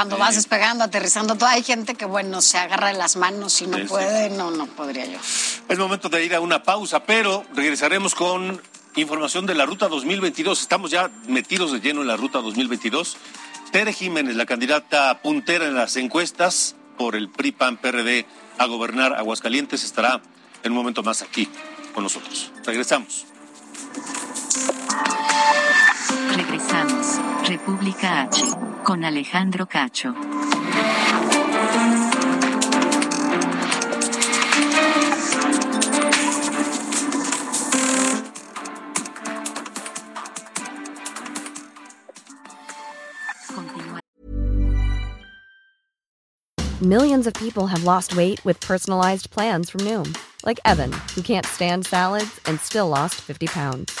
cuando 0.00 0.16
vas 0.16 0.34
despegando, 0.34 0.82
aterrizando, 0.82 1.34
todo, 1.34 1.50
hay 1.50 1.62
gente 1.62 1.94
que, 1.94 2.06
bueno, 2.06 2.40
se 2.40 2.56
agarra 2.56 2.88
de 2.88 2.94
las 2.94 3.16
manos 3.16 3.60
y 3.60 3.66
no 3.66 3.76
Sí, 3.76 3.82
sí. 3.82 3.88
puede, 3.88 4.30
no, 4.30 4.50
no 4.50 4.64
podría 4.64 5.04
yo. 5.04 5.18
Es 5.68 5.78
momento 5.78 6.08
de 6.08 6.24
ir 6.24 6.34
a 6.34 6.40
una 6.40 6.62
pausa, 6.62 7.04
pero 7.04 7.44
regresaremos 7.54 8.14
con 8.14 8.62
información 8.96 9.44
de 9.44 9.54
la 9.54 9.66
Ruta 9.66 9.88
2022. 9.88 10.58
Estamos 10.62 10.90
ya 10.90 11.10
metidos 11.28 11.72
de 11.72 11.80
lleno 11.80 12.00
en 12.00 12.08
la 12.08 12.16
Ruta 12.16 12.40
2022. 12.40 13.18
Tere 13.72 13.92
Jiménez, 13.92 14.36
la 14.36 14.46
candidata 14.46 15.20
puntera 15.20 15.66
en 15.66 15.74
las 15.74 15.96
encuestas 15.96 16.76
por 16.96 17.14
el 17.14 17.28
PRI-PAN-PRD 17.28 18.24
a 18.56 18.64
gobernar 18.64 19.12
Aguascalientes, 19.12 19.84
estará 19.84 20.22
en 20.62 20.72
un 20.72 20.78
momento 20.78 21.02
más 21.02 21.20
aquí 21.20 21.46
con 21.92 22.04
nosotros. 22.04 22.52
Regresamos. 22.64 23.26
Regresamos. 26.36 27.18
República 27.46 28.28
H. 28.30 28.42
Con 28.84 29.04
Alejandro 29.04 29.66
Cacho. 29.66 30.14
Millions 46.82 47.26
of 47.26 47.34
people 47.34 47.66
have 47.66 47.84
lost 47.84 48.16
weight 48.16 48.42
with 48.42 48.58
personalized 48.60 49.30
plans 49.30 49.68
from 49.68 49.82
Noom, 49.82 50.16
like 50.46 50.58
Evan, 50.64 50.90
who 51.14 51.20
can't 51.20 51.44
stand 51.44 51.84
salads 51.84 52.40
and 52.46 52.58
still 52.58 52.88
lost 52.88 53.16
50 53.16 53.48
pounds. 53.48 54.00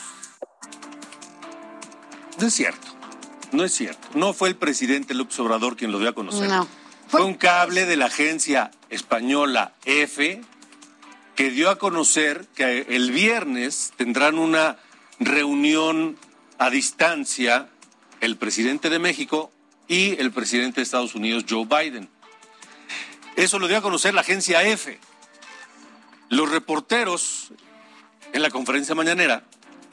No 2.39 2.47
es 2.47 2.53
cierto. 2.53 2.87
No 3.51 3.63
es 3.63 3.73
cierto. 3.73 4.07
No 4.13 4.33
fue 4.33 4.49
el 4.49 4.55
presidente 4.55 5.13
López 5.13 5.39
Obrador 5.39 5.75
quien 5.75 5.91
lo 5.91 5.99
dio 5.99 6.09
a 6.09 6.13
conocer. 6.13 6.47
No. 6.47 6.67
Fue 7.07 7.23
un 7.23 7.33
cable 7.33 7.85
de 7.85 7.97
la 7.97 8.05
agencia 8.05 8.71
española 8.89 9.73
F 9.83 10.41
que 11.35 11.49
dio 11.49 11.69
a 11.69 11.77
conocer 11.77 12.47
que 12.55 12.85
el 12.89 13.11
viernes 13.11 13.93
tendrán 13.97 14.37
una 14.37 14.77
reunión 15.19 16.17
a 16.57 16.69
distancia 16.69 17.69
el 18.21 18.37
presidente 18.37 18.89
de 18.89 18.99
México 18.99 19.51
y 19.87 20.19
el 20.21 20.31
presidente 20.31 20.77
de 20.77 20.83
Estados 20.83 21.15
Unidos, 21.15 21.45
Joe 21.49 21.65
Biden. 21.65 22.09
Eso 23.35 23.59
lo 23.59 23.67
dio 23.67 23.77
a 23.77 23.81
conocer 23.81 24.13
la 24.13 24.21
agencia 24.21 24.63
F. 24.63 24.99
Los 26.29 26.49
reporteros 26.49 27.51
en 28.31 28.41
la 28.41 28.49
conferencia 28.49 28.95
mañanera 28.95 29.43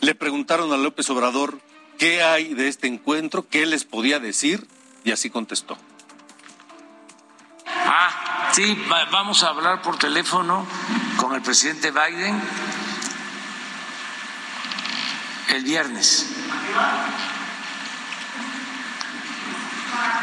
le 0.01 0.14
preguntaron 0.14 0.72
a 0.72 0.77
López 0.77 1.09
Obrador 1.11 1.61
qué 1.99 2.23
hay 2.23 2.55
de 2.55 2.69
este 2.69 2.87
encuentro, 2.87 3.47
qué 3.49 3.67
les 3.67 3.85
podía 3.85 4.19
decir 4.21 4.67
y 5.05 5.11
así 5.13 5.31
contestó. 5.31 5.77
Ah, 7.67 8.51
sí, 8.53 8.75
va- 8.91 9.07
vamos 9.07 9.43
a 9.43 9.49
hablar 9.49 9.83
por 9.83 9.99
teléfono 9.99 10.67
con 11.17 11.35
el 11.35 11.43
presidente 11.43 11.91
Biden 11.91 12.41
el 15.49 15.65
viernes. 15.65 16.27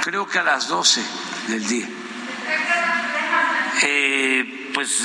Creo 0.04 0.28
que 0.28 0.40
a 0.40 0.44
las 0.44 0.68
12 0.68 1.04
del 1.48 1.68
día. 1.68 1.88
Eh, 3.82 4.72
pues 4.74 5.02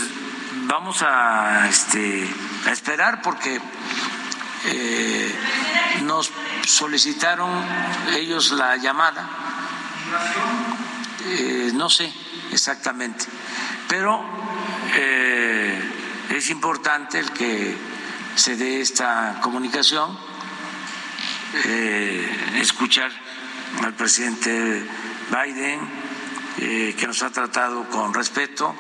vamos 0.67 1.03
a, 1.03 1.67
este, 1.69 2.29
a 2.67 2.71
esperar 2.71 3.23
porque 3.23 3.61
nos 6.03 6.31
solicitaron 6.67 7.51
ellos 8.15 8.53
la 8.53 8.77
llamada. 8.77 9.29
Eh, 11.27 11.71
no 11.75 11.89
sé 11.89 12.13
exactamente, 12.51 13.27
pero 13.89 14.25
eh, 14.97 15.79
es 16.31 16.51
importante 16.51 17.19
el 17.19 17.31
que 17.33 17.77
se 18.35 18.57
dé 18.57 18.81
esta 18.81 19.39
comunicación, 19.43 20.19
eh, 21.67 22.57
escuchar 22.61 23.11
al 23.83 23.95
presidente 23.95 24.85
Biden, 25.31 26.11
que 26.57 27.07
nos 27.07 27.23
ha 27.23 27.31
tratado 27.31 27.89
con 27.89 28.13
respeto, 28.13 28.75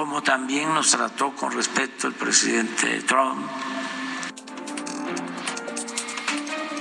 como 0.00 0.22
también 0.22 0.72
nos 0.72 0.92
trató 0.92 1.34
con 1.36 1.52
respeto 1.52 2.06
el 2.06 2.14
presidente 2.14 3.02
Trump. 3.02 3.46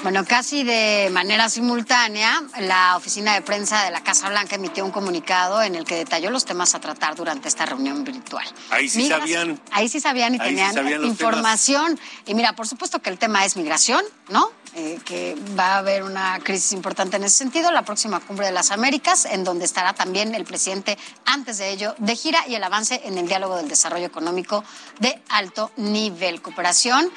Bueno, 0.02 0.24
casi 0.26 0.64
de 0.64 1.10
manera 1.12 1.50
simultánea, 1.50 2.42
la 2.62 2.96
oficina 2.96 3.34
de 3.34 3.42
prensa 3.42 3.84
de 3.84 3.92
la 3.92 4.02
Casa 4.02 4.30
Blanca 4.30 4.56
emitió 4.56 4.86
un 4.86 4.92
comunicado 4.92 5.62
en 5.62 5.76
el 5.76 5.84
que 5.84 5.96
detalló 5.96 6.30
los 6.32 6.46
temas 6.46 6.74
a 6.74 6.80
tratar 6.80 7.16
durante 7.16 7.50
esta 7.50 7.66
reunión 7.66 8.06
virtual. 8.06 8.46
Ahí 8.70 8.88
sí 8.88 9.00
Migras- 9.00 9.20
sabían. 9.20 9.62
Ahí 9.72 9.90
sí 9.90 10.00
sabían 10.00 10.36
y 10.36 10.38
sí 10.38 10.44
tenían 10.46 10.74
sabían 10.74 11.04
información. 11.04 12.00
Y 12.26 12.34
mira, 12.34 12.54
por 12.54 12.66
supuesto 12.66 13.02
que 13.02 13.10
el 13.10 13.18
tema 13.20 13.44
es 13.44 13.58
migración, 13.58 14.04
¿no? 14.30 14.50
Eh, 14.76 15.00
que 15.04 15.36
va 15.60 15.74
a 15.74 15.78
haber 15.80 16.04
una 16.04 16.40
crisis 16.44 16.72
importante 16.74 17.18
en 17.18 17.24
ese 17.24 17.38
sentido, 17.38 17.72
la 17.72 17.82
próxima 17.82 18.20
cumbre 18.20 18.46
de 18.46 18.52
las 18.54 18.70
Américas, 18.72 19.26
en 19.26 19.44
donde 19.44 19.66
estará 19.66 19.94
también 19.94 20.34
el 20.36 20.46
presidente 20.46 20.98
antes 21.26 21.58
de 21.58 21.72
ello 21.72 21.96
de 21.98 22.16
gira 22.16 22.48
y 22.48 22.54
el 22.56 22.64
avance 22.64 23.02
en 23.04 23.18
el 23.18 23.28
diálogo 23.28 23.58
del 23.58 23.68
desarrollo 23.68 24.06
económico 24.06 24.64
de 25.00 25.20
alto 25.28 25.72
nivel. 25.76 26.42
Cooperación 26.44 27.12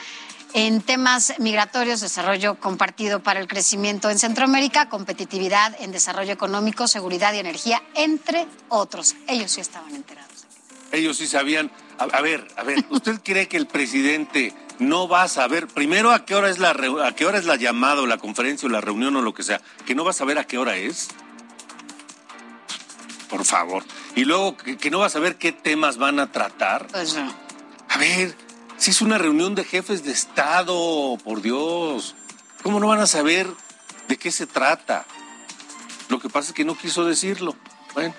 en 0.54 0.82
temas 0.82 1.34
migratorios, 1.38 2.00
desarrollo 2.00 2.56
compartido 2.56 3.22
para 3.22 3.40
el 3.40 3.48
crecimiento 3.48 4.10
en 4.10 4.18
Centroamérica, 4.18 4.88
competitividad 4.88 5.74
en 5.80 5.92
desarrollo 5.92 6.32
económico, 6.32 6.86
seguridad 6.88 7.32
y 7.32 7.38
energía, 7.38 7.82
entre 7.94 8.46
otros. 8.68 9.16
Ellos 9.26 9.50
sí 9.52 9.60
estaban 9.60 9.94
enterados. 9.94 10.46
Ellos 10.90 11.16
sí 11.16 11.26
sabían. 11.26 11.70
A, 11.98 12.04
a 12.04 12.20
ver, 12.20 12.46
a 12.56 12.64
ver, 12.64 12.84
¿usted 12.90 13.20
cree 13.24 13.48
que 13.48 13.56
el 13.56 13.66
presidente 13.66 14.54
no 14.78 15.08
va 15.08 15.22
a 15.22 15.28
saber 15.28 15.68
primero 15.68 16.10
a 16.10 16.24
qué 16.24 16.34
hora 16.34 16.50
es 16.50 16.58
la 16.58 16.70
a 16.70 17.14
qué 17.14 17.24
hora 17.26 17.38
es 17.38 17.44
la 17.44 17.56
llamada 17.56 18.02
o 18.02 18.06
la 18.06 18.18
conferencia 18.18 18.66
o 18.66 18.70
la 18.70 18.80
reunión 18.80 19.16
o 19.16 19.22
lo 19.22 19.32
que 19.32 19.42
sea, 19.42 19.60
que 19.86 19.94
no 19.94 20.04
va 20.04 20.10
a 20.10 20.14
saber 20.14 20.38
a 20.38 20.44
qué 20.44 20.58
hora 20.58 20.76
es? 20.76 21.08
Por 23.28 23.44
favor. 23.44 23.84
Y 24.14 24.24
luego 24.26 24.56
que, 24.58 24.76
que 24.76 24.90
no 24.90 24.98
va 24.98 25.06
a 25.06 25.10
saber 25.10 25.36
qué 25.36 25.52
temas 25.52 25.96
van 25.96 26.20
a 26.20 26.30
tratar. 26.30 26.88
Pues 26.88 27.14
no. 27.14 27.32
A 27.88 27.98
ver, 27.98 28.36
si 28.82 28.90
es 28.90 29.00
una 29.00 29.16
reunión 29.16 29.54
de 29.54 29.62
jefes 29.62 30.02
de 30.02 30.10
Estado, 30.10 31.16
por 31.22 31.40
Dios, 31.40 32.16
¿cómo 32.64 32.80
no 32.80 32.88
van 32.88 32.98
a 32.98 33.06
saber 33.06 33.46
de 34.08 34.16
qué 34.16 34.32
se 34.32 34.44
trata? 34.48 35.06
Lo 36.08 36.18
que 36.18 36.28
pasa 36.28 36.48
es 36.48 36.54
que 36.54 36.64
no 36.64 36.76
quiso 36.76 37.04
decirlo. 37.04 37.54
Bueno, 37.94 38.12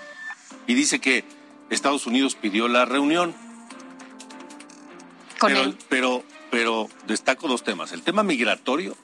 y 0.65 0.73
dice 0.73 1.01
que 1.01 1.25
Estados 1.69 2.07
Unidos 2.07 2.35
pidió 2.35 2.69
la 2.69 2.85
reunión. 2.85 3.35
Con 5.37 5.51
pero, 5.51 5.63
él. 5.63 5.77
pero, 5.89 6.23
pero 6.49 6.89
destaco 7.07 7.49
dos 7.49 7.65
temas: 7.65 7.91
el 7.91 8.01
tema 8.01 8.23
migratorio 8.23 8.95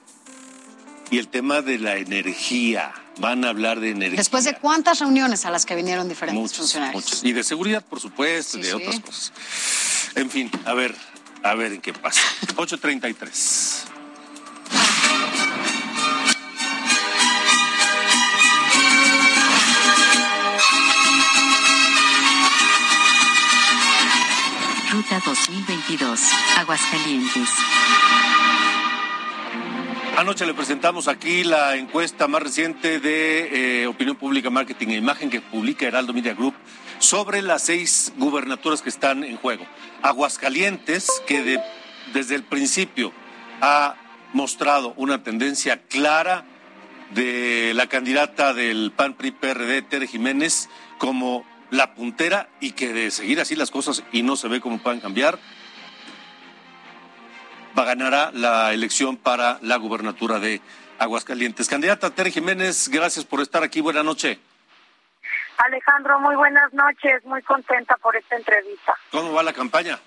y 1.12 1.18
el 1.18 1.28
tema 1.28 1.62
de 1.62 1.78
la 1.78 1.98
energía. 1.98 2.94
Van 3.18 3.44
a 3.44 3.50
hablar 3.50 3.82
de 3.82 3.90
energía. 3.90 4.16
Después 4.18 4.46
de 4.46 4.56
cuántas 4.56 5.00
reuniones 5.00 5.46
a 5.46 5.52
las 5.52 5.66
que 5.66 5.76
vinieron 5.76 6.08
diferentes 6.08 6.42
Muchas, 6.42 6.58
funcionarios. 6.60 7.04
muchas. 7.04 7.24
Y 7.26 7.34
de 7.34 7.44
seguridad, 7.44 7.84
por 7.84 8.00
supuesto, 8.00 8.58
y 8.58 8.62
de 8.62 8.70
sí. 8.70 8.74
otras 8.76 9.00
cosas. 9.02 9.34
En 10.16 10.30
fin, 10.30 10.50
a 10.64 10.74
ver, 10.74 10.96
a 11.44 11.56
ver 11.56 11.74
en 11.74 11.82
qué 11.82 11.94
pasa. 11.94 12.22
8.33. 12.56 13.86
Ruta 24.92 25.22
2022. 25.26 26.20
Aguascalientes. 26.58 27.50
Anoche 30.18 30.46
le 30.46 30.54
presentamos 30.54 31.08
aquí 31.08 31.46
la 31.46 31.78
encuesta 31.78 32.28
más 32.28 32.44
reciente 32.44 33.00
de 33.00 33.84
eh, 33.84 33.88
Opinión 33.88 34.18
Pública, 34.18 34.50
Marketing 34.50 34.88
e 34.90 34.96
Imagen 34.96 35.30
que 35.30 35.40
publica 35.40 35.86
Heraldo 35.86 36.14
Media 36.14 36.34
Group 36.34 36.56
sobre 37.00 37.42
las 37.42 37.64
seis 37.64 38.14
gubernaturas 38.18 38.82
que 38.82 38.90
están 38.90 39.24
en 39.24 39.38
juego. 39.38 39.66
Aguascalientes, 40.02 41.10
que 41.28 41.42
de 41.42 41.60
desde 42.14 42.36
el 42.36 42.44
principio 42.44 43.12
ha 43.62 43.96
mostrado 44.34 44.94
una 44.98 45.24
tendencia 45.24 45.82
clara 45.84 46.46
de 47.12 47.74
la 47.76 47.88
candidata 47.88 48.54
del 48.54 48.92
PAN 48.96 49.16
PRI 49.16 49.32
PRD, 49.32 49.82
Tere 49.82 50.08
Jiménez, 50.08 50.70
como 50.98 51.46
la 51.72 51.96
puntera 51.96 52.50
y 52.60 52.72
que 52.72 52.94
de 52.94 53.12
seguir 53.12 53.40
así 53.40 53.56
las 53.56 53.72
cosas 53.72 54.04
y 54.12 54.22
no 54.22 54.36
se 54.36 54.48
ve 54.48 54.62
cómo 54.62 54.80
puedan 54.80 55.00
cambiar, 55.00 55.40
va 57.78 57.86
ganará 57.86 58.32
la 58.34 58.74
elección 58.74 59.18
para 59.18 59.60
la 59.62 59.78
gubernatura 59.78 60.40
de 60.40 60.62
Aguascalientes. 61.00 61.68
Candidata 61.68 62.10
Tere 62.10 62.32
Jiménez, 62.32 62.90
gracias 62.90 63.26
por 63.26 63.42
estar 63.42 63.64
aquí. 63.64 63.82
Buenas 63.82 64.06
noches. 64.06 64.38
Alejandro, 65.66 66.20
muy 66.20 66.36
buenas 66.36 66.74
noches. 66.74 67.24
Muy 67.26 67.42
contenta 67.44 67.98
por 67.98 68.16
esta 68.16 68.36
entrevista. 68.36 68.96
¿Cómo 69.12 69.34
va 69.34 69.44
la 69.44 69.54
campaña? 69.54 70.00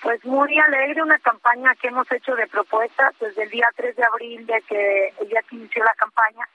Pues 0.00 0.24
muy 0.24 0.58
alegre, 0.58 1.02
una 1.02 1.18
campaña 1.18 1.74
que 1.74 1.88
hemos 1.88 2.10
hecho 2.10 2.34
de 2.34 2.46
propuestas 2.46 3.14
desde 3.20 3.44
el 3.44 3.50
día 3.50 3.68
3 3.76 3.94
de 3.96 4.04
abril, 4.04 4.46
de 4.46 4.60
que 4.62 5.14
el 5.20 5.28
día 5.28 5.42
que 5.42 5.56
inició 5.56 5.84
la 5.84 5.94
campaña. 5.94 6.48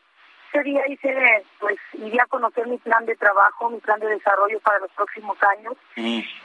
Ese 0.51 0.63
día 0.63 0.81
hice, 0.87 1.45
pues, 1.59 1.77
iría 1.93 2.23
a 2.23 2.27
conocer 2.27 2.67
mi 2.67 2.77
plan 2.77 3.05
de 3.05 3.15
trabajo, 3.15 3.69
mi 3.69 3.79
plan 3.79 3.99
de 3.99 4.07
desarrollo 4.07 4.59
para 4.61 4.79
los 4.79 4.91
próximos 4.91 5.37
años. 5.43 5.73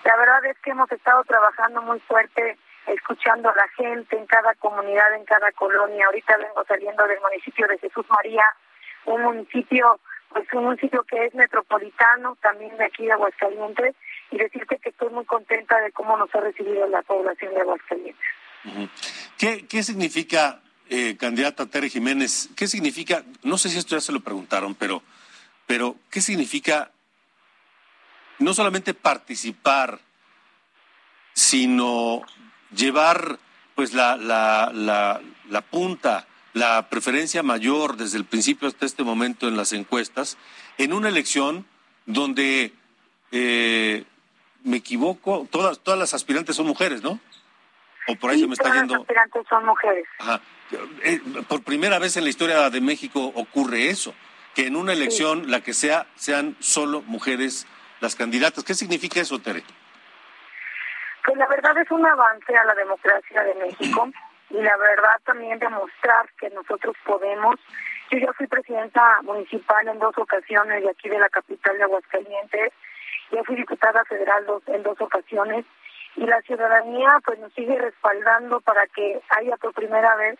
La 0.05 0.17
verdad 0.17 0.45
es 0.47 0.59
que 0.59 0.71
hemos 0.71 0.91
estado 0.91 1.23
trabajando 1.25 1.83
muy 1.83 2.01
fuerte, 2.01 2.57
escuchando 2.87 3.51
a 3.51 3.55
la 3.55 3.69
gente 3.69 4.17
en 4.17 4.27
cada 4.27 4.55
comunidad, 4.57 5.15
en 5.15 5.25
cada 5.25 5.53
colonia. 5.53 6.07
Ahorita 6.07 6.37
vengo 6.37 6.65
saliendo 6.65 7.07
del 7.07 7.21
municipio 7.21 7.67
de 7.69 7.79
Jesús 7.79 8.05
María, 8.11 8.45
un 9.05 9.23
municipio, 9.23 10.01
pues 10.33 10.47
un 10.53 10.65
municipio 10.65 11.05
que 11.05 11.27
es 11.27 11.35
metropolitano, 11.35 12.37
también 12.41 12.77
de 12.77 12.85
aquí 12.85 13.05
de 13.05 13.13
Aguascalientes, 13.13 13.95
y 14.31 14.39
decirte 14.39 14.79
que 14.79 14.91
estoy 14.91 15.11
muy 15.11 15.25
contenta 15.25 15.81
de 15.81 15.93
cómo 15.93 16.17
nos 16.17 16.35
ha 16.35 16.41
recibido 16.41 16.87
la 16.89 17.03
población 17.03 17.55
de 17.55 17.61
Aguascalientes. 17.61 18.27
¿Qué, 19.39 19.67
qué 19.67 19.83
significa, 19.83 20.61
eh, 20.89 21.17
candidata 21.19 21.67
Tere 21.67 21.89
Jiménez, 21.89 22.49
qué 22.57 22.67
significa, 22.67 23.23
no 23.43 23.59
sé 23.59 23.69
si 23.69 23.79
esto 23.79 23.97
ya 23.97 24.01
se 24.01 24.13
lo 24.13 24.21
preguntaron, 24.21 24.75
pero, 24.75 25.03
pero 25.67 25.97
¿qué 26.11 26.21
significa 26.21 26.91
no 28.39 28.55
solamente 28.55 28.95
participar, 28.95 30.01
sino 31.33 32.23
llevar 32.75 33.39
pues 33.75 33.95
la, 33.95 34.17
la, 34.17 34.71
la 35.49 35.61
punta, 35.61 36.27
la 36.53 36.89
preferencia 36.89 37.43
mayor 37.43 37.97
desde 37.97 38.19
el 38.19 38.25
principio 38.25 38.69
hasta 38.69 38.87
este 38.87 39.05
momento 39.05 39.49
en 39.49 39.57
las 39.57 39.73
encuestas, 39.73 40.37
en 40.79 40.93
una 40.93 41.09
elección 41.09 41.67
donde 42.07 42.73
eh, 43.31 44.05
me 44.65 44.77
equivoco, 44.79 45.47
todas, 45.51 45.81
todas 45.81 45.99
las 45.99 46.15
aspirantes 46.15 46.57
son 46.57 46.67
mujeres, 46.67 47.03
¿no? 47.03 47.19
O 48.09 48.17
por 48.17 48.31
ahí 48.31 48.37
Sí, 48.37 48.43
se 48.43 48.49
me 48.49 48.55
está 48.55 48.65
todas 48.65 48.79
yendo. 48.79 48.95
Las 48.95 49.03
aspirantes 49.03 49.43
son 49.49 49.65
mujeres. 49.65 50.05
Ajá. 50.19 50.41
Eh, 51.05 51.21
por 51.49 51.63
primera 51.63 51.99
vez 51.99 52.17
en 52.17 52.25
la 52.25 52.31
historia 52.31 52.71
de 52.71 52.81
México 52.81 53.33
ocurre 53.35 53.89
eso, 53.89 54.15
que 54.55 54.67
en 54.67 54.77
una 54.77 54.93
elección, 54.93 55.51
la 55.51 55.61
que 55.61 55.73
sea, 55.73 56.07
sean 56.17 56.57
solo 56.61 57.03
mujeres 57.03 57.67
las 58.01 58.17
candidatas. 58.17 58.65
¿Qué 58.65 58.75
significa 58.75 59.21
eso, 59.21 59.39
Tere? 59.39 59.63
Pues 61.25 61.37
la 61.39 61.47
verdad 61.47 61.77
es 61.79 61.91
un 61.91 62.05
avance 62.05 62.57
a 62.57 62.65
la 62.65 62.75
democracia 62.75 63.43
de 63.45 63.55
México 63.55 64.11
y 64.53 64.63
la 64.63 64.77
verdad 64.77 65.19
también 65.25 65.59
demostrar 65.59 66.29
que 66.39 66.51
nosotros 66.51 66.95
podemos. 67.05 67.57
Yo 68.11 68.19
ya 68.19 68.33
fui 68.35 68.47
presidenta 68.47 69.23
municipal 69.23 69.89
en 69.89 69.99
dos 69.99 70.17
ocasiones 70.19 70.83
de 70.83 70.91
aquí 70.91 71.09
de 71.09 71.19
la 71.19 71.31
capital 71.31 71.79
de 71.79 71.85
Aguascalientes, 71.85 72.73
ya 73.31 73.43
fui 73.45 73.57
diputada 73.57 74.05
federal 74.05 74.45
dos, 74.45 74.63
en 74.67 74.83
dos 74.83 75.01
ocasiones. 75.01 75.65
Y 76.17 76.27
la 76.27 76.43
ciudadanía 76.43 77.19
pues 77.25 77.39
nos 77.39 77.53
sigue 77.55 77.79
respaldando 77.79 78.61
para 78.61 78.87
que 78.89 79.23
haya 79.31 79.57
por 79.57 79.73
primera 79.73 80.15
vez 80.17 80.39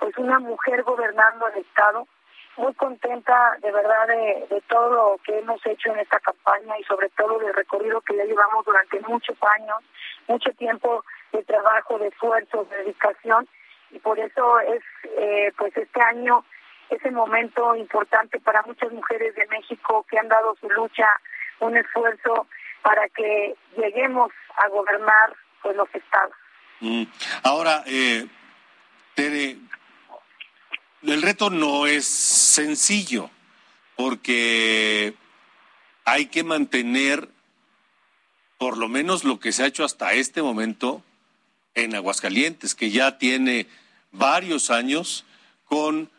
pues 0.00 0.18
una 0.18 0.40
mujer 0.40 0.82
gobernando 0.82 1.46
el 1.46 1.60
estado. 1.60 2.08
Muy 2.56 2.74
contenta 2.74 3.56
de 3.62 3.70
verdad 3.70 4.08
de, 4.08 4.46
de 4.50 4.60
todo 4.62 4.90
lo 4.90 5.20
que 5.24 5.38
hemos 5.38 5.64
hecho 5.64 5.92
en 5.92 6.00
esta 6.00 6.18
campaña 6.18 6.76
y 6.78 6.82
sobre 6.82 7.08
todo 7.10 7.38
del 7.38 7.54
recorrido 7.54 8.00
que 8.00 8.16
ya 8.16 8.24
llevamos 8.24 8.64
durante 8.64 9.00
muchos 9.00 9.38
años, 9.56 9.78
mucho 10.26 10.52
tiempo 10.54 11.04
de 11.32 11.42
trabajo, 11.44 11.98
de 11.98 12.08
esfuerzo, 12.08 12.66
de 12.70 12.76
dedicación 12.78 13.48
y 13.90 13.98
por 13.98 14.18
eso 14.18 14.60
es 14.60 14.82
eh, 15.18 15.52
pues 15.56 15.76
este 15.76 16.02
año 16.02 16.44
ese 16.90 17.10
momento 17.10 17.74
importante 17.74 18.38
para 18.40 18.62
muchas 18.62 18.92
mujeres 18.92 19.34
de 19.34 19.46
México 19.46 20.04
que 20.10 20.18
han 20.18 20.28
dado 20.28 20.56
su 20.60 20.68
lucha, 20.68 21.06
un 21.60 21.76
esfuerzo 21.76 22.46
para 22.82 23.08
que 23.08 23.54
lleguemos 23.76 24.30
a 24.56 24.68
gobernar 24.68 25.34
pues 25.62 25.76
los 25.76 25.88
estados. 25.94 26.34
Mm. 26.80 27.04
Ahora, 27.44 27.82
eh, 27.86 28.26
Tere, 29.14 29.56
el 31.02 31.22
reto 31.22 31.50
no 31.50 31.86
es 31.86 32.06
sencillo, 32.06 33.30
porque 33.96 35.14
hay 36.04 36.26
que 36.26 36.44
mantener 36.44 37.28
por 38.58 38.76
lo 38.78 38.88
menos 38.88 39.24
lo 39.24 39.40
que 39.40 39.52
se 39.52 39.62
ha 39.62 39.66
hecho 39.66 39.84
hasta 39.84 40.12
este 40.12 40.42
momento 40.42 41.02
en 41.74 41.94
Aguascalientes, 41.94 42.74
que 42.74 42.90
ya 42.90 43.18
tiene 43.18 43.66
varios 44.10 44.70
años 44.70 45.24
con 45.64 46.10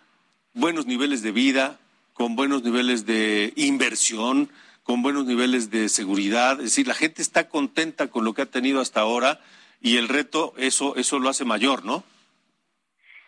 buenos 0.53 0.85
niveles 0.85 1.21
de 1.21 1.31
vida, 1.31 1.79
con 2.13 2.35
buenos 2.35 2.63
niveles 2.63 3.05
de 3.05 3.53
inversión, 3.55 4.49
con 4.83 5.01
buenos 5.01 5.25
niveles 5.25 5.71
de 5.71 5.89
seguridad. 5.89 6.53
Es 6.53 6.65
decir, 6.65 6.87
la 6.87 6.93
gente 6.93 7.21
está 7.21 7.49
contenta 7.49 8.07
con 8.07 8.25
lo 8.25 8.33
que 8.33 8.43
ha 8.43 8.45
tenido 8.45 8.81
hasta 8.81 9.01
ahora 9.01 9.39
y 9.81 9.97
el 9.97 10.09
reto 10.09 10.53
eso 10.57 10.95
eso 10.95 11.19
lo 11.19 11.29
hace 11.29 11.45
mayor, 11.45 11.85
¿no? 11.85 12.03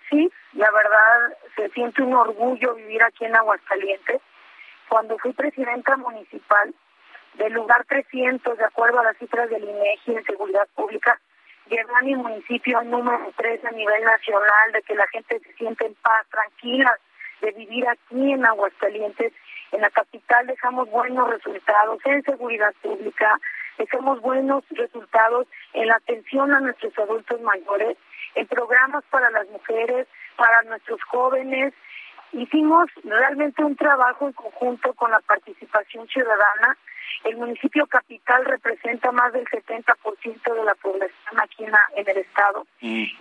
Sí, 0.09 0.29
la 0.53 0.69
verdad 0.71 1.37
se 1.55 1.69
siente 1.69 2.01
un 2.01 2.13
orgullo 2.13 2.75
vivir 2.75 3.01
aquí 3.03 3.25
en 3.25 3.35
Aguascalientes. 3.35 4.21
Cuando 4.89 5.17
fui 5.17 5.33
presidenta 5.33 5.97
municipal, 5.97 6.73
del 7.37 7.53
lugar 7.53 7.85
300, 7.87 8.57
de 8.57 8.63
acuerdo 8.63 8.99
a 8.99 9.03
las 9.03 9.17
cifras 9.17 9.49
del 9.49 9.63
INEGI 9.63 10.13
en 10.13 10.23
seguridad 10.25 10.67
pública, 10.75 11.19
mi 12.03 12.15
municipio 12.15 12.81
número 12.83 13.31
3 13.35 13.65
a 13.65 13.71
nivel 13.71 14.03
nacional, 14.03 14.71
de 14.73 14.81
que 14.83 14.95
la 14.95 15.07
gente 15.07 15.39
se 15.39 15.53
siente 15.53 15.85
en 15.85 15.95
paz, 15.95 16.27
tranquila, 16.29 16.97
de 17.41 17.51
vivir 17.51 17.87
aquí 17.87 18.31
en 18.31 18.45
Aguascalientes. 18.45 19.33
En 19.71 19.81
la 19.81 19.89
capital 19.89 20.45
dejamos 20.47 20.89
buenos 20.89 21.29
resultados 21.29 21.99
en 22.05 22.23
seguridad 22.23 22.73
pública, 22.81 23.39
dejamos 23.77 24.21
buenos 24.21 24.63
resultados 24.69 25.47
en 25.73 25.87
la 25.87 25.95
atención 25.95 26.53
a 26.53 26.59
nuestros 26.59 26.97
adultos 26.99 27.41
mayores, 27.41 27.97
en 28.35 28.47
programas 28.47 29.03
para 29.09 29.29
las 29.31 29.47
mujeres, 29.49 30.07
para 30.35 30.61
nuestros 30.63 31.01
jóvenes. 31.03 31.73
Hicimos 32.31 32.89
realmente 33.03 33.63
un 33.63 33.75
trabajo 33.75 34.27
en 34.27 34.33
conjunto 34.33 34.93
con 34.93 35.11
la 35.11 35.19
participación 35.21 36.07
ciudadana. 36.07 36.77
El 37.23 37.37
municipio 37.37 37.87
capital 37.87 38.45
representa 38.45 39.11
más 39.11 39.33
del 39.33 39.45
70% 39.45 40.53
de 40.53 40.63
la 40.63 40.75
población 40.75 41.39
aquí 41.41 41.63
en, 41.63 41.71
la- 41.71 41.89
en 41.95 42.07
el 42.09 42.17
estado. 42.17 42.65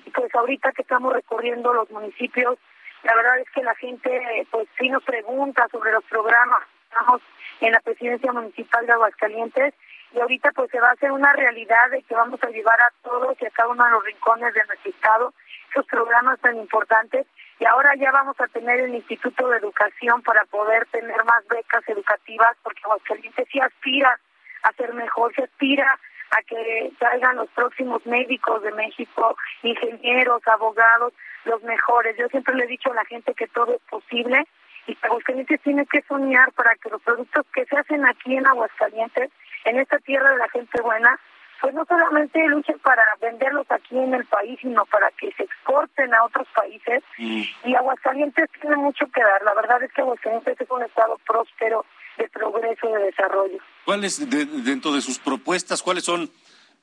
Y 0.07 0.11
pues 0.11 0.35
ahorita 0.35 0.72
que 0.72 0.83
estamos 0.83 1.12
recorriendo 1.12 1.72
los 1.72 1.90
municipios, 1.90 2.59
la 3.02 3.14
verdad 3.14 3.38
es 3.38 3.50
que 3.50 3.62
la 3.62 3.74
gente 3.76 4.46
pues 4.50 4.68
sí 4.78 4.88
nos 4.88 5.02
pregunta 5.04 5.68
sobre 5.70 5.92
los 5.92 6.04
programas 6.04 6.61
que 6.61 6.87
estamos 6.88 7.22
en 7.61 7.72
la 7.72 7.80
presidencia 7.80 8.33
municipal 8.33 8.87
de 8.87 8.92
Aguascalientes 8.92 9.74
y 10.14 10.20
ahorita 10.20 10.52
pues 10.52 10.70
se 10.70 10.80
va 10.80 10.88
a 10.90 10.92
hacer 10.92 11.11
una 11.12 11.33
realidad 11.33 11.90
de 11.90 12.02
que 12.02 12.14
vamos 12.14 12.42
a 12.42 12.48
llevar 12.48 12.80
a 12.80 12.92
todos 13.02 13.37
y 13.40 13.46
a 13.46 13.50
cada 13.50 13.68
uno 13.68 13.85
de 13.85 13.90
los 13.90 14.04
rincones 14.04 14.54
de 14.54 14.64
nuestro 14.66 14.90
estado 14.90 15.35
esos 15.70 15.87
programas 15.87 16.38
tan 16.40 16.57
importantes 16.57 17.26
y 17.64 17.66
ahora 17.66 17.94
ya 17.96 18.11
vamos 18.11 18.38
a 18.40 18.46
tener 18.48 18.79
el 18.79 18.94
Instituto 18.94 19.48
de 19.48 19.57
Educación 19.57 20.20
para 20.20 20.44
poder 20.44 20.85
tener 20.88 21.24
más 21.24 21.48
becas 21.48 21.83
educativas 21.88 22.55
porque 22.62 22.83
Aguascalientes 22.85 23.48
sí 23.50 23.59
aspira 23.59 24.20
a 24.64 24.72
ser 24.72 24.92
mejor, 24.92 25.35
se 25.35 25.44
aspira 25.44 25.98
a 26.33 26.42
que 26.42 26.92
traigan 26.98 27.37
los 27.37 27.48
próximos 27.53 28.05
médicos 28.05 28.62
de 28.62 28.72
México, 28.72 29.35
ingenieros, 29.62 30.46
abogados, 30.46 31.14
los 31.46 31.62
mejores. 31.62 32.14
Yo 32.18 32.29
siempre 32.29 32.55
le 32.55 32.64
he 32.64 32.68
dicho 32.68 32.92
a 32.92 32.96
la 32.96 33.05
gente 33.07 33.33
que 33.33 33.46
todo 33.46 33.74
es 33.74 33.83
posible 33.88 34.47
y 34.86 34.95
que 34.95 35.07
Aguascalientes 35.07 35.62
tiene 35.62 35.86
que 35.86 36.03
soñar 36.03 36.53
para 36.53 36.74
que 36.74 36.91
los 36.91 37.01
productos 37.01 37.47
que 37.55 37.64
se 37.64 37.78
hacen 37.78 38.05
aquí 38.05 38.36
en 38.36 38.47
Aguascalientes, 38.47 39.30
en 39.64 39.80
esta 39.80 39.99
tierra 40.01 40.32
de 40.32 40.36
la 40.36 40.51
gente 40.51 40.82
buena, 40.82 41.18
pues 41.64 41.74
no 41.74 41.86
solamente 41.86 42.46
luchen 42.48 42.78
para 42.80 43.02
venderlos 43.22 43.66
aquí 43.70 43.96
en 43.96 44.12
el 44.12 44.26
país, 44.26 44.58
sino 44.60 44.84
para 44.84 45.10
que 45.12 45.32
se 45.32 45.44
exporten 45.44 46.12
a 46.12 46.22
otros 46.24 46.46
países. 46.54 47.02
Y 47.16 47.74
Aguascalientes 47.74 48.50
tiene 48.60 48.76
mucho 48.76 49.06
que 49.06 49.22
dar. 49.22 49.42
La 49.44 49.54
verdad 49.54 49.82
es 49.82 49.90
que 49.94 50.02
Aguascalientes 50.02 50.60
es 50.60 50.70
un 50.70 50.82
estado 50.82 51.16
próspero 51.26 51.86
de 52.18 52.28
progreso, 52.28 52.86
de 52.88 53.04
desarrollo. 53.04 53.56
¿Cuáles, 53.86 54.28
de- 54.28 54.44
dentro 54.44 54.92
de 54.92 55.00
sus 55.00 55.18
propuestas, 55.18 55.82
cuáles 55.82 56.04
son, 56.04 56.28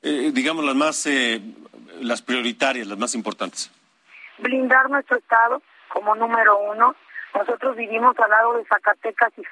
eh, 0.02 0.32
digamos, 0.34 0.64
las 0.64 0.74
más, 0.74 1.06
eh, 1.06 1.40
las 2.00 2.20
prioritarias, 2.20 2.88
las 2.88 2.98
más 2.98 3.14
importantes? 3.14 3.70
blindar 4.38 4.90
nuestro 4.90 5.16
estado 5.18 5.62
como 5.90 6.16
número 6.16 6.58
uno. 6.58 6.96
Nosotros 7.34 7.76
vivimos 7.76 8.18
al 8.18 8.30
lado 8.30 8.54
de 8.54 8.64
Zacatecas 8.64 9.32
y 9.38 9.42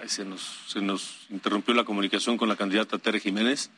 Ay, 0.00 0.08
se, 0.08 0.24
nos, 0.24 0.40
se 0.68 0.80
nos 0.80 1.26
interrumpió 1.30 1.74
la 1.74 1.84
comunicación 1.84 2.36
con 2.36 2.48
la 2.48 2.56
candidata 2.56 2.98
Tere 2.98 3.20
Jiménez. 3.20 3.70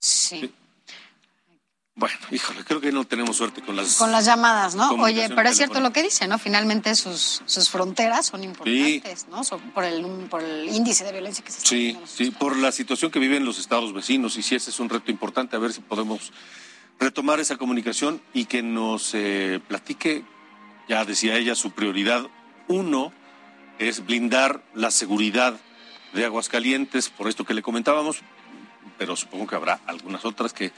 sí. 0.00 0.52
Bueno, 1.94 2.16
híjole, 2.30 2.64
creo 2.64 2.80
que 2.80 2.90
no 2.90 3.04
tenemos 3.06 3.36
suerte 3.36 3.60
con 3.60 3.76
las... 3.76 3.96
Con 3.98 4.10
las 4.10 4.24
llamadas, 4.24 4.74
¿no? 4.74 4.92
Oye, 4.94 5.28
pero 5.28 5.50
es 5.50 5.58
cierto 5.58 5.78
lo 5.80 5.92
que 5.92 6.02
dice, 6.02 6.26
¿no? 6.26 6.38
Finalmente 6.38 6.94
sus, 6.94 7.42
sus 7.44 7.68
fronteras 7.68 8.24
son 8.24 8.42
importantes, 8.42 9.28
¿no? 9.28 9.44
So- 9.44 9.58
por, 9.74 9.84
el, 9.84 10.02
por 10.30 10.42
el 10.42 10.70
índice 10.70 11.04
de 11.04 11.12
violencia 11.12 11.44
que 11.44 11.52
se 11.52 11.58
está 11.58 11.68
Sí, 11.68 11.98
sí, 12.06 12.30
por 12.30 12.56
la 12.56 12.72
situación 12.72 13.10
que 13.10 13.18
viven 13.18 13.44
los 13.44 13.58
estados 13.58 13.92
vecinos 13.92 14.38
y 14.38 14.42
sí, 14.42 14.54
ese 14.54 14.70
es 14.70 14.80
un 14.80 14.88
reto 14.88 15.10
importante, 15.10 15.54
a 15.54 15.58
ver 15.58 15.74
si 15.74 15.82
podemos 15.82 16.32
retomar 16.98 17.40
esa 17.40 17.58
comunicación 17.58 18.22
y 18.32 18.46
que 18.46 18.62
nos 18.62 19.10
eh, 19.12 19.60
platique, 19.68 20.24
ya 20.88 21.04
decía 21.04 21.36
ella, 21.36 21.54
su 21.54 21.72
prioridad 21.72 22.26
uno 22.68 23.12
es 23.78 24.04
blindar 24.04 24.62
la 24.74 24.90
seguridad 24.90 25.58
de 26.12 26.24
Aguascalientes, 26.24 27.08
por 27.08 27.28
esto 27.28 27.44
que 27.44 27.54
le 27.54 27.62
comentábamos, 27.62 28.18
pero 28.98 29.16
supongo 29.16 29.46
que 29.46 29.54
habrá 29.54 29.80
algunas 29.86 30.24
otras 30.24 30.52
que 30.52 30.72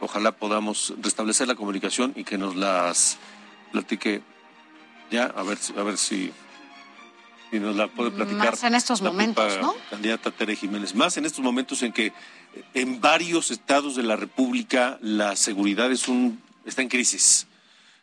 ojalá 0.00 0.32
podamos 0.32 0.94
restablecer 1.00 1.46
la 1.48 1.54
comunicación 1.54 2.12
y 2.16 2.24
que 2.24 2.36
nos 2.38 2.56
las 2.56 3.18
platique 3.70 4.22
ya, 5.10 5.24
a 5.26 5.42
ver, 5.42 5.58
si- 5.58 5.72
a 5.78 5.82
ver 5.82 5.96
si, 5.96 6.32
si 7.50 7.60
nos 7.60 7.76
la 7.76 7.86
puede 7.86 8.10
platicar. 8.10 8.50
Más 8.50 8.64
en 8.64 8.74
estos 8.74 9.00
la 9.00 9.10
momentos, 9.10 9.58
¿no? 9.60 9.74
Candidata 9.90 10.30
Tere 10.30 10.56
Jiménez, 10.56 10.94
más 10.94 11.16
en 11.16 11.24
estos 11.26 11.44
momentos 11.44 11.82
en 11.82 11.92
que 11.92 12.12
en 12.74 13.00
varios 13.00 13.50
estados 13.50 13.94
de 13.96 14.02
la 14.02 14.16
República 14.16 14.98
la 15.00 15.36
seguridad 15.36 15.90
es 15.92 16.08
un, 16.08 16.42
está 16.66 16.82
en 16.82 16.88
crisis. 16.88 17.46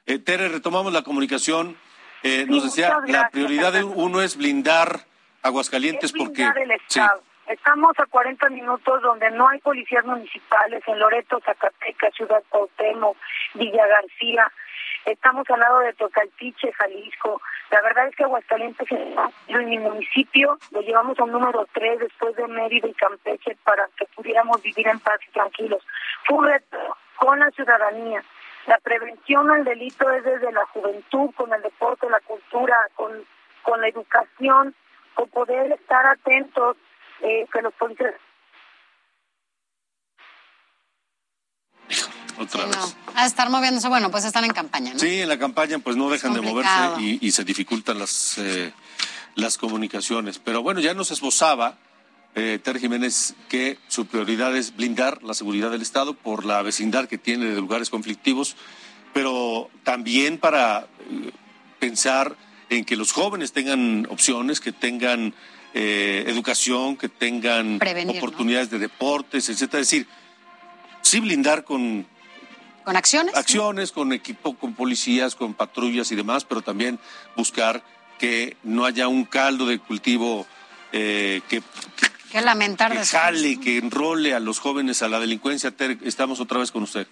Eh, 0.05 0.17
Tere, 0.19 0.47
retomamos 0.49 0.93
la 0.93 1.03
comunicación. 1.03 1.75
Eh, 2.23 2.45
Sí, 2.45 2.51
nos 2.51 2.63
decía, 2.63 2.99
la 3.07 3.29
prioridad 3.29 3.73
de 3.73 3.83
uno 3.83 4.21
es 4.21 4.37
blindar 4.37 5.01
Aguascalientes 5.41 6.11
porque... 6.11 6.43
blindar 6.43 6.57
el 6.59 6.79
Sí. 6.87 6.99
Estado. 6.99 7.21
Estamos 7.47 7.97
a 7.97 8.05
40 8.05 8.47
minutos 8.49 9.01
donde 9.01 9.31
no 9.31 9.47
hay 9.47 9.57
policías 9.59 10.05
municipales 10.05 10.83
en 10.85 10.99
Loreto, 10.99 11.39
Zacatecas, 11.43 12.13
Ciudad 12.13 12.43
Cuauhtémoc, 12.49 13.17
Villa 13.55 13.87
García. 13.87 14.51
Estamos 15.05 15.49
al 15.49 15.59
lado 15.59 15.79
de 15.79 15.93
Tocaltiche, 15.93 16.71
Jalisco. 16.73 17.41
La 17.71 17.81
verdad 17.81 18.07
es 18.07 18.15
que 18.15 18.23
Aguascalientes 18.23 18.87
en 18.91 19.65
mi 19.69 19.79
municipio 19.79 20.59
lo 20.71 20.81
llevamos 20.81 21.17
a 21.17 21.23
un 21.23 21.31
número 21.31 21.65
3 21.73 21.99
después 21.99 22.35
de 22.35 22.47
Mérida 22.47 22.87
y 22.87 22.93
Campeche 22.93 23.57
para 23.63 23.87
que 23.97 24.05
pudiéramos 24.15 24.61
vivir 24.61 24.87
en 24.87 24.99
paz 24.99 25.19
y 25.27 25.31
tranquilos. 25.31 25.83
Fue 26.25 26.37
un 26.37 26.45
reto 26.45 26.77
con 27.15 27.39
la 27.39 27.49
ciudadanía. 27.51 28.23
La 28.69 28.77
prevención 28.77 29.49
al 29.49 29.63
delito 29.65 30.07
es 30.11 30.23
desde 30.23 30.51
la 30.51 30.63
juventud, 30.67 31.31
con 31.35 31.51
el 31.51 31.61
deporte, 31.63 32.07
la 32.07 32.19
cultura, 32.19 32.75
con, 32.95 33.11
con 33.63 33.81
la 33.81 33.87
educación, 33.87 34.75
con 35.15 35.27
poder 35.29 35.71
estar 35.71 36.05
atentos, 36.05 36.77
eh, 37.21 37.47
que 37.51 37.61
los 37.63 37.73
policías 37.73 38.13
Otra 42.39 42.61
Sí, 42.61 42.67
vez. 42.67 42.77
no. 43.07 43.19
A 43.19 43.25
estar 43.25 43.49
moviéndose, 43.49 43.89
bueno, 43.89 44.11
pues 44.11 44.23
están 44.23 44.45
en 44.45 44.51
campaña, 44.51 44.93
¿no? 44.93 44.99
Sí, 44.99 45.19
en 45.21 45.29
la 45.29 45.39
campaña 45.39 45.79
pues 45.79 45.97
no 45.97 46.07
dejan 46.11 46.33
de 46.35 46.41
moverse 46.41 46.71
y, 46.99 47.17
y 47.25 47.31
se 47.31 47.43
dificultan 47.43 47.97
las, 47.97 48.37
eh, 48.37 48.71
las 49.33 49.57
comunicaciones. 49.57 50.37
Pero 50.37 50.61
bueno, 50.61 50.79
ya 50.79 50.93
nos 50.93 51.09
esbozaba 51.09 51.77
eh, 52.35 52.59
Ter 52.61 52.79
Jiménez 52.79 53.33
que 53.47 53.77
su 53.87 54.05
prioridad 54.05 54.55
es 54.55 54.75
blindar 54.75 55.23
la 55.23 55.33
seguridad 55.33 55.71
del 55.71 55.81
Estado 55.81 56.13
por 56.13 56.45
la 56.45 56.61
vecindad 56.61 57.07
que 57.07 57.17
tiene 57.17 57.45
de 57.45 57.55
lugares 57.55 57.89
conflictivos, 57.89 58.55
pero 59.13 59.69
también 59.83 60.37
para 60.37 60.87
eh, 61.09 61.31
pensar 61.79 62.35
en 62.69 62.85
que 62.85 62.95
los 62.95 63.11
jóvenes 63.11 63.51
tengan 63.51 64.07
opciones, 64.09 64.59
que 64.59 64.71
tengan 64.71 65.33
eh, 65.73 66.23
educación, 66.27 66.97
que 66.97 67.09
tengan 67.09 67.79
Prevenir, 67.79 68.13
¿no? 68.13 68.19
oportunidades 68.19 68.69
de 68.69 68.79
deportes, 68.79 69.49
etcétera. 69.49 69.81
Es 69.81 69.89
decir, 69.89 70.07
sí 71.01 71.19
blindar 71.19 71.63
con 71.63 72.05
Con 72.83 72.95
acciones. 72.95 73.35
acciones, 73.35 73.91
con 73.91 74.13
equipo, 74.13 74.55
con 74.55 74.73
policías, 74.73 75.35
con 75.35 75.53
patrullas 75.53 76.11
y 76.11 76.15
demás, 76.15 76.45
pero 76.45 76.61
también 76.61 76.99
buscar 77.35 77.83
que 78.19 78.57
no 78.63 78.85
haya 78.85 79.07
un 79.07 79.25
caldo 79.25 79.65
de 79.65 79.79
cultivo 79.79 80.45
eh, 80.91 81.41
que, 81.49 81.61
Qué 82.31 82.41
lamentar 82.41 82.91
que 82.91 83.03
jale, 83.05 83.59
que 83.59 83.77
enrole 83.77 84.33
a 84.33 84.39
los 84.39 84.59
jóvenes 84.59 85.01
a 85.01 85.07
la 85.09 85.19
delincuencia. 85.19 85.71
Ter, 85.71 85.97
estamos 86.03 86.39
otra 86.39 86.59
vez 86.59 86.71
con 86.71 86.83
usted. 86.83 87.07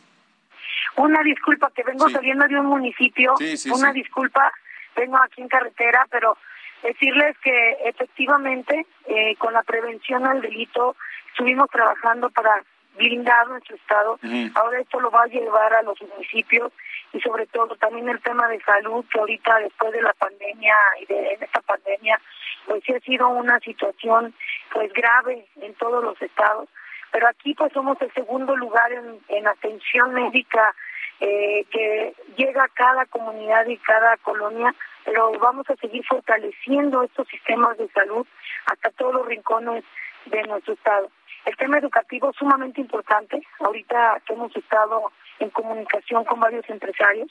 Una 0.96 1.22
disculpa, 1.24 1.72
que 1.76 1.84
vengo 1.84 2.08
Sí. 2.08 2.14
saliendo 2.14 2.48
de 2.48 2.60
un 2.60 2.66
municipio. 2.68 3.34
Sí, 3.38 3.58
sí, 3.58 3.70
una 3.70 3.92
sí. 3.94 4.00
disculpa, 4.00 4.52
vengo 4.96 5.18
aquí 5.22 5.42
en 5.42 5.48
carretera, 5.48 6.06
pero 6.10 6.38
decirles 6.84 7.36
que 7.44 7.78
efectivamente 7.86 8.86
eh, 9.08 9.36
con 9.38 9.54
la 9.54 9.64
prevención 9.64 10.26
al 10.26 10.42
delito 10.42 10.96
estuvimos 11.32 11.70
trabajando 11.70 12.30
para 12.32 12.64
blindar 12.98 13.48
nuestro 13.48 13.76
estado. 13.76 14.20
Ahora 14.56 14.80
esto 14.80 15.00
lo 15.00 15.12
va 15.12 15.24
a 15.24 15.28
llevar 15.28 15.74
a 15.74 15.82
los 15.84 16.02
municipios 16.02 16.72
y 17.14 17.20
sobre 17.22 17.46
todo 17.48 17.76
también 17.78 18.10
el 18.10 18.22
tema 18.22 18.48
de 18.48 18.60
salud, 18.62 19.06
que 19.12 19.20
ahorita 19.20 19.60
después 19.60 19.92
de 19.94 20.02
la 20.02 20.14
pandemia 20.14 20.76
y 21.02 21.06
de 21.06 21.34
en 21.34 21.44
esta 21.44 21.62
pandemia, 21.62 22.20
pues 22.66 22.84
sí 22.84 22.94
ha 22.94 23.00
sido 23.00 23.28
una 23.30 23.60
situación 23.60 24.34
pues 24.74 24.92
grave 24.94 25.46
en 25.62 25.74
todos 25.76 26.04
los 26.04 26.22
estados. 26.22 26.68
Pero 27.12 27.28
aquí 27.28 27.54
pues 27.54 27.72
somos 27.74 28.00
el 28.02 28.12
segundo 28.14 28.56
lugar 28.56 28.92
en, 28.92 29.20
en 29.30 29.48
atención 29.48 30.14
médica 30.14 30.76
eh, 31.20 31.66
que 31.72 32.14
llega 32.36 32.64
a 32.64 32.70
cada 32.70 33.06
comunidad 33.08 33.66
y 33.66 33.78
cada 33.78 34.18
colonia, 34.18 34.76
pero 35.04 35.32
vamos 35.40 35.68
a 35.70 35.76
seguir 35.78 36.06
fortaleciendo 36.06 37.02
estos 37.02 37.28
sistemas 37.28 37.76
de 37.78 37.88
salud 37.90 38.28
hasta 38.68 38.92
todos 38.92 39.16
los 39.16 39.26
rincones 39.26 39.84
de 40.26 40.44
nuestro 40.44 40.74
estado. 40.74 41.10
El 41.48 41.56
tema 41.56 41.78
educativo 41.78 42.30
es 42.30 42.36
sumamente 42.36 42.82
importante. 42.82 43.42
Ahorita 43.60 44.22
que 44.26 44.34
hemos 44.34 44.54
estado 44.56 45.12
en 45.40 45.50
comunicación 45.50 46.26
con 46.26 46.42
varios 46.42 46.70
empresarios, 46.70 47.30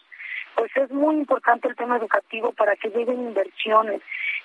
pues 0.55 0.75
es 0.75 0.91
muy 0.91 1.17
importante 1.17 1.69
el 1.69 1.77
tema 1.77 1.99
educativo 1.99 2.51
para 2.53 2.77
que 2.77 2.89
lleguen 2.89 3.21
inversiones. 3.29 4.01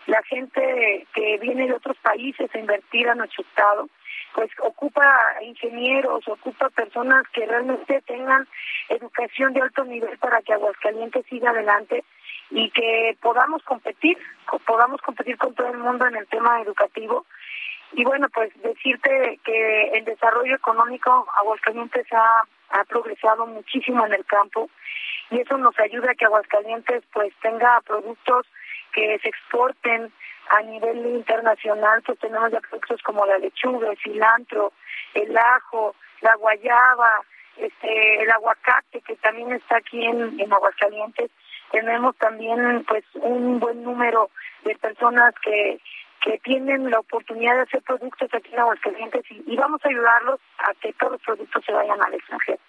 La 0.08 0.22
gente 0.24 1.08
que 1.14 1.38
viene 1.38 1.68
de 1.68 1.74
otros 1.74 1.96
países 2.00 2.54
a 2.54 2.60
invertir 2.60 3.08
a 3.08 3.16
nuestro 3.16 3.44
estado, 3.44 3.88
pues 4.36 4.50
ocupa 4.62 5.06
ingenieros, 5.42 6.28
ocupa 6.28 6.70
personas 6.70 7.24
que 7.32 7.46
realmente 7.46 8.02
tengan 8.02 8.46
educación 8.90 9.54
de 9.54 9.62
alto 9.62 9.86
nivel 9.86 10.18
para 10.18 10.42
que 10.42 10.52
Aguascalientes 10.54 11.26
siga 11.28 11.52
adelante 11.52 12.04
y 12.50 12.70
que 12.72 13.18
podamos 13.22 13.64
competir, 13.64 14.18
co- 14.46 14.60
podamos 14.60 15.02
competir 15.02 15.38
con 15.38 15.56
todo 15.56 15.68
el 15.70 15.78
mundo 15.78 16.06
en 16.08 16.18
el 16.18 16.28
tema 16.28 16.60
educativo. 16.62 17.26
Y 17.94 18.04
bueno, 18.06 18.28
pues 18.30 18.52
decirte 18.62 19.40
que 19.44 19.90
el 19.90 20.06
desarrollo 20.06 20.56
económico 20.56 21.28
Aguascalientes 21.38 22.08
ha, 22.14 22.44
ha 22.70 22.84
progresado 22.86 23.46
muchísimo 23.48 24.06
en 24.06 24.14
el 24.14 24.26
campo 24.26 24.70
y 25.30 25.40
eso 25.40 25.58
nos 25.58 25.78
ayuda 25.80 26.12
a 26.12 26.16
que 26.16 26.26
Aguascalientes 26.26 27.04
pues 27.14 27.34
tenga 27.42 27.82
productos 27.82 28.46
que 28.94 29.20
se 29.20 29.30
exporten 29.30 30.12
a 30.50 30.62
nivel 30.64 31.06
internacional, 31.06 32.02
pues 32.06 32.20
tenemos 32.20 32.52
ya 32.52 32.60
productos 32.60 33.02
como 33.04 33.26
la 33.26 33.38
lechuga, 33.38 33.90
el 33.90 33.98
cilantro, 33.98 34.74
el 35.14 35.38
ajo, 35.38 35.96
la 36.22 36.36
guayaba, 36.36 37.22
este, 37.58 38.24
el 38.24 38.32
aguacate 38.32 39.02
que 39.02 39.16
también 39.18 39.52
está 39.54 39.78
aquí 39.78 40.06
en, 40.06 40.40
en 40.40 40.54
Aguascalientes. 40.54 41.32
Tenemos 41.72 42.18
también 42.18 42.84
pues 42.86 43.04
un 43.16 43.60
buen 43.60 43.84
número 43.84 44.30
de 44.64 44.76
personas 44.76 45.34
que 45.42 45.80
que 46.22 46.38
tienen 46.40 46.90
la 46.90 47.00
oportunidad 47.00 47.56
de 47.56 47.62
hacer 47.62 47.82
productos 47.82 48.30
aquí 48.34 48.54
en 48.54 48.60
Aguascalientes 48.60 49.26
y, 49.32 49.44
y 49.48 49.56
vamos 49.56 49.82
a 49.84 49.90
ayudarlos 49.90 50.40
a 50.60 50.74
que 50.76 50.94
todos 50.94 51.14
los 51.14 51.22
productos 51.22 51.64
se 51.66 51.72
vayan 51.72 52.02
al 52.02 52.14
extranjero. 52.14 52.60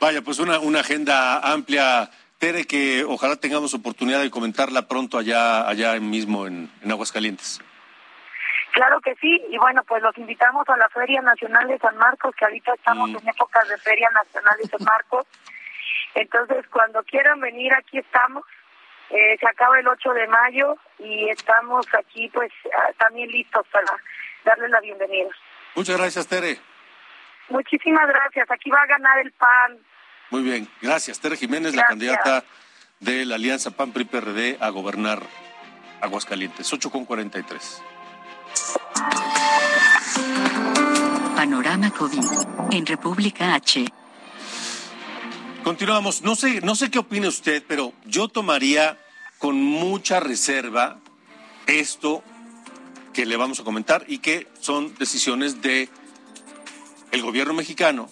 Vaya, 0.00 0.22
pues 0.22 0.38
una, 0.38 0.60
una 0.60 0.80
agenda 0.80 1.40
amplia, 1.40 2.08
Tere, 2.38 2.64
que 2.66 3.04
ojalá 3.04 3.36
tengamos 3.36 3.74
oportunidad 3.74 4.20
de 4.20 4.30
comentarla 4.30 4.88
pronto 4.88 5.18
allá, 5.18 5.68
allá 5.68 5.98
mismo 6.00 6.46
en, 6.46 6.70
en 6.80 6.90
Aguascalientes. 6.90 7.60
Claro 8.72 9.00
que 9.00 9.16
sí, 9.16 9.42
y 9.50 9.58
bueno, 9.58 9.82
pues 9.82 10.00
los 10.00 10.16
invitamos 10.16 10.66
a 10.68 10.76
la 10.76 10.88
Feria 10.90 11.20
Nacional 11.20 11.66
de 11.66 11.78
San 11.78 11.96
Marcos, 11.96 12.34
que 12.36 12.44
ahorita 12.44 12.72
estamos 12.74 13.10
en 13.10 13.28
épocas 13.28 13.68
de 13.68 13.76
Feria 13.78 14.08
Nacional 14.10 14.54
de 14.62 14.68
San 14.68 14.84
Marcos. 14.84 15.26
Entonces, 16.14 16.64
cuando 16.68 17.02
quieran 17.02 17.40
venir, 17.40 17.74
aquí 17.74 17.98
estamos. 17.98 18.44
Eh, 19.10 19.36
se 19.40 19.46
acaba 19.48 19.78
el 19.78 19.88
8 19.88 20.12
de 20.12 20.26
mayo 20.28 20.76
y 20.98 21.28
estamos 21.30 21.86
aquí, 21.98 22.28
pues, 22.32 22.52
ah, 22.76 22.92
también 22.98 23.28
listos 23.28 23.66
para 23.72 23.92
darles 24.44 24.70
la 24.70 24.80
bienvenida. 24.80 25.30
Muchas 25.74 25.96
gracias, 25.96 26.26
Tere. 26.28 26.58
Muchísimas 27.48 28.06
gracias. 28.06 28.48
Aquí 28.50 28.70
va 28.70 28.82
a 28.82 28.86
ganar 28.86 29.18
el 29.18 29.32
PAN. 29.32 29.78
Muy 30.30 30.42
bien, 30.42 30.68
gracias. 30.80 31.18
Tere 31.20 31.36
Jiménez, 31.36 31.74
la 31.74 31.84
candidata 31.84 32.44
de 33.00 33.24
la 33.24 33.34
Alianza 33.34 33.72
PAN 33.72 33.92
PRI 33.92 34.04
PRD 34.04 34.58
a 34.60 34.68
gobernar 34.68 35.20
Aguascalientes. 36.00 36.72
8 36.72 36.90
con 36.90 37.04
43. 37.04 37.82
Panorama 41.34 41.90
COVID. 41.90 42.72
En 42.72 42.86
República 42.86 43.54
H. 43.54 43.84
Continuamos. 45.70 46.22
No 46.22 46.34
sé, 46.34 46.60
no 46.62 46.74
sé 46.74 46.90
qué 46.90 46.98
opine 46.98 47.28
usted, 47.28 47.62
pero 47.64 47.92
yo 48.04 48.26
tomaría 48.26 48.98
con 49.38 49.62
mucha 49.62 50.18
reserva 50.18 50.98
esto 51.68 52.24
que 53.12 53.24
le 53.24 53.36
vamos 53.36 53.60
a 53.60 53.62
comentar 53.62 54.04
y 54.08 54.18
que 54.18 54.48
son 54.58 54.92
decisiones 54.96 55.62
de 55.62 55.88
el 57.12 57.22
gobierno 57.22 57.54
mexicano 57.54 58.10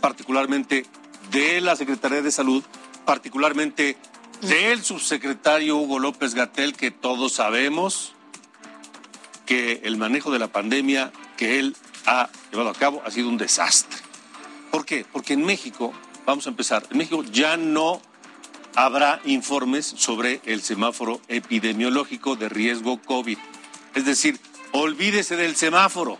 particularmente 0.00 0.86
de 1.30 1.60
la 1.60 1.76
Secretaría 1.76 2.20
de 2.20 2.32
Salud, 2.32 2.64
particularmente 3.04 3.96
del 4.40 4.82
subsecretario 4.82 5.76
Hugo 5.76 6.00
López 6.00 6.34
Gatel, 6.34 6.74
que 6.74 6.90
todos 6.90 7.32
sabemos 7.32 8.14
que 9.46 9.82
el 9.84 9.98
manejo 9.98 10.32
de 10.32 10.40
la 10.40 10.48
pandemia 10.48 11.12
que 11.36 11.60
él 11.60 11.76
ha 12.06 12.28
llevado 12.50 12.70
a 12.70 12.74
cabo 12.74 13.02
ha 13.06 13.12
sido 13.12 13.28
un 13.28 13.38
desastre. 13.38 14.00
¿Por 14.72 14.84
qué? 14.84 15.06
Porque 15.12 15.34
en 15.34 15.44
México, 15.44 15.94
vamos 16.28 16.46
a 16.46 16.50
empezar, 16.50 16.86
en 16.90 16.98
México 16.98 17.24
ya 17.32 17.56
no 17.56 18.02
habrá 18.76 19.18
informes 19.24 19.86
sobre 19.86 20.42
el 20.44 20.60
semáforo 20.60 21.22
epidemiológico 21.26 22.36
de 22.36 22.50
riesgo 22.50 23.00
COVID. 23.00 23.38
Es 23.94 24.04
decir, 24.04 24.38
olvídese 24.72 25.36
del 25.36 25.56
semáforo. 25.56 26.18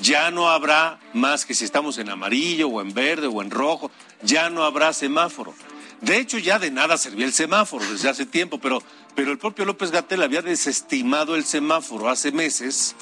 Ya 0.00 0.32
no 0.32 0.50
habrá 0.50 0.98
más 1.12 1.46
que 1.46 1.54
si 1.54 1.64
estamos 1.64 1.98
en 1.98 2.10
amarillo 2.10 2.66
o 2.66 2.80
en 2.82 2.92
verde 2.94 3.28
o 3.28 3.42
en 3.42 3.52
rojo, 3.52 3.92
ya 4.22 4.50
no 4.50 4.64
habrá 4.64 4.92
semáforo. 4.92 5.54
De 6.00 6.18
hecho, 6.18 6.38
ya 6.38 6.58
de 6.58 6.72
nada 6.72 6.98
servía 6.98 7.24
el 7.24 7.32
semáforo 7.32 7.84
desde 7.88 8.08
hace 8.08 8.26
tiempo, 8.26 8.58
pero, 8.58 8.82
pero 9.14 9.30
el 9.30 9.38
propio 9.38 9.64
López 9.64 9.92
Gatel 9.92 10.24
había 10.24 10.42
desestimado 10.42 11.36
el 11.36 11.44
semáforo 11.44 12.08
hace 12.08 12.32
meses 12.32 12.96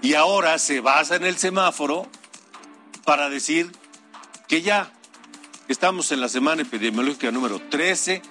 y 0.00 0.14
ahora 0.14 0.58
se 0.58 0.80
basa 0.80 1.16
en 1.16 1.26
el 1.26 1.36
semáforo 1.36 2.06
para 3.04 3.28
decir 3.28 3.70
que 4.48 4.62
ya 4.62 4.90
estamos 5.68 6.10
en 6.12 6.20
la 6.20 6.28
semana 6.28 6.62
epidemiológica 6.62 7.30
número 7.30 7.60
13 7.60 8.22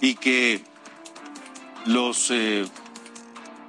y 0.00 0.14
que 0.16 0.62
los 1.86 2.30
eh, 2.30 2.66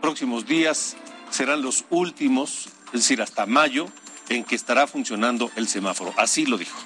próximos 0.02 0.46
días 0.46 0.98
serán 1.30 1.62
los 1.62 1.86
últimos, 1.90 2.68
es 2.88 3.02
decir, 3.02 3.22
hasta 3.22 3.46
mayo, 3.46 3.88
en 4.30 4.44
que 4.44 4.56
estará 4.56 4.88
funcionando 4.88 5.50
el 5.56 5.68
semáforo. 5.68 6.14
Así 6.18 6.46
lo 6.46 6.58
dijo 6.58 6.78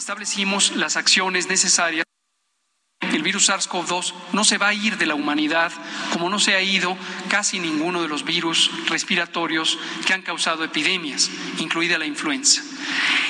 establecimos 0.00 0.74
las 0.76 0.96
acciones 0.96 1.48
necesarias. 1.48 2.04
El 3.00 3.22
virus 3.22 3.48
SARS-CoV-2 3.50 4.14
no 4.32 4.44
se 4.44 4.56
va 4.56 4.68
a 4.68 4.74
ir 4.74 4.96
de 4.96 5.06
la 5.06 5.14
humanidad 5.14 5.70
como 6.12 6.30
no 6.30 6.38
se 6.38 6.54
ha 6.54 6.62
ido 6.62 6.96
casi 7.28 7.60
ninguno 7.60 8.02
de 8.02 8.08
los 8.08 8.24
virus 8.24 8.70
respiratorios 8.88 9.78
que 10.06 10.14
han 10.14 10.22
causado 10.22 10.64
epidemias, 10.64 11.30
incluida 11.58 11.98
la 11.98 12.06
influenza. 12.06 12.62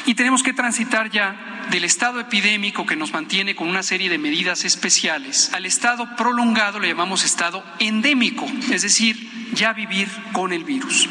Y 0.07 0.15
tenemos 0.15 0.43
que 0.43 0.53
transitar 0.53 1.11
ya 1.11 1.67
del 1.71 1.85
estado 1.85 2.21
epidémico 2.21 2.87
que 2.87 2.97
nos 2.97 3.13
mantiene 3.13 3.55
con 3.55 3.69
una 3.69 3.83
serie 3.83 4.09
de 4.09 4.19
medidas 4.19 4.65
especiales 4.65 5.53
al 5.53 5.67
estado 5.67 6.17
prolongado, 6.17 6.81
le 6.81 6.89
llamamos 6.89 7.25
estado 7.25 7.63
endémico, 7.79 8.47
es 8.71 8.83
decir, 8.83 9.17
ya 9.55 9.73
vivir 9.73 10.09
con 10.33 10.53
el 10.53 10.65
virus. 10.65 11.09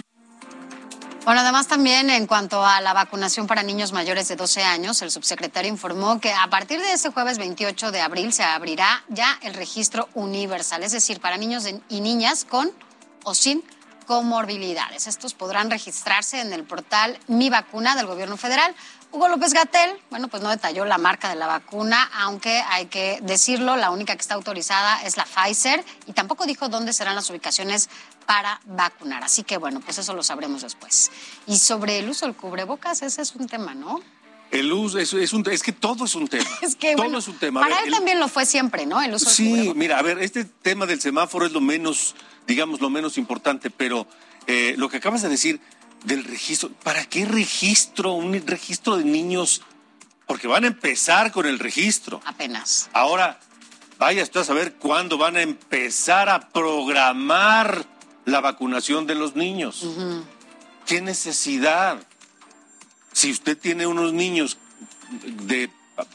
Bueno, 1.26 1.42
además 1.42 1.68
también 1.68 2.10
en 2.10 2.26
cuanto 2.26 2.66
a 2.66 2.82
la 2.82 2.94
vacunación 2.94 3.46
para 3.46 3.62
niños 3.62 3.92
mayores 3.92 4.28
de 4.28 4.36
12 4.36 4.64
años, 4.64 5.02
el 5.02 5.12
subsecretario 5.12 5.70
informó 5.70 6.20
que 6.20 6.34
a 6.34 6.48
partir 6.48 6.80
de 6.80 6.94
ese 6.94 7.12
jueves 7.12 7.38
28 7.38 7.92
de 7.92 8.02
abril 8.02 8.34
se 8.34 8.44
abrirá 8.44 9.04
ya 9.10 9.38
el 9.44 9.54
registro 9.54 10.10
universal, 10.16 10.82
es 10.84 10.92
decir, 10.92 11.20
para 11.20 11.38
niños 11.38 11.66
y 11.88 12.02
niñas 12.02 12.46
con 12.46 12.72
o 13.24 13.36
sin 13.36 13.64
comorbilidades. 14.10 15.06
Estos 15.06 15.36
podrán 15.36 15.70
registrarse 15.70 16.42
en 16.42 16.52
el 16.52 16.64
portal 16.64 17.20
Mi 17.28 17.52
Vacuna 17.52 17.96
del 17.96 18.08
Gobierno 18.08 18.38
Federal. 18.38 18.74
Hugo 19.12 19.28
López 19.28 19.54
Gatel, 19.54 20.02
bueno, 20.10 20.30
pues 20.30 20.42
no 20.42 20.50
detalló 20.50 20.84
la 20.86 20.98
marca 20.98 21.30
de 21.30 21.36
la 21.36 21.46
vacuna, 21.46 22.10
aunque 22.16 22.60
hay 22.70 22.88
que 22.88 23.20
decirlo, 23.22 23.76
la 23.76 23.92
única 23.92 24.16
que 24.16 24.22
está 24.22 24.34
autorizada 24.34 25.04
es 25.04 25.16
la 25.16 25.26
Pfizer 25.26 25.86
y 26.08 26.14
tampoco 26.14 26.48
dijo 26.48 26.70
dónde 26.70 26.92
serán 26.92 27.14
las 27.14 27.30
ubicaciones 27.30 27.88
para 28.26 28.60
vacunar. 28.66 29.24
Así 29.24 29.44
que 29.44 29.58
bueno, 29.58 29.80
pues 29.80 30.00
eso 30.00 30.16
lo 30.16 30.24
sabremos 30.24 30.64
después. 30.64 31.12
Y 31.46 31.60
sobre 31.60 32.00
el 32.00 32.10
uso 32.10 32.26
del 32.26 32.36
cubrebocas, 32.36 33.04
ese 33.04 33.22
es 33.22 33.36
un 33.36 33.48
tema, 33.48 33.76
¿no? 33.76 34.02
El 34.52 34.72
uso 34.74 34.98
es, 34.98 35.14
es, 35.14 35.34
un, 35.34 35.48
es 35.50 35.62
que 35.62 35.72
todo 35.72 36.06
es 36.06 36.16
un 36.16 36.28
tema. 36.28 36.50
es 36.62 36.76
que 36.76 36.96
todo 36.96 37.18
es 37.18 37.28
un 37.28 37.38
tema. 37.38 37.62
Para 37.62 37.80
él 37.82 37.92
también 37.92 38.20
lo 38.20 38.28
fue 38.28 38.46
siempre, 38.46 38.86
¿no? 38.86 39.02
El 39.02 39.14
uso 39.14 39.26
del 39.26 39.36
Sí, 39.36 39.74
mira, 39.76 40.00
a 40.00 40.02
ver, 40.02 40.20
este 40.20 40.46
tema 40.46 40.86
del 40.86 41.00
semáforo 41.00 41.46
es 41.46 41.52
lo 41.52 41.62
menos, 41.62 42.16
digamos, 42.48 42.82
lo 42.82 42.90
menos 42.90 43.18
importante, 43.18 43.70
pero 43.70 44.08
eh, 44.48 44.74
lo 44.78 44.90
que 44.90 44.98
acabas 44.98 45.22
de 45.22 45.30
decir 45.30 45.60
del 46.04 46.24
registro, 46.24 46.70
¿para 46.84 47.06
qué 47.06 47.26
registro? 47.26 48.14
Un 48.14 48.34
registro 48.48 48.98
de 48.98 49.04
niños, 49.04 49.62
porque 50.26 50.48
van 50.48 50.64
a 50.64 50.68
empezar 50.68 51.32
con 51.32 51.46
el 51.46 51.60
registro. 51.60 52.22
Apenas. 52.26 52.90
Ahora, 52.94 53.40
vaya 54.00 54.24
usted 54.24 54.40
a 54.40 54.44
saber 54.44 54.76
cuándo 54.76 55.18
van 55.18 55.36
a 55.36 55.42
empezar 55.42 56.30
a 56.30 56.50
programar 56.50 57.86
la 58.26 58.42
vacunación 58.42 59.06
de 59.06 59.16
los 59.16 59.36
niños. 59.36 59.86
¿Qué 60.86 61.02
necesidad? 61.02 62.00
Si 63.20 63.32
usted 63.32 63.58
tiene 63.58 63.86
unos 63.86 64.14
niños 64.14 64.58
de 65.46 65.70
a, 65.98 66.06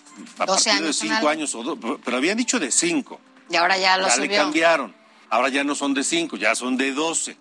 partir 0.46 0.80
de 0.80 0.94
cinco 0.94 1.28
años, 1.28 1.54
o 1.54 1.76
pero 2.02 2.16
habían 2.16 2.38
dicho 2.38 2.58
de 2.58 2.70
cinco. 2.70 3.20
Y 3.50 3.56
ahora 3.56 3.76
ya 3.76 3.98
lo 3.98 4.08
ya 4.08 4.16
le 4.16 4.34
cambiaron. 4.34 4.94
Ahora 5.28 5.50
ya 5.50 5.64
no 5.64 5.74
son 5.74 5.92
de 5.92 6.02
cinco, 6.02 6.38
ya 6.38 6.54
son 6.54 6.78
de 6.78 6.94
doce. 6.94 7.36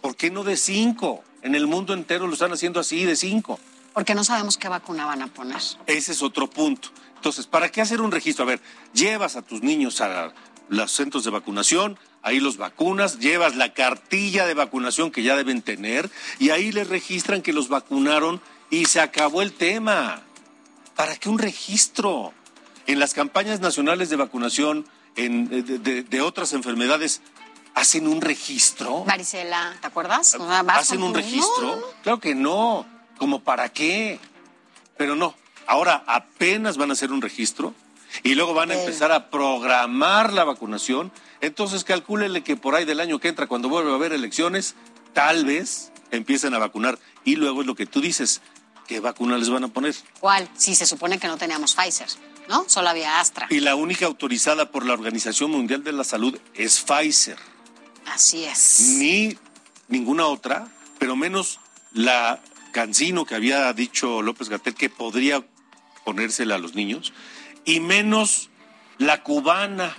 ¿Por 0.00 0.16
qué 0.16 0.32
no 0.32 0.42
de 0.42 0.56
cinco? 0.56 1.22
En 1.42 1.54
el 1.54 1.68
mundo 1.68 1.94
entero 1.94 2.26
lo 2.26 2.32
están 2.32 2.52
haciendo 2.52 2.80
así, 2.80 3.04
de 3.04 3.14
cinco. 3.14 3.60
Porque 3.92 4.16
no 4.16 4.24
sabemos 4.24 4.58
qué 4.58 4.68
vacuna 4.68 5.06
van 5.06 5.22
a 5.22 5.28
poner. 5.28 5.62
Ese 5.86 6.10
es 6.10 6.20
otro 6.20 6.50
punto. 6.50 6.88
Entonces, 7.14 7.46
¿para 7.46 7.70
qué 7.70 7.80
hacer 7.80 8.00
un 8.00 8.10
registro? 8.10 8.44
A 8.44 8.48
ver, 8.48 8.60
llevas 8.92 9.36
a 9.36 9.42
tus 9.42 9.62
niños 9.62 10.00
a 10.00 10.32
los 10.68 10.90
centros 10.90 11.22
de 11.22 11.30
vacunación, 11.30 11.96
ahí 12.22 12.40
los 12.40 12.56
vacunas, 12.56 13.20
llevas 13.20 13.54
la 13.54 13.72
cartilla 13.72 14.46
de 14.46 14.54
vacunación 14.54 15.12
que 15.12 15.22
ya 15.22 15.36
deben 15.36 15.62
tener 15.62 16.10
y 16.40 16.50
ahí 16.50 16.72
les 16.72 16.88
registran 16.88 17.40
que 17.40 17.52
los 17.52 17.68
vacunaron 17.68 18.40
y 18.74 18.86
se 18.86 19.00
acabó 19.00 19.40
el 19.40 19.52
tema. 19.52 20.22
¿Para 20.96 21.16
qué 21.16 21.28
un 21.28 21.38
registro? 21.38 22.32
En 22.86 22.98
las 22.98 23.14
campañas 23.14 23.60
nacionales 23.60 24.10
de 24.10 24.16
vacunación 24.16 24.86
en, 25.16 25.48
de, 25.48 26.02
de, 26.02 26.20
otras 26.20 26.52
enfermedades, 26.52 27.22
¿hacen 27.74 28.08
un 28.08 28.20
registro? 28.20 29.04
Maricela, 29.04 29.76
¿te 29.80 29.86
acuerdas? 29.86 30.36
¿Hacen 30.68 31.02
un 31.02 31.14
registro? 31.14 31.94
Claro 32.02 32.18
que 32.18 32.34
no. 32.34 32.84
¿Como 33.16 33.44
para 33.44 33.68
qué? 33.68 34.18
Pero 34.96 35.14
no. 35.14 35.34
Ahora 35.66 36.02
apenas 36.06 36.76
van 36.76 36.90
a 36.90 36.94
hacer 36.94 37.12
un 37.12 37.22
registro 37.22 37.74
y 38.22 38.34
luego 38.34 38.54
van 38.54 38.72
a 38.72 38.74
empezar 38.74 39.12
a 39.12 39.30
programar 39.30 40.32
la 40.32 40.44
vacunación. 40.44 41.12
Entonces 41.40 41.84
calcúlele 41.84 42.42
que 42.42 42.56
por 42.56 42.74
ahí 42.74 42.84
del 42.84 43.00
año 43.00 43.20
que 43.20 43.28
entra, 43.28 43.46
cuando 43.46 43.68
vuelva 43.68 43.92
a 43.92 43.94
haber 43.94 44.12
elecciones, 44.12 44.74
tal 45.12 45.44
vez 45.44 45.92
empiecen 46.10 46.54
a 46.54 46.58
vacunar. 46.58 46.98
Y 47.24 47.36
luego 47.36 47.62
es 47.62 47.66
lo 47.66 47.74
que 47.74 47.86
tú 47.86 48.00
dices, 48.00 48.42
¿qué 48.86 49.00
vacuna 49.00 49.38
les 49.38 49.50
van 49.50 49.64
a 49.64 49.68
poner? 49.68 49.94
¿Cuál? 50.20 50.48
Si 50.56 50.74
se 50.74 50.86
supone 50.86 51.18
que 51.18 51.26
no 51.26 51.36
teníamos 51.36 51.74
Pfizer, 51.74 52.08
¿no? 52.48 52.64
Solo 52.68 52.88
había 52.88 53.20
Astra. 53.20 53.46
Y 53.50 53.60
la 53.60 53.74
única 53.74 54.06
autorizada 54.06 54.70
por 54.70 54.84
la 54.86 54.92
Organización 54.92 55.50
Mundial 55.50 55.84
de 55.84 55.92
la 55.92 56.04
Salud 56.04 56.38
es 56.54 56.80
Pfizer. 56.80 57.38
Así 58.06 58.44
es. 58.44 58.96
Ni 58.98 59.36
ninguna 59.88 60.26
otra, 60.26 60.68
pero 60.98 61.16
menos 61.16 61.60
la 61.92 62.40
Cancino 62.72 63.24
que 63.24 63.36
había 63.36 63.72
dicho 63.72 64.20
López 64.20 64.48
Gatel 64.48 64.74
que 64.74 64.90
podría 64.90 65.44
ponérsela 66.04 66.56
a 66.56 66.58
los 66.58 66.74
niños 66.74 67.12
y 67.64 67.80
menos 67.80 68.50
la 68.98 69.22
cubana, 69.22 69.96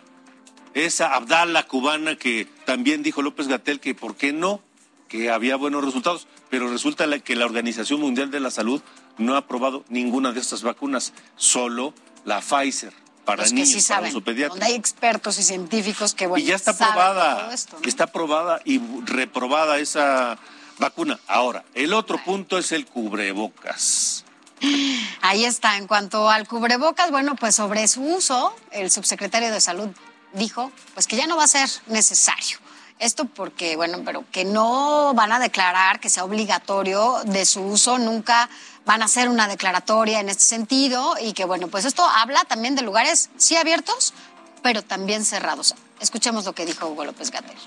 esa 0.74 1.16
Abdala 1.16 1.64
cubana 1.68 2.18
que 2.18 2.48
también 2.66 3.02
dijo 3.02 3.22
López 3.22 3.48
Gatel 3.48 3.80
que 3.80 3.96
por 3.96 4.16
qué 4.16 4.34
no, 4.34 4.62
que 5.08 5.32
había 5.32 5.56
buenos 5.56 5.84
resultados, 5.84 6.28
pero 6.50 6.70
resulta 6.70 7.06
que 7.20 7.36
la 7.36 7.46
Organización 7.46 8.00
Mundial 8.00 8.32
de 8.32 8.40
la 8.40 8.52
Salud 8.52 8.82
no 9.18 9.36
ha 9.36 9.40
aprobado 9.40 9.84
ninguna 9.90 10.32
de 10.32 10.40
estas 10.40 10.64
vacunas, 10.64 11.14
solo 11.36 11.94
la 12.26 12.42
Pfizer 12.42 12.94
para 13.26 13.44
Los 13.44 13.54
niños, 13.54 13.74
que 13.74 13.82
sí 13.82 13.88
para. 13.88 14.10
Donde 14.50 14.66
hay 14.66 14.76
expertos 14.76 15.40
y 15.40 15.44
científicos 15.44 16.14
que 16.14 16.28
bueno, 16.28 16.44
y 16.44 16.48
ya 16.48 16.56
está 16.56 16.72
aprobada, 16.72 17.54
esto, 17.54 17.78
¿no? 17.82 17.88
está 17.88 18.04
aprobada 18.06 18.62
y 18.64 18.80
reprobada 19.06 19.80
esa 19.80 20.38
vacuna. 20.78 21.20
Ahora, 21.28 21.64
el 21.74 21.94
otro 21.94 22.24
punto 22.24 22.58
es 22.58 22.72
el 22.72 22.86
cubrebocas. 22.86 24.26
Ahí 25.22 25.46
está. 25.46 25.78
En 25.78 25.88
cuanto 25.88 26.30
al 26.30 26.48
cubrebocas, 26.48 27.12
bueno, 27.12 27.36
pues 27.36 27.56
sobre 27.56 27.88
su 27.88 28.04
uso, 28.04 28.56
el 28.72 28.92
subsecretario 28.92 29.52
de 29.52 29.60
Salud 29.60 29.90
dijo 30.34 30.72
pues 30.94 31.08
que 31.08 31.16
ya 31.16 31.28
no 31.28 31.38
va 31.38 31.46
a 31.46 31.48
ser 31.48 31.70
necesario. 31.88 32.60
Esto 32.98 33.26
porque, 33.26 33.76
bueno, 33.76 34.00
pero 34.06 34.24
que 34.32 34.46
no 34.46 35.14
van 35.14 35.32
a 35.34 35.40
declarar 35.40 36.00
que 36.00 36.10
sea 36.10 36.24
obligatorio 36.24 37.18
de 37.26 37.46
su 37.46 37.62
uso, 37.62 37.98
nunca 37.98 38.50
van 38.86 39.02
a 39.02 39.06
hacer 39.06 39.28
una 39.28 39.48
declaratoria 39.48 40.22
en 40.22 40.30
este 40.30 40.46
sentido 40.46 41.16
y 41.22 41.34
que, 41.34 41.44
bueno, 41.44 41.68
pues 41.68 41.84
esto 41.84 42.04
habla 42.08 42.46
también 42.46 42.76
de 42.76 42.84
lugares 42.84 43.30
sí 43.36 43.58
abiertos, 43.58 44.14
pero 44.64 44.82
también 44.82 45.26
cerrados. 45.26 45.76
Escuchemos 46.00 46.46
lo 46.46 46.54
que 46.54 46.66
dijo 46.66 46.88
Hugo 46.88 47.04
López 47.04 47.32
Gatel. 47.32 47.58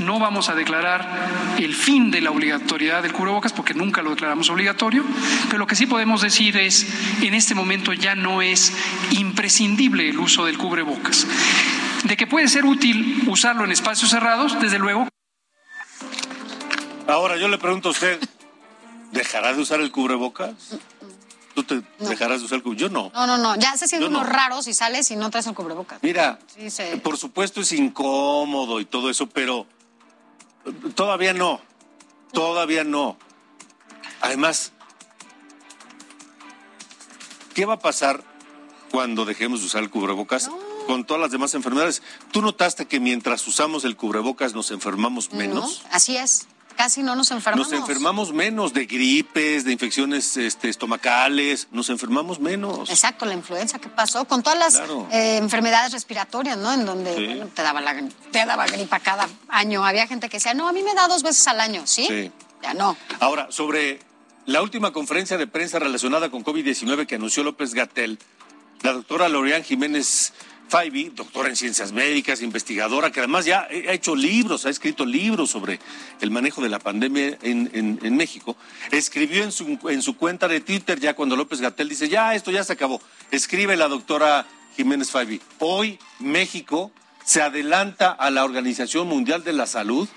No 0.00 0.18
vamos 0.18 0.48
a 0.48 0.54
declarar 0.54 1.54
el 1.58 1.72
fin 1.72 2.10
de 2.10 2.20
la 2.20 2.32
obligatoriedad 2.32 3.02
del 3.02 3.12
cubrebocas 3.12 3.52
porque 3.52 3.74
nunca 3.74 4.02
lo 4.02 4.10
declaramos 4.10 4.50
obligatorio, 4.50 5.04
pero 5.46 5.58
lo 5.58 5.66
que 5.68 5.76
sí 5.76 5.86
podemos 5.86 6.22
decir 6.22 6.56
es, 6.56 6.86
en 7.22 7.34
este 7.34 7.54
momento 7.54 7.92
ya 7.92 8.16
no 8.16 8.42
es 8.42 8.72
imprescindible 9.12 10.08
el 10.08 10.18
uso 10.18 10.46
del 10.46 10.58
cubrebocas. 10.58 11.26
De 12.04 12.16
que 12.16 12.26
puede 12.26 12.48
ser 12.48 12.64
útil 12.64 13.24
usarlo 13.28 13.64
en 13.64 13.72
espacios 13.72 14.10
cerrados, 14.10 14.58
desde 14.60 14.78
luego. 14.78 15.08
Ahora 17.06 17.36
yo 17.36 17.48
le 17.48 17.58
pregunto 17.58 17.88
a 17.88 17.92
usted, 17.92 18.18
dejará 19.12 19.52
de 19.52 19.60
usar 19.62 19.80
el 19.80 19.90
cubrebocas? 19.90 20.52
¿Tú 21.54 21.62
te 21.64 21.82
dejarás 22.00 22.40
de 22.40 22.46
usar 22.46 22.56
el 22.56 22.62
cubrebocas? 22.62 22.80
Yo 22.80 22.88
no. 22.90 23.10
No, 23.14 23.26
no, 23.26 23.38
no. 23.38 23.56
Ya 23.56 23.76
se 23.76 23.86
siente 23.88 24.04
Yo 24.06 24.10
no. 24.10 24.18
unos 24.20 24.28
raros 24.30 24.64
si 24.64 24.74
sales 24.74 25.10
y 25.10 25.16
no 25.16 25.30
traes 25.30 25.46
el 25.46 25.54
cubrebocas. 25.54 25.98
Mira, 26.02 26.38
Sí, 26.54 26.70
se- 26.70 26.96
por 26.98 27.16
supuesto 27.16 27.60
es 27.62 27.72
incómodo 27.72 28.80
y 28.80 28.84
todo 28.84 29.08
eso, 29.10 29.26
pero 29.28 29.66
todavía 30.94 31.32
no. 31.32 31.60
Todavía 32.32 32.84
no. 32.84 33.16
Además, 34.20 34.72
¿qué 37.54 37.64
va 37.66 37.74
a 37.74 37.78
pasar 37.78 38.22
cuando 38.90 39.24
dejemos 39.24 39.60
de 39.60 39.66
usar 39.66 39.82
el 39.82 39.90
cubrebocas 39.90 40.50
con 40.86 41.04
todas 41.04 41.20
las 41.20 41.30
demás 41.30 41.54
enfermedades? 41.54 42.02
¿Tú 42.32 42.42
notaste 42.42 42.86
que 42.86 43.00
mientras 43.00 43.46
usamos 43.46 43.84
el 43.84 43.96
cubrebocas 43.96 44.54
nos 44.54 44.70
enfermamos 44.70 45.32
menos? 45.32 45.82
No, 45.84 45.88
así 45.92 46.16
es. 46.16 46.46
Casi 46.76 47.04
no 47.04 47.14
nos 47.14 47.30
enfermamos. 47.30 47.70
Nos 47.70 47.78
enfermamos 47.80 48.32
menos 48.32 48.72
de 48.74 48.86
gripes, 48.86 49.64
de 49.64 49.70
infecciones 49.72 50.36
este, 50.36 50.68
estomacales, 50.68 51.68
nos 51.70 51.88
enfermamos 51.88 52.40
menos. 52.40 52.90
Exacto, 52.90 53.26
la 53.26 53.34
influenza, 53.34 53.78
¿qué 53.78 53.88
pasó? 53.88 54.24
Con 54.24 54.42
todas 54.42 54.58
las 54.58 54.74
Claro. 54.78 55.06
eh, 55.12 55.36
enfermedades 55.36 55.92
respiratorias, 55.92 56.58
¿no? 56.58 56.72
En 56.72 56.84
donde 56.84 57.14
Sí. 57.16 57.26
bueno, 57.26 57.46
te, 57.54 57.62
daba 57.62 57.80
la, 57.80 57.94
te 58.32 58.44
daba 58.44 58.66
gripa 58.66 58.98
cada 58.98 59.28
año. 59.48 59.84
Había 59.86 60.08
gente 60.08 60.28
que 60.28 60.38
decía, 60.38 60.52
no, 60.54 60.66
a 60.66 60.72
mí 60.72 60.82
me 60.82 60.94
da 60.94 61.06
dos 61.06 61.22
veces 61.22 61.46
al 61.46 61.60
año, 61.60 61.86
¿sí? 61.86 62.06
Sí. 62.08 62.32
Ya 62.60 62.74
no. 62.74 62.96
Ahora, 63.20 63.46
sobre 63.52 64.00
la 64.46 64.60
última 64.60 64.92
conferencia 64.92 65.38
de 65.38 65.46
prensa 65.46 65.78
relacionada 65.78 66.28
con 66.28 66.42
COVID-19 66.44 67.06
que 67.06 67.14
anunció 67.14 67.44
López 67.44 67.72
Gatel, 67.74 68.18
la 68.82 68.92
doctora 68.94 69.28
Lorian 69.28 69.62
Jiménez 69.62 70.32
Faibi, 70.68 71.10
doctora 71.14 71.48
en 71.48 71.56
ciencias 71.56 71.92
médicas, 71.92 72.42
investigadora, 72.42 73.12
que 73.12 73.20
además 73.20 73.44
ya 73.44 73.62
ha 73.62 73.92
hecho 73.92 74.16
libros, 74.16 74.66
ha 74.66 74.70
escrito 74.70 75.04
libros 75.04 75.50
sobre 75.50 75.78
el 76.20 76.30
manejo 76.30 76.62
de 76.62 76.68
la 76.68 76.78
pandemia 76.78 77.38
en, 77.42 78.16
México, 78.16 78.56
escribió 78.90 79.44
en 79.44 79.52
su, 79.52 79.78
en 79.88 80.02
su 80.02 80.16
cuenta 80.16 80.48
de 80.48 80.60
Twitter 80.60 80.98
ya 80.98 81.14
cuando 81.14 81.36
López 81.36 81.60
Gatel 81.60 81.88
dice, 81.88 82.08
ya 82.08 82.34
esto 82.34 82.50
ya 82.50 82.64
se 82.64 82.72
acabó, 82.72 83.00
escribe 83.30 83.76
la 83.76 83.88
doctora 83.88 84.46
Jiménez 84.76 85.10
Faibi, 85.10 85.40
hoy 85.58 85.98
México 86.18 86.90
se 87.24 87.42
adelanta 87.42 88.10
a 88.10 88.30
la 88.30 88.44
Organización 88.44 89.08
Mundial 89.08 89.44
de 89.44 89.52
la 89.52 89.66
Salud 89.66 90.08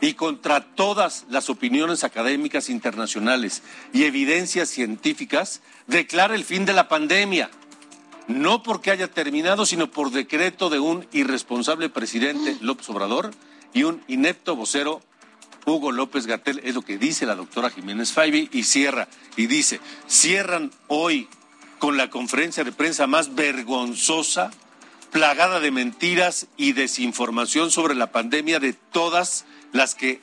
y 0.00 0.14
contra 0.14 0.60
todas 0.74 1.24
las 1.28 1.48
opiniones 1.50 2.04
académicas 2.04 2.68
internacionales 2.68 3.62
y 3.92 4.04
evidencias 4.04 4.68
científicas, 4.68 5.62
declara 5.86 6.34
el 6.34 6.44
fin 6.44 6.64
de 6.64 6.72
la 6.72 6.88
pandemia. 6.88 7.50
No 8.28 8.62
porque 8.62 8.90
haya 8.90 9.08
terminado, 9.08 9.66
sino 9.66 9.90
por 9.90 10.10
decreto 10.10 10.68
de 10.68 10.80
un 10.80 11.06
irresponsable 11.12 11.88
presidente 11.88 12.56
López 12.60 12.88
Obrador 12.90 13.30
y 13.72 13.84
un 13.84 14.02
inepto 14.08 14.56
vocero 14.56 15.00
Hugo 15.66 15.90
López 15.90 16.26
Gatel, 16.26 16.60
es 16.64 16.74
lo 16.74 16.82
que 16.82 16.96
dice 16.96 17.26
la 17.26 17.34
doctora 17.34 17.70
Jiménez 17.70 18.12
Faibi, 18.12 18.48
y 18.52 18.62
cierra, 18.62 19.08
y 19.36 19.46
dice, 19.46 19.80
cierran 20.06 20.70
hoy 20.86 21.28
con 21.78 21.96
la 21.96 22.08
conferencia 22.08 22.62
de 22.62 22.70
prensa 22.70 23.08
más 23.08 23.34
vergonzosa, 23.34 24.52
plagada 25.10 25.58
de 25.58 25.72
mentiras 25.72 26.46
y 26.56 26.72
desinformación 26.72 27.70
sobre 27.72 27.96
la 27.96 28.12
pandemia 28.12 28.60
de 28.60 28.74
todas 28.74 29.44
las 29.72 29.94
que 29.94 30.20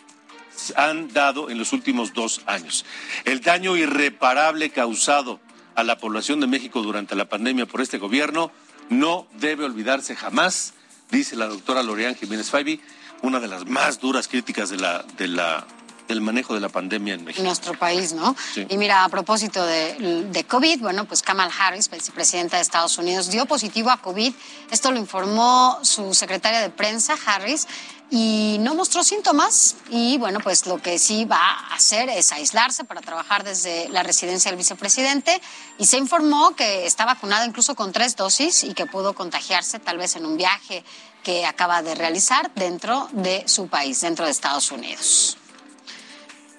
han 0.76 1.12
dado 1.12 1.50
en 1.50 1.58
los 1.58 1.74
últimos 1.74 2.14
dos 2.14 2.42
años. 2.46 2.86
El 3.26 3.42
daño 3.42 3.76
irreparable 3.76 4.70
causado 4.70 5.40
a 5.76 5.84
la 5.84 5.98
población 5.98 6.40
de 6.40 6.48
México 6.48 6.82
durante 6.82 7.16
la 7.16 7.26
pandemia 7.26 7.66
por 7.66 7.82
este 7.82 7.98
gobierno 7.98 8.52
no 8.90 9.28
debe 9.40 9.66
olvidarse 9.66 10.16
jamás, 10.16 10.74
dice 11.12 11.36
la 11.36 11.48
doctora 11.48 11.84
Loreán 11.84 12.16
Jiménez 12.16 12.50
Faibi, 12.50 12.82
una 13.22 13.40
de 13.40 13.48
las 13.48 13.66
más 13.66 14.00
duras 14.00 14.28
críticas 14.28 14.70
de 14.70 14.78
la, 14.78 15.04
de 15.18 15.28
la, 15.28 15.66
del 16.08 16.22
manejo 16.22 16.54
de 16.54 16.60
la 16.60 16.70
pandemia 16.70 17.14
en 17.14 17.24
México. 17.24 17.42
en 17.42 17.48
nuestro 17.48 17.78
país, 17.78 18.14
¿no? 18.14 18.36
Sí. 18.54 18.66
Y 18.70 18.78
mira, 18.78 19.04
a 19.04 19.10
propósito 19.10 19.66
de, 19.66 20.26
de 20.32 20.44
COVID, 20.44 20.82
bueno, 20.82 21.06
pues 21.06 21.22
Kamala 21.22 21.54
Harris, 21.58 21.90
vicepresidenta 21.90 22.58
de 22.58 22.64
Estados 22.64 22.98
Unidos, 22.98 23.30
dio 23.30 23.46
positivo 23.46 23.90
a 23.90 23.98
COVID. 23.98 24.34
Esto 24.72 24.92
lo 24.92 25.00
informó 25.00 25.80
su 25.82 26.14
secretaria 26.14 26.60
de 26.62 26.70
prensa, 26.70 27.16
Harris, 27.26 27.68
y 28.16 28.58
no 28.60 28.76
mostró 28.76 29.04
síntomas. 29.04 29.76
Y 29.90 30.18
bueno, 30.20 30.40
pues 30.40 30.68
lo 30.68 30.80
que 30.80 31.00
sí 31.00 31.26
va 31.26 31.38
a 31.38 31.76
hacer 31.76 32.10
es 32.10 32.32
aislarse 32.32 32.84
para 32.84 33.02
trabajar 33.02 33.44
desde 33.44 33.90
la 33.90 34.04
residencia 34.04 34.52
del 34.52 34.58
vicepresidente. 34.58 35.42
Y 35.80 35.86
se 35.88 35.98
informó 35.98 36.56
que 36.56 36.86
está 36.86 37.06
vacunada 37.06 37.46
incluso 37.46 37.74
con 37.76 37.92
tres 37.92 38.16
dosis 38.16 38.64
y 38.64 38.74
que 38.76 38.86
pudo 38.86 39.14
contagiarse 39.14 39.80
tal 39.80 39.98
vez 39.98 40.16
en 40.16 40.28
un 40.28 40.38
viaje 40.38 40.84
que 41.24 41.46
acaba 41.46 41.82
de 41.82 41.96
realizar 41.96 42.52
dentro 42.54 43.08
de 43.14 43.48
su 43.48 43.68
país, 43.68 44.02
dentro 44.02 44.26
de 44.26 44.32
Estados 44.32 44.72
Unidos. 44.72 45.38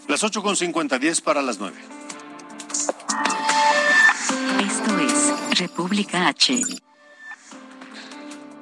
Las 0.09 0.23
8 0.23 0.43
con 0.43 0.55
50, 0.55 0.99
10 0.99 1.21
para 1.23 1.41
las 1.41 1.59
9. 1.59 1.77
Esto 4.61 4.99
es 4.99 5.59
República 5.59 6.29
H. 6.29 6.61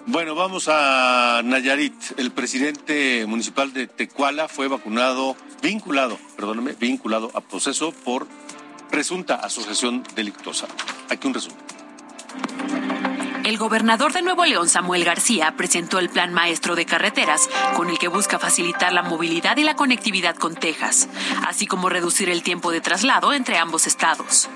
Bueno, 0.06 0.34
vamos 0.34 0.68
a 0.68 1.42
Nayarit. 1.44 1.94
El 2.16 2.30
presidente 2.30 3.26
municipal 3.26 3.72
de 3.72 3.86
Tecuala 3.88 4.46
fue 4.46 4.68
vacunado, 4.68 5.36
vinculado, 5.62 6.18
perdóneme, 6.36 6.72
vinculado 6.74 7.30
a 7.34 7.40
proceso 7.40 7.92
por 7.92 8.26
presunta 8.90 9.36
asociación 9.36 10.04
delictuosa. 10.14 10.68
Aquí 11.08 11.26
un 11.26 11.34
resumen. 11.34 11.81
El 13.44 13.58
gobernador 13.58 14.12
de 14.12 14.22
Nuevo 14.22 14.44
León, 14.44 14.68
Samuel 14.68 15.04
García, 15.04 15.54
presentó 15.56 15.98
el 15.98 16.10
Plan 16.10 16.32
Maestro 16.32 16.76
de 16.76 16.86
Carreteras, 16.86 17.48
con 17.74 17.90
el 17.90 17.98
que 17.98 18.06
busca 18.06 18.38
facilitar 18.38 18.92
la 18.92 19.02
movilidad 19.02 19.56
y 19.56 19.64
la 19.64 19.74
conectividad 19.74 20.36
con 20.36 20.54
Texas, 20.54 21.08
así 21.44 21.66
como 21.66 21.88
reducir 21.88 22.30
el 22.30 22.44
tiempo 22.44 22.70
de 22.70 22.80
traslado 22.80 23.32
entre 23.32 23.58
ambos 23.58 23.88
estados. 23.88 24.48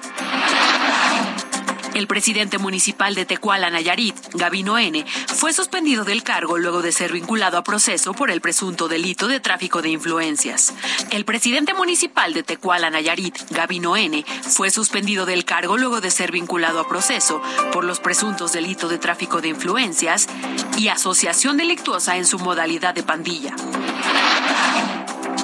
El 1.96 2.08
presidente 2.08 2.58
municipal 2.58 3.14
de 3.14 3.24
Tecuala, 3.24 3.70
Nayarit, 3.70 4.14
Gabino 4.34 4.76
N., 4.76 5.06
fue 5.28 5.54
suspendido 5.54 6.04
del 6.04 6.22
cargo 6.22 6.58
luego 6.58 6.82
de 6.82 6.92
ser 6.92 7.10
vinculado 7.10 7.56
a 7.56 7.64
proceso 7.64 8.12
por 8.12 8.30
el 8.30 8.42
presunto 8.42 8.86
delito 8.86 9.28
de 9.28 9.40
tráfico 9.40 9.80
de 9.80 9.88
influencias. 9.88 10.74
El 11.10 11.24
presidente 11.24 11.72
municipal 11.72 12.34
de 12.34 12.42
Tecuala, 12.42 12.90
Nayarit, 12.90 13.50
Gabino 13.50 13.96
N., 13.96 14.26
fue 14.42 14.68
suspendido 14.68 15.24
del 15.24 15.46
cargo 15.46 15.78
luego 15.78 16.02
de 16.02 16.10
ser 16.10 16.32
vinculado 16.32 16.80
a 16.80 16.86
proceso 16.86 17.40
por 17.72 17.82
los 17.82 17.98
presuntos 17.98 18.52
delitos 18.52 18.90
de 18.90 18.98
tráfico 18.98 19.40
de 19.40 19.48
influencias 19.48 20.28
y 20.76 20.88
asociación 20.88 21.56
delictuosa 21.56 22.18
en 22.18 22.26
su 22.26 22.38
modalidad 22.38 22.92
de 22.92 23.04
pandilla. 23.04 23.56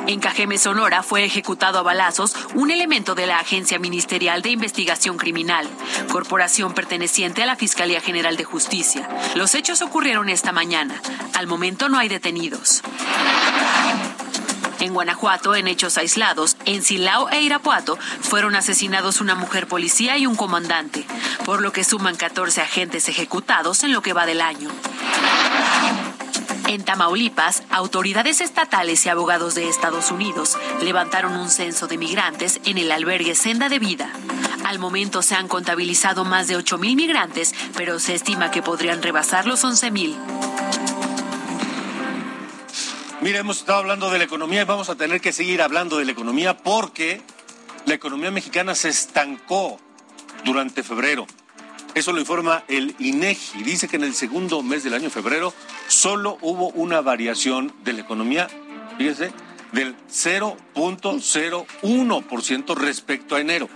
En 0.06 0.18
Cajeme, 0.18 0.58
Sonora, 0.58 1.02
fue 1.02 1.24
ejecutado 1.24 1.78
a 1.78 1.82
balazos 1.82 2.34
un 2.54 2.70
elemento 2.70 3.14
de 3.14 3.26
la 3.26 3.38
Agencia 3.38 3.78
Ministerial 3.78 4.42
de 4.42 4.50
Investigación 4.50 5.16
Criminal, 5.16 5.68
corporación 6.10 6.74
perteneciente 6.74 7.42
a 7.42 7.46
la 7.46 7.56
Fiscalía 7.56 8.00
General 8.00 8.36
de 8.36 8.44
Justicia. 8.44 9.08
Los 9.36 9.54
hechos 9.54 9.80
ocurrieron 9.80 10.28
esta 10.28 10.52
mañana. 10.52 11.00
Al 11.34 11.46
momento 11.46 11.88
no 11.88 11.98
hay 11.98 12.08
detenidos. 12.08 12.82
En 14.80 14.92
Guanajuato, 14.92 15.54
en 15.54 15.68
hechos 15.68 15.96
aislados, 15.96 16.56
en 16.64 16.82
Silao 16.82 17.30
e 17.30 17.40
Irapuato, 17.40 17.96
fueron 18.20 18.56
asesinados 18.56 19.20
una 19.20 19.36
mujer 19.36 19.68
policía 19.68 20.18
y 20.18 20.26
un 20.26 20.34
comandante, 20.34 21.06
por 21.44 21.62
lo 21.62 21.72
que 21.72 21.84
suman 21.84 22.16
14 22.16 22.60
agentes 22.60 23.08
ejecutados 23.08 23.84
en 23.84 23.92
lo 23.92 24.02
que 24.02 24.12
va 24.12 24.26
del 24.26 24.40
año. 24.40 24.70
En 26.72 26.84
Tamaulipas, 26.86 27.64
autoridades 27.68 28.40
estatales 28.40 29.04
y 29.04 29.10
abogados 29.10 29.54
de 29.54 29.68
Estados 29.68 30.10
Unidos 30.10 30.56
levantaron 30.80 31.36
un 31.36 31.50
censo 31.50 31.86
de 31.86 31.98
migrantes 31.98 32.62
en 32.64 32.78
el 32.78 32.90
albergue 32.90 33.34
Senda 33.34 33.68
de 33.68 33.78
Vida. 33.78 34.10
Al 34.64 34.78
momento 34.78 35.20
se 35.20 35.34
han 35.34 35.48
contabilizado 35.48 36.24
más 36.24 36.48
de 36.48 36.56
8.000 36.56 36.96
migrantes, 36.96 37.54
pero 37.76 37.98
se 37.98 38.14
estima 38.14 38.50
que 38.50 38.62
podrían 38.62 39.02
rebasar 39.02 39.46
los 39.46 39.64
11.000. 39.64 40.16
Mira, 43.20 43.40
hemos 43.40 43.58
estado 43.58 43.80
hablando 43.80 44.08
de 44.08 44.16
la 44.16 44.24
economía 44.24 44.62
y 44.62 44.64
vamos 44.64 44.88
a 44.88 44.94
tener 44.94 45.20
que 45.20 45.34
seguir 45.34 45.60
hablando 45.60 45.98
de 45.98 46.06
la 46.06 46.12
economía 46.12 46.56
porque 46.56 47.20
la 47.84 47.92
economía 47.92 48.30
mexicana 48.30 48.74
se 48.74 48.88
estancó 48.88 49.78
durante 50.42 50.82
febrero. 50.82 51.26
Eso 51.94 52.12
lo 52.12 52.20
informa 52.20 52.64
el 52.68 52.94
INEGI. 52.98 53.64
Dice 53.64 53.86
que 53.86 53.96
en 53.96 54.04
el 54.04 54.14
segundo 54.14 54.62
mes 54.62 54.82
del 54.82 54.94
año 54.94 55.10
febrero 55.10 55.52
solo 55.88 56.38
hubo 56.40 56.70
una 56.70 57.02
variación 57.02 57.70
de 57.84 57.92
la 57.92 58.00
economía, 58.00 58.48
fíjese, 58.96 59.30
del 59.72 59.94
0.01% 60.08 62.74
respecto 62.76 63.34
a 63.34 63.40
enero. 63.40 63.68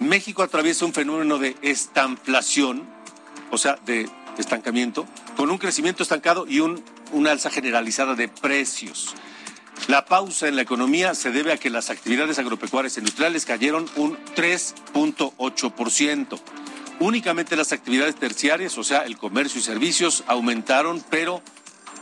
México 0.00 0.42
atraviesa 0.42 0.84
un 0.84 0.92
fenómeno 0.92 1.38
de 1.38 1.54
estanflación, 1.62 2.88
o 3.52 3.58
sea, 3.58 3.78
de 3.86 4.08
estancamiento, 4.38 5.06
con 5.36 5.48
un 5.50 5.58
crecimiento 5.58 6.02
estancado 6.02 6.46
y 6.48 6.58
un, 6.60 6.82
una 7.12 7.30
alza 7.30 7.50
generalizada 7.50 8.16
de 8.16 8.26
precios. 8.28 9.14
La 9.86 10.06
pausa 10.06 10.48
en 10.48 10.56
la 10.56 10.62
economía 10.62 11.14
se 11.14 11.30
debe 11.30 11.52
a 11.52 11.56
que 11.56 11.70
las 11.70 11.90
actividades 11.90 12.38
agropecuarias 12.38 12.96
e 12.96 13.00
industriales 13.00 13.44
cayeron 13.44 13.86
un 13.96 14.16
3.8%. 14.34 16.40
Únicamente 17.00 17.56
las 17.56 17.72
actividades 17.72 18.14
terciarias, 18.16 18.76
o 18.76 18.84
sea, 18.84 19.06
el 19.06 19.16
comercio 19.16 19.58
y 19.58 19.64
servicios, 19.64 20.22
aumentaron, 20.26 21.02
pero 21.08 21.42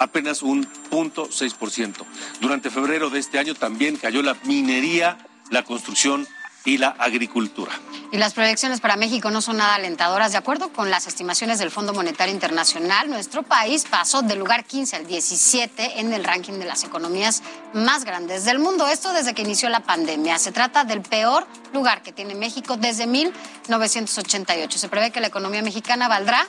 apenas 0.00 0.42
un 0.42 0.66
0.6%. 0.90 2.04
Durante 2.40 2.68
febrero 2.68 3.08
de 3.08 3.20
este 3.20 3.38
año 3.38 3.54
también 3.54 3.96
cayó 3.96 4.22
la 4.22 4.34
minería, 4.42 5.16
la 5.50 5.62
construcción 5.62 6.26
y 6.68 6.76
la 6.76 6.88
agricultura. 6.88 7.72
Y 8.12 8.18
las 8.18 8.34
proyecciones 8.34 8.80
para 8.80 8.96
México 8.96 9.30
no 9.30 9.40
son 9.40 9.56
nada 9.56 9.76
alentadoras. 9.76 10.32
De 10.32 10.38
acuerdo 10.38 10.70
con 10.70 10.90
las 10.90 11.06
estimaciones 11.06 11.58
del 11.58 11.70
Fondo 11.70 11.94
Monetario 11.94 12.34
Internacional, 12.34 13.08
nuestro 13.08 13.42
país 13.42 13.86
pasó 13.88 14.20
del 14.20 14.38
lugar 14.38 14.64
15 14.64 14.96
al 14.96 15.06
17 15.06 16.00
en 16.00 16.12
el 16.12 16.24
ranking 16.24 16.54
de 16.54 16.66
las 16.66 16.84
economías 16.84 17.42
más 17.72 18.04
grandes 18.04 18.44
del 18.44 18.58
mundo. 18.58 18.86
Esto 18.86 19.14
desde 19.14 19.34
que 19.34 19.42
inició 19.42 19.70
la 19.70 19.80
pandemia. 19.80 20.38
Se 20.38 20.52
trata 20.52 20.84
del 20.84 21.00
peor 21.00 21.46
lugar 21.72 22.02
que 22.02 22.12
tiene 22.12 22.34
México 22.34 22.76
desde 22.76 23.06
1988. 23.06 24.78
Se 24.78 24.88
prevé 24.90 25.10
que 25.10 25.20
la 25.20 25.28
economía 25.28 25.62
mexicana 25.62 26.06
valdrá 26.06 26.46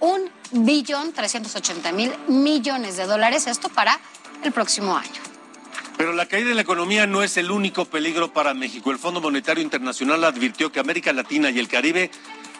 un 0.00 0.30
billón 0.50 1.12
380 1.12 1.92
mil 1.92 2.10
millones 2.26 2.96
de 2.96 3.04
dólares. 3.04 3.46
Esto 3.46 3.68
para 3.68 3.98
el 4.42 4.52
próximo 4.52 4.96
año. 4.96 5.37
Pero 5.98 6.12
la 6.12 6.26
caída 6.26 6.50
de 6.50 6.54
la 6.54 6.62
economía 6.62 7.08
no 7.08 7.24
es 7.24 7.36
el 7.38 7.50
único 7.50 7.84
peligro 7.84 8.32
para 8.32 8.54
México. 8.54 8.92
El 8.92 9.00
Fondo 9.00 9.20
Monetario 9.20 9.64
Internacional 9.64 10.22
advirtió 10.22 10.70
que 10.70 10.78
América 10.78 11.12
Latina 11.12 11.50
y 11.50 11.58
el 11.58 11.66
Caribe 11.66 12.12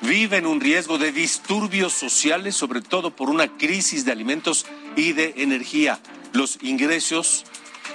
viven 0.02 0.44
un 0.44 0.60
riesgo 0.60 0.98
de 0.98 1.12
disturbios 1.12 1.92
sociales, 1.92 2.56
sobre 2.56 2.80
todo 2.80 3.12
por 3.12 3.30
una 3.30 3.56
crisis 3.56 4.04
de 4.04 4.10
alimentos 4.10 4.66
y 4.96 5.12
de 5.12 5.34
energía. 5.36 6.00
Los 6.32 6.58
ingresos 6.62 7.44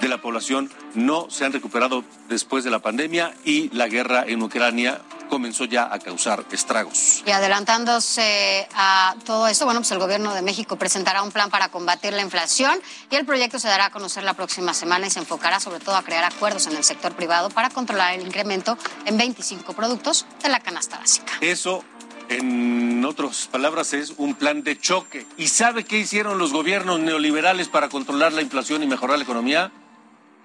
de 0.00 0.08
la 0.08 0.22
población 0.22 0.70
no 0.94 1.28
se 1.30 1.44
han 1.44 1.52
recuperado 1.52 2.04
después 2.28 2.64
de 2.64 2.70
la 2.70 2.78
pandemia 2.78 3.34
y 3.44 3.68
la 3.70 3.88
guerra 3.88 4.24
en 4.26 4.42
Ucrania 4.42 5.00
comenzó 5.28 5.64
ya 5.64 5.92
a 5.92 5.98
causar 5.98 6.44
estragos. 6.52 7.22
Y 7.26 7.30
adelantándose 7.30 8.68
a 8.74 9.16
todo 9.24 9.48
esto, 9.48 9.64
bueno, 9.64 9.80
pues 9.80 9.90
el 9.90 9.98
gobierno 9.98 10.34
de 10.34 10.42
México 10.42 10.76
presentará 10.76 11.22
un 11.22 11.32
plan 11.32 11.50
para 11.50 11.68
combatir 11.68 12.12
la 12.12 12.22
inflación 12.22 12.78
y 13.10 13.16
el 13.16 13.26
proyecto 13.26 13.58
se 13.58 13.68
dará 13.68 13.86
a 13.86 13.90
conocer 13.90 14.22
la 14.22 14.34
próxima 14.34 14.74
semana 14.74 15.06
y 15.06 15.10
se 15.10 15.18
enfocará 15.18 15.60
sobre 15.60 15.80
todo 15.80 15.96
a 15.96 16.02
crear 16.02 16.24
acuerdos 16.24 16.66
en 16.66 16.76
el 16.76 16.84
sector 16.84 17.14
privado 17.14 17.50
para 17.50 17.70
controlar 17.70 18.14
el 18.14 18.26
incremento 18.26 18.78
en 19.06 19.16
25 19.16 19.72
productos 19.72 20.26
de 20.42 20.48
la 20.50 20.60
canasta 20.60 20.98
básica. 20.98 21.32
Eso 21.40 21.84
en 22.28 23.04
otras 23.04 23.48
palabras, 23.48 23.92
es 23.92 24.14
un 24.16 24.34
plan 24.34 24.62
de 24.62 24.78
choque. 24.78 25.26
¿Y 25.36 25.48
sabe 25.48 25.84
qué 25.84 25.98
hicieron 25.98 26.38
los 26.38 26.52
gobiernos 26.52 27.00
neoliberales 27.00 27.68
para 27.68 27.88
controlar 27.88 28.32
la 28.32 28.40
inflación 28.40 28.82
y 28.82 28.86
mejorar 28.86 29.18
la 29.18 29.24
economía? 29.24 29.72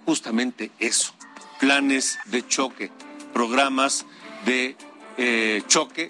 Justamente 0.10 0.72
eso, 0.80 1.14
planes 1.60 2.18
de 2.26 2.48
choque, 2.48 2.90
programas 3.32 4.08
de 4.44 4.76
eh, 5.18 5.62
choque. 5.68 6.10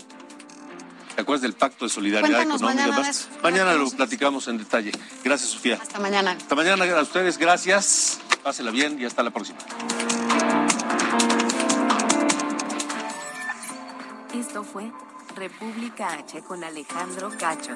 ¿Te 1.15 1.21
acuerdas 1.21 1.41
del 1.41 1.51
Pacto 1.51 1.83
de 1.83 1.89
Solidaridad 1.89 2.45
Cuéntanos 2.45 2.61
Económica? 2.61 2.87
mañana 2.87 3.05
Más? 3.05 3.29
Mañana 3.43 3.73
lo 3.73 3.89
platicamos 3.89 4.47
en 4.47 4.57
detalle. 4.57 4.93
Gracias, 5.21 5.49
Sofía. 5.49 5.79
Hasta 5.81 5.99
mañana. 5.99 6.31
Hasta 6.31 6.55
mañana 6.55 6.85
a 6.97 7.01
ustedes, 7.01 7.37
gracias. 7.37 8.21
Pásela 8.41 8.71
bien 8.71 8.97
y 9.01 9.03
hasta 9.03 9.21
la 9.21 9.31
próxima. 9.31 9.59
Esto 14.33 14.63
fue 14.63 14.89
República 15.35 16.13
H 16.13 16.41
con 16.43 16.63
Alejandro 16.63 17.31
Cacho. 17.37 17.75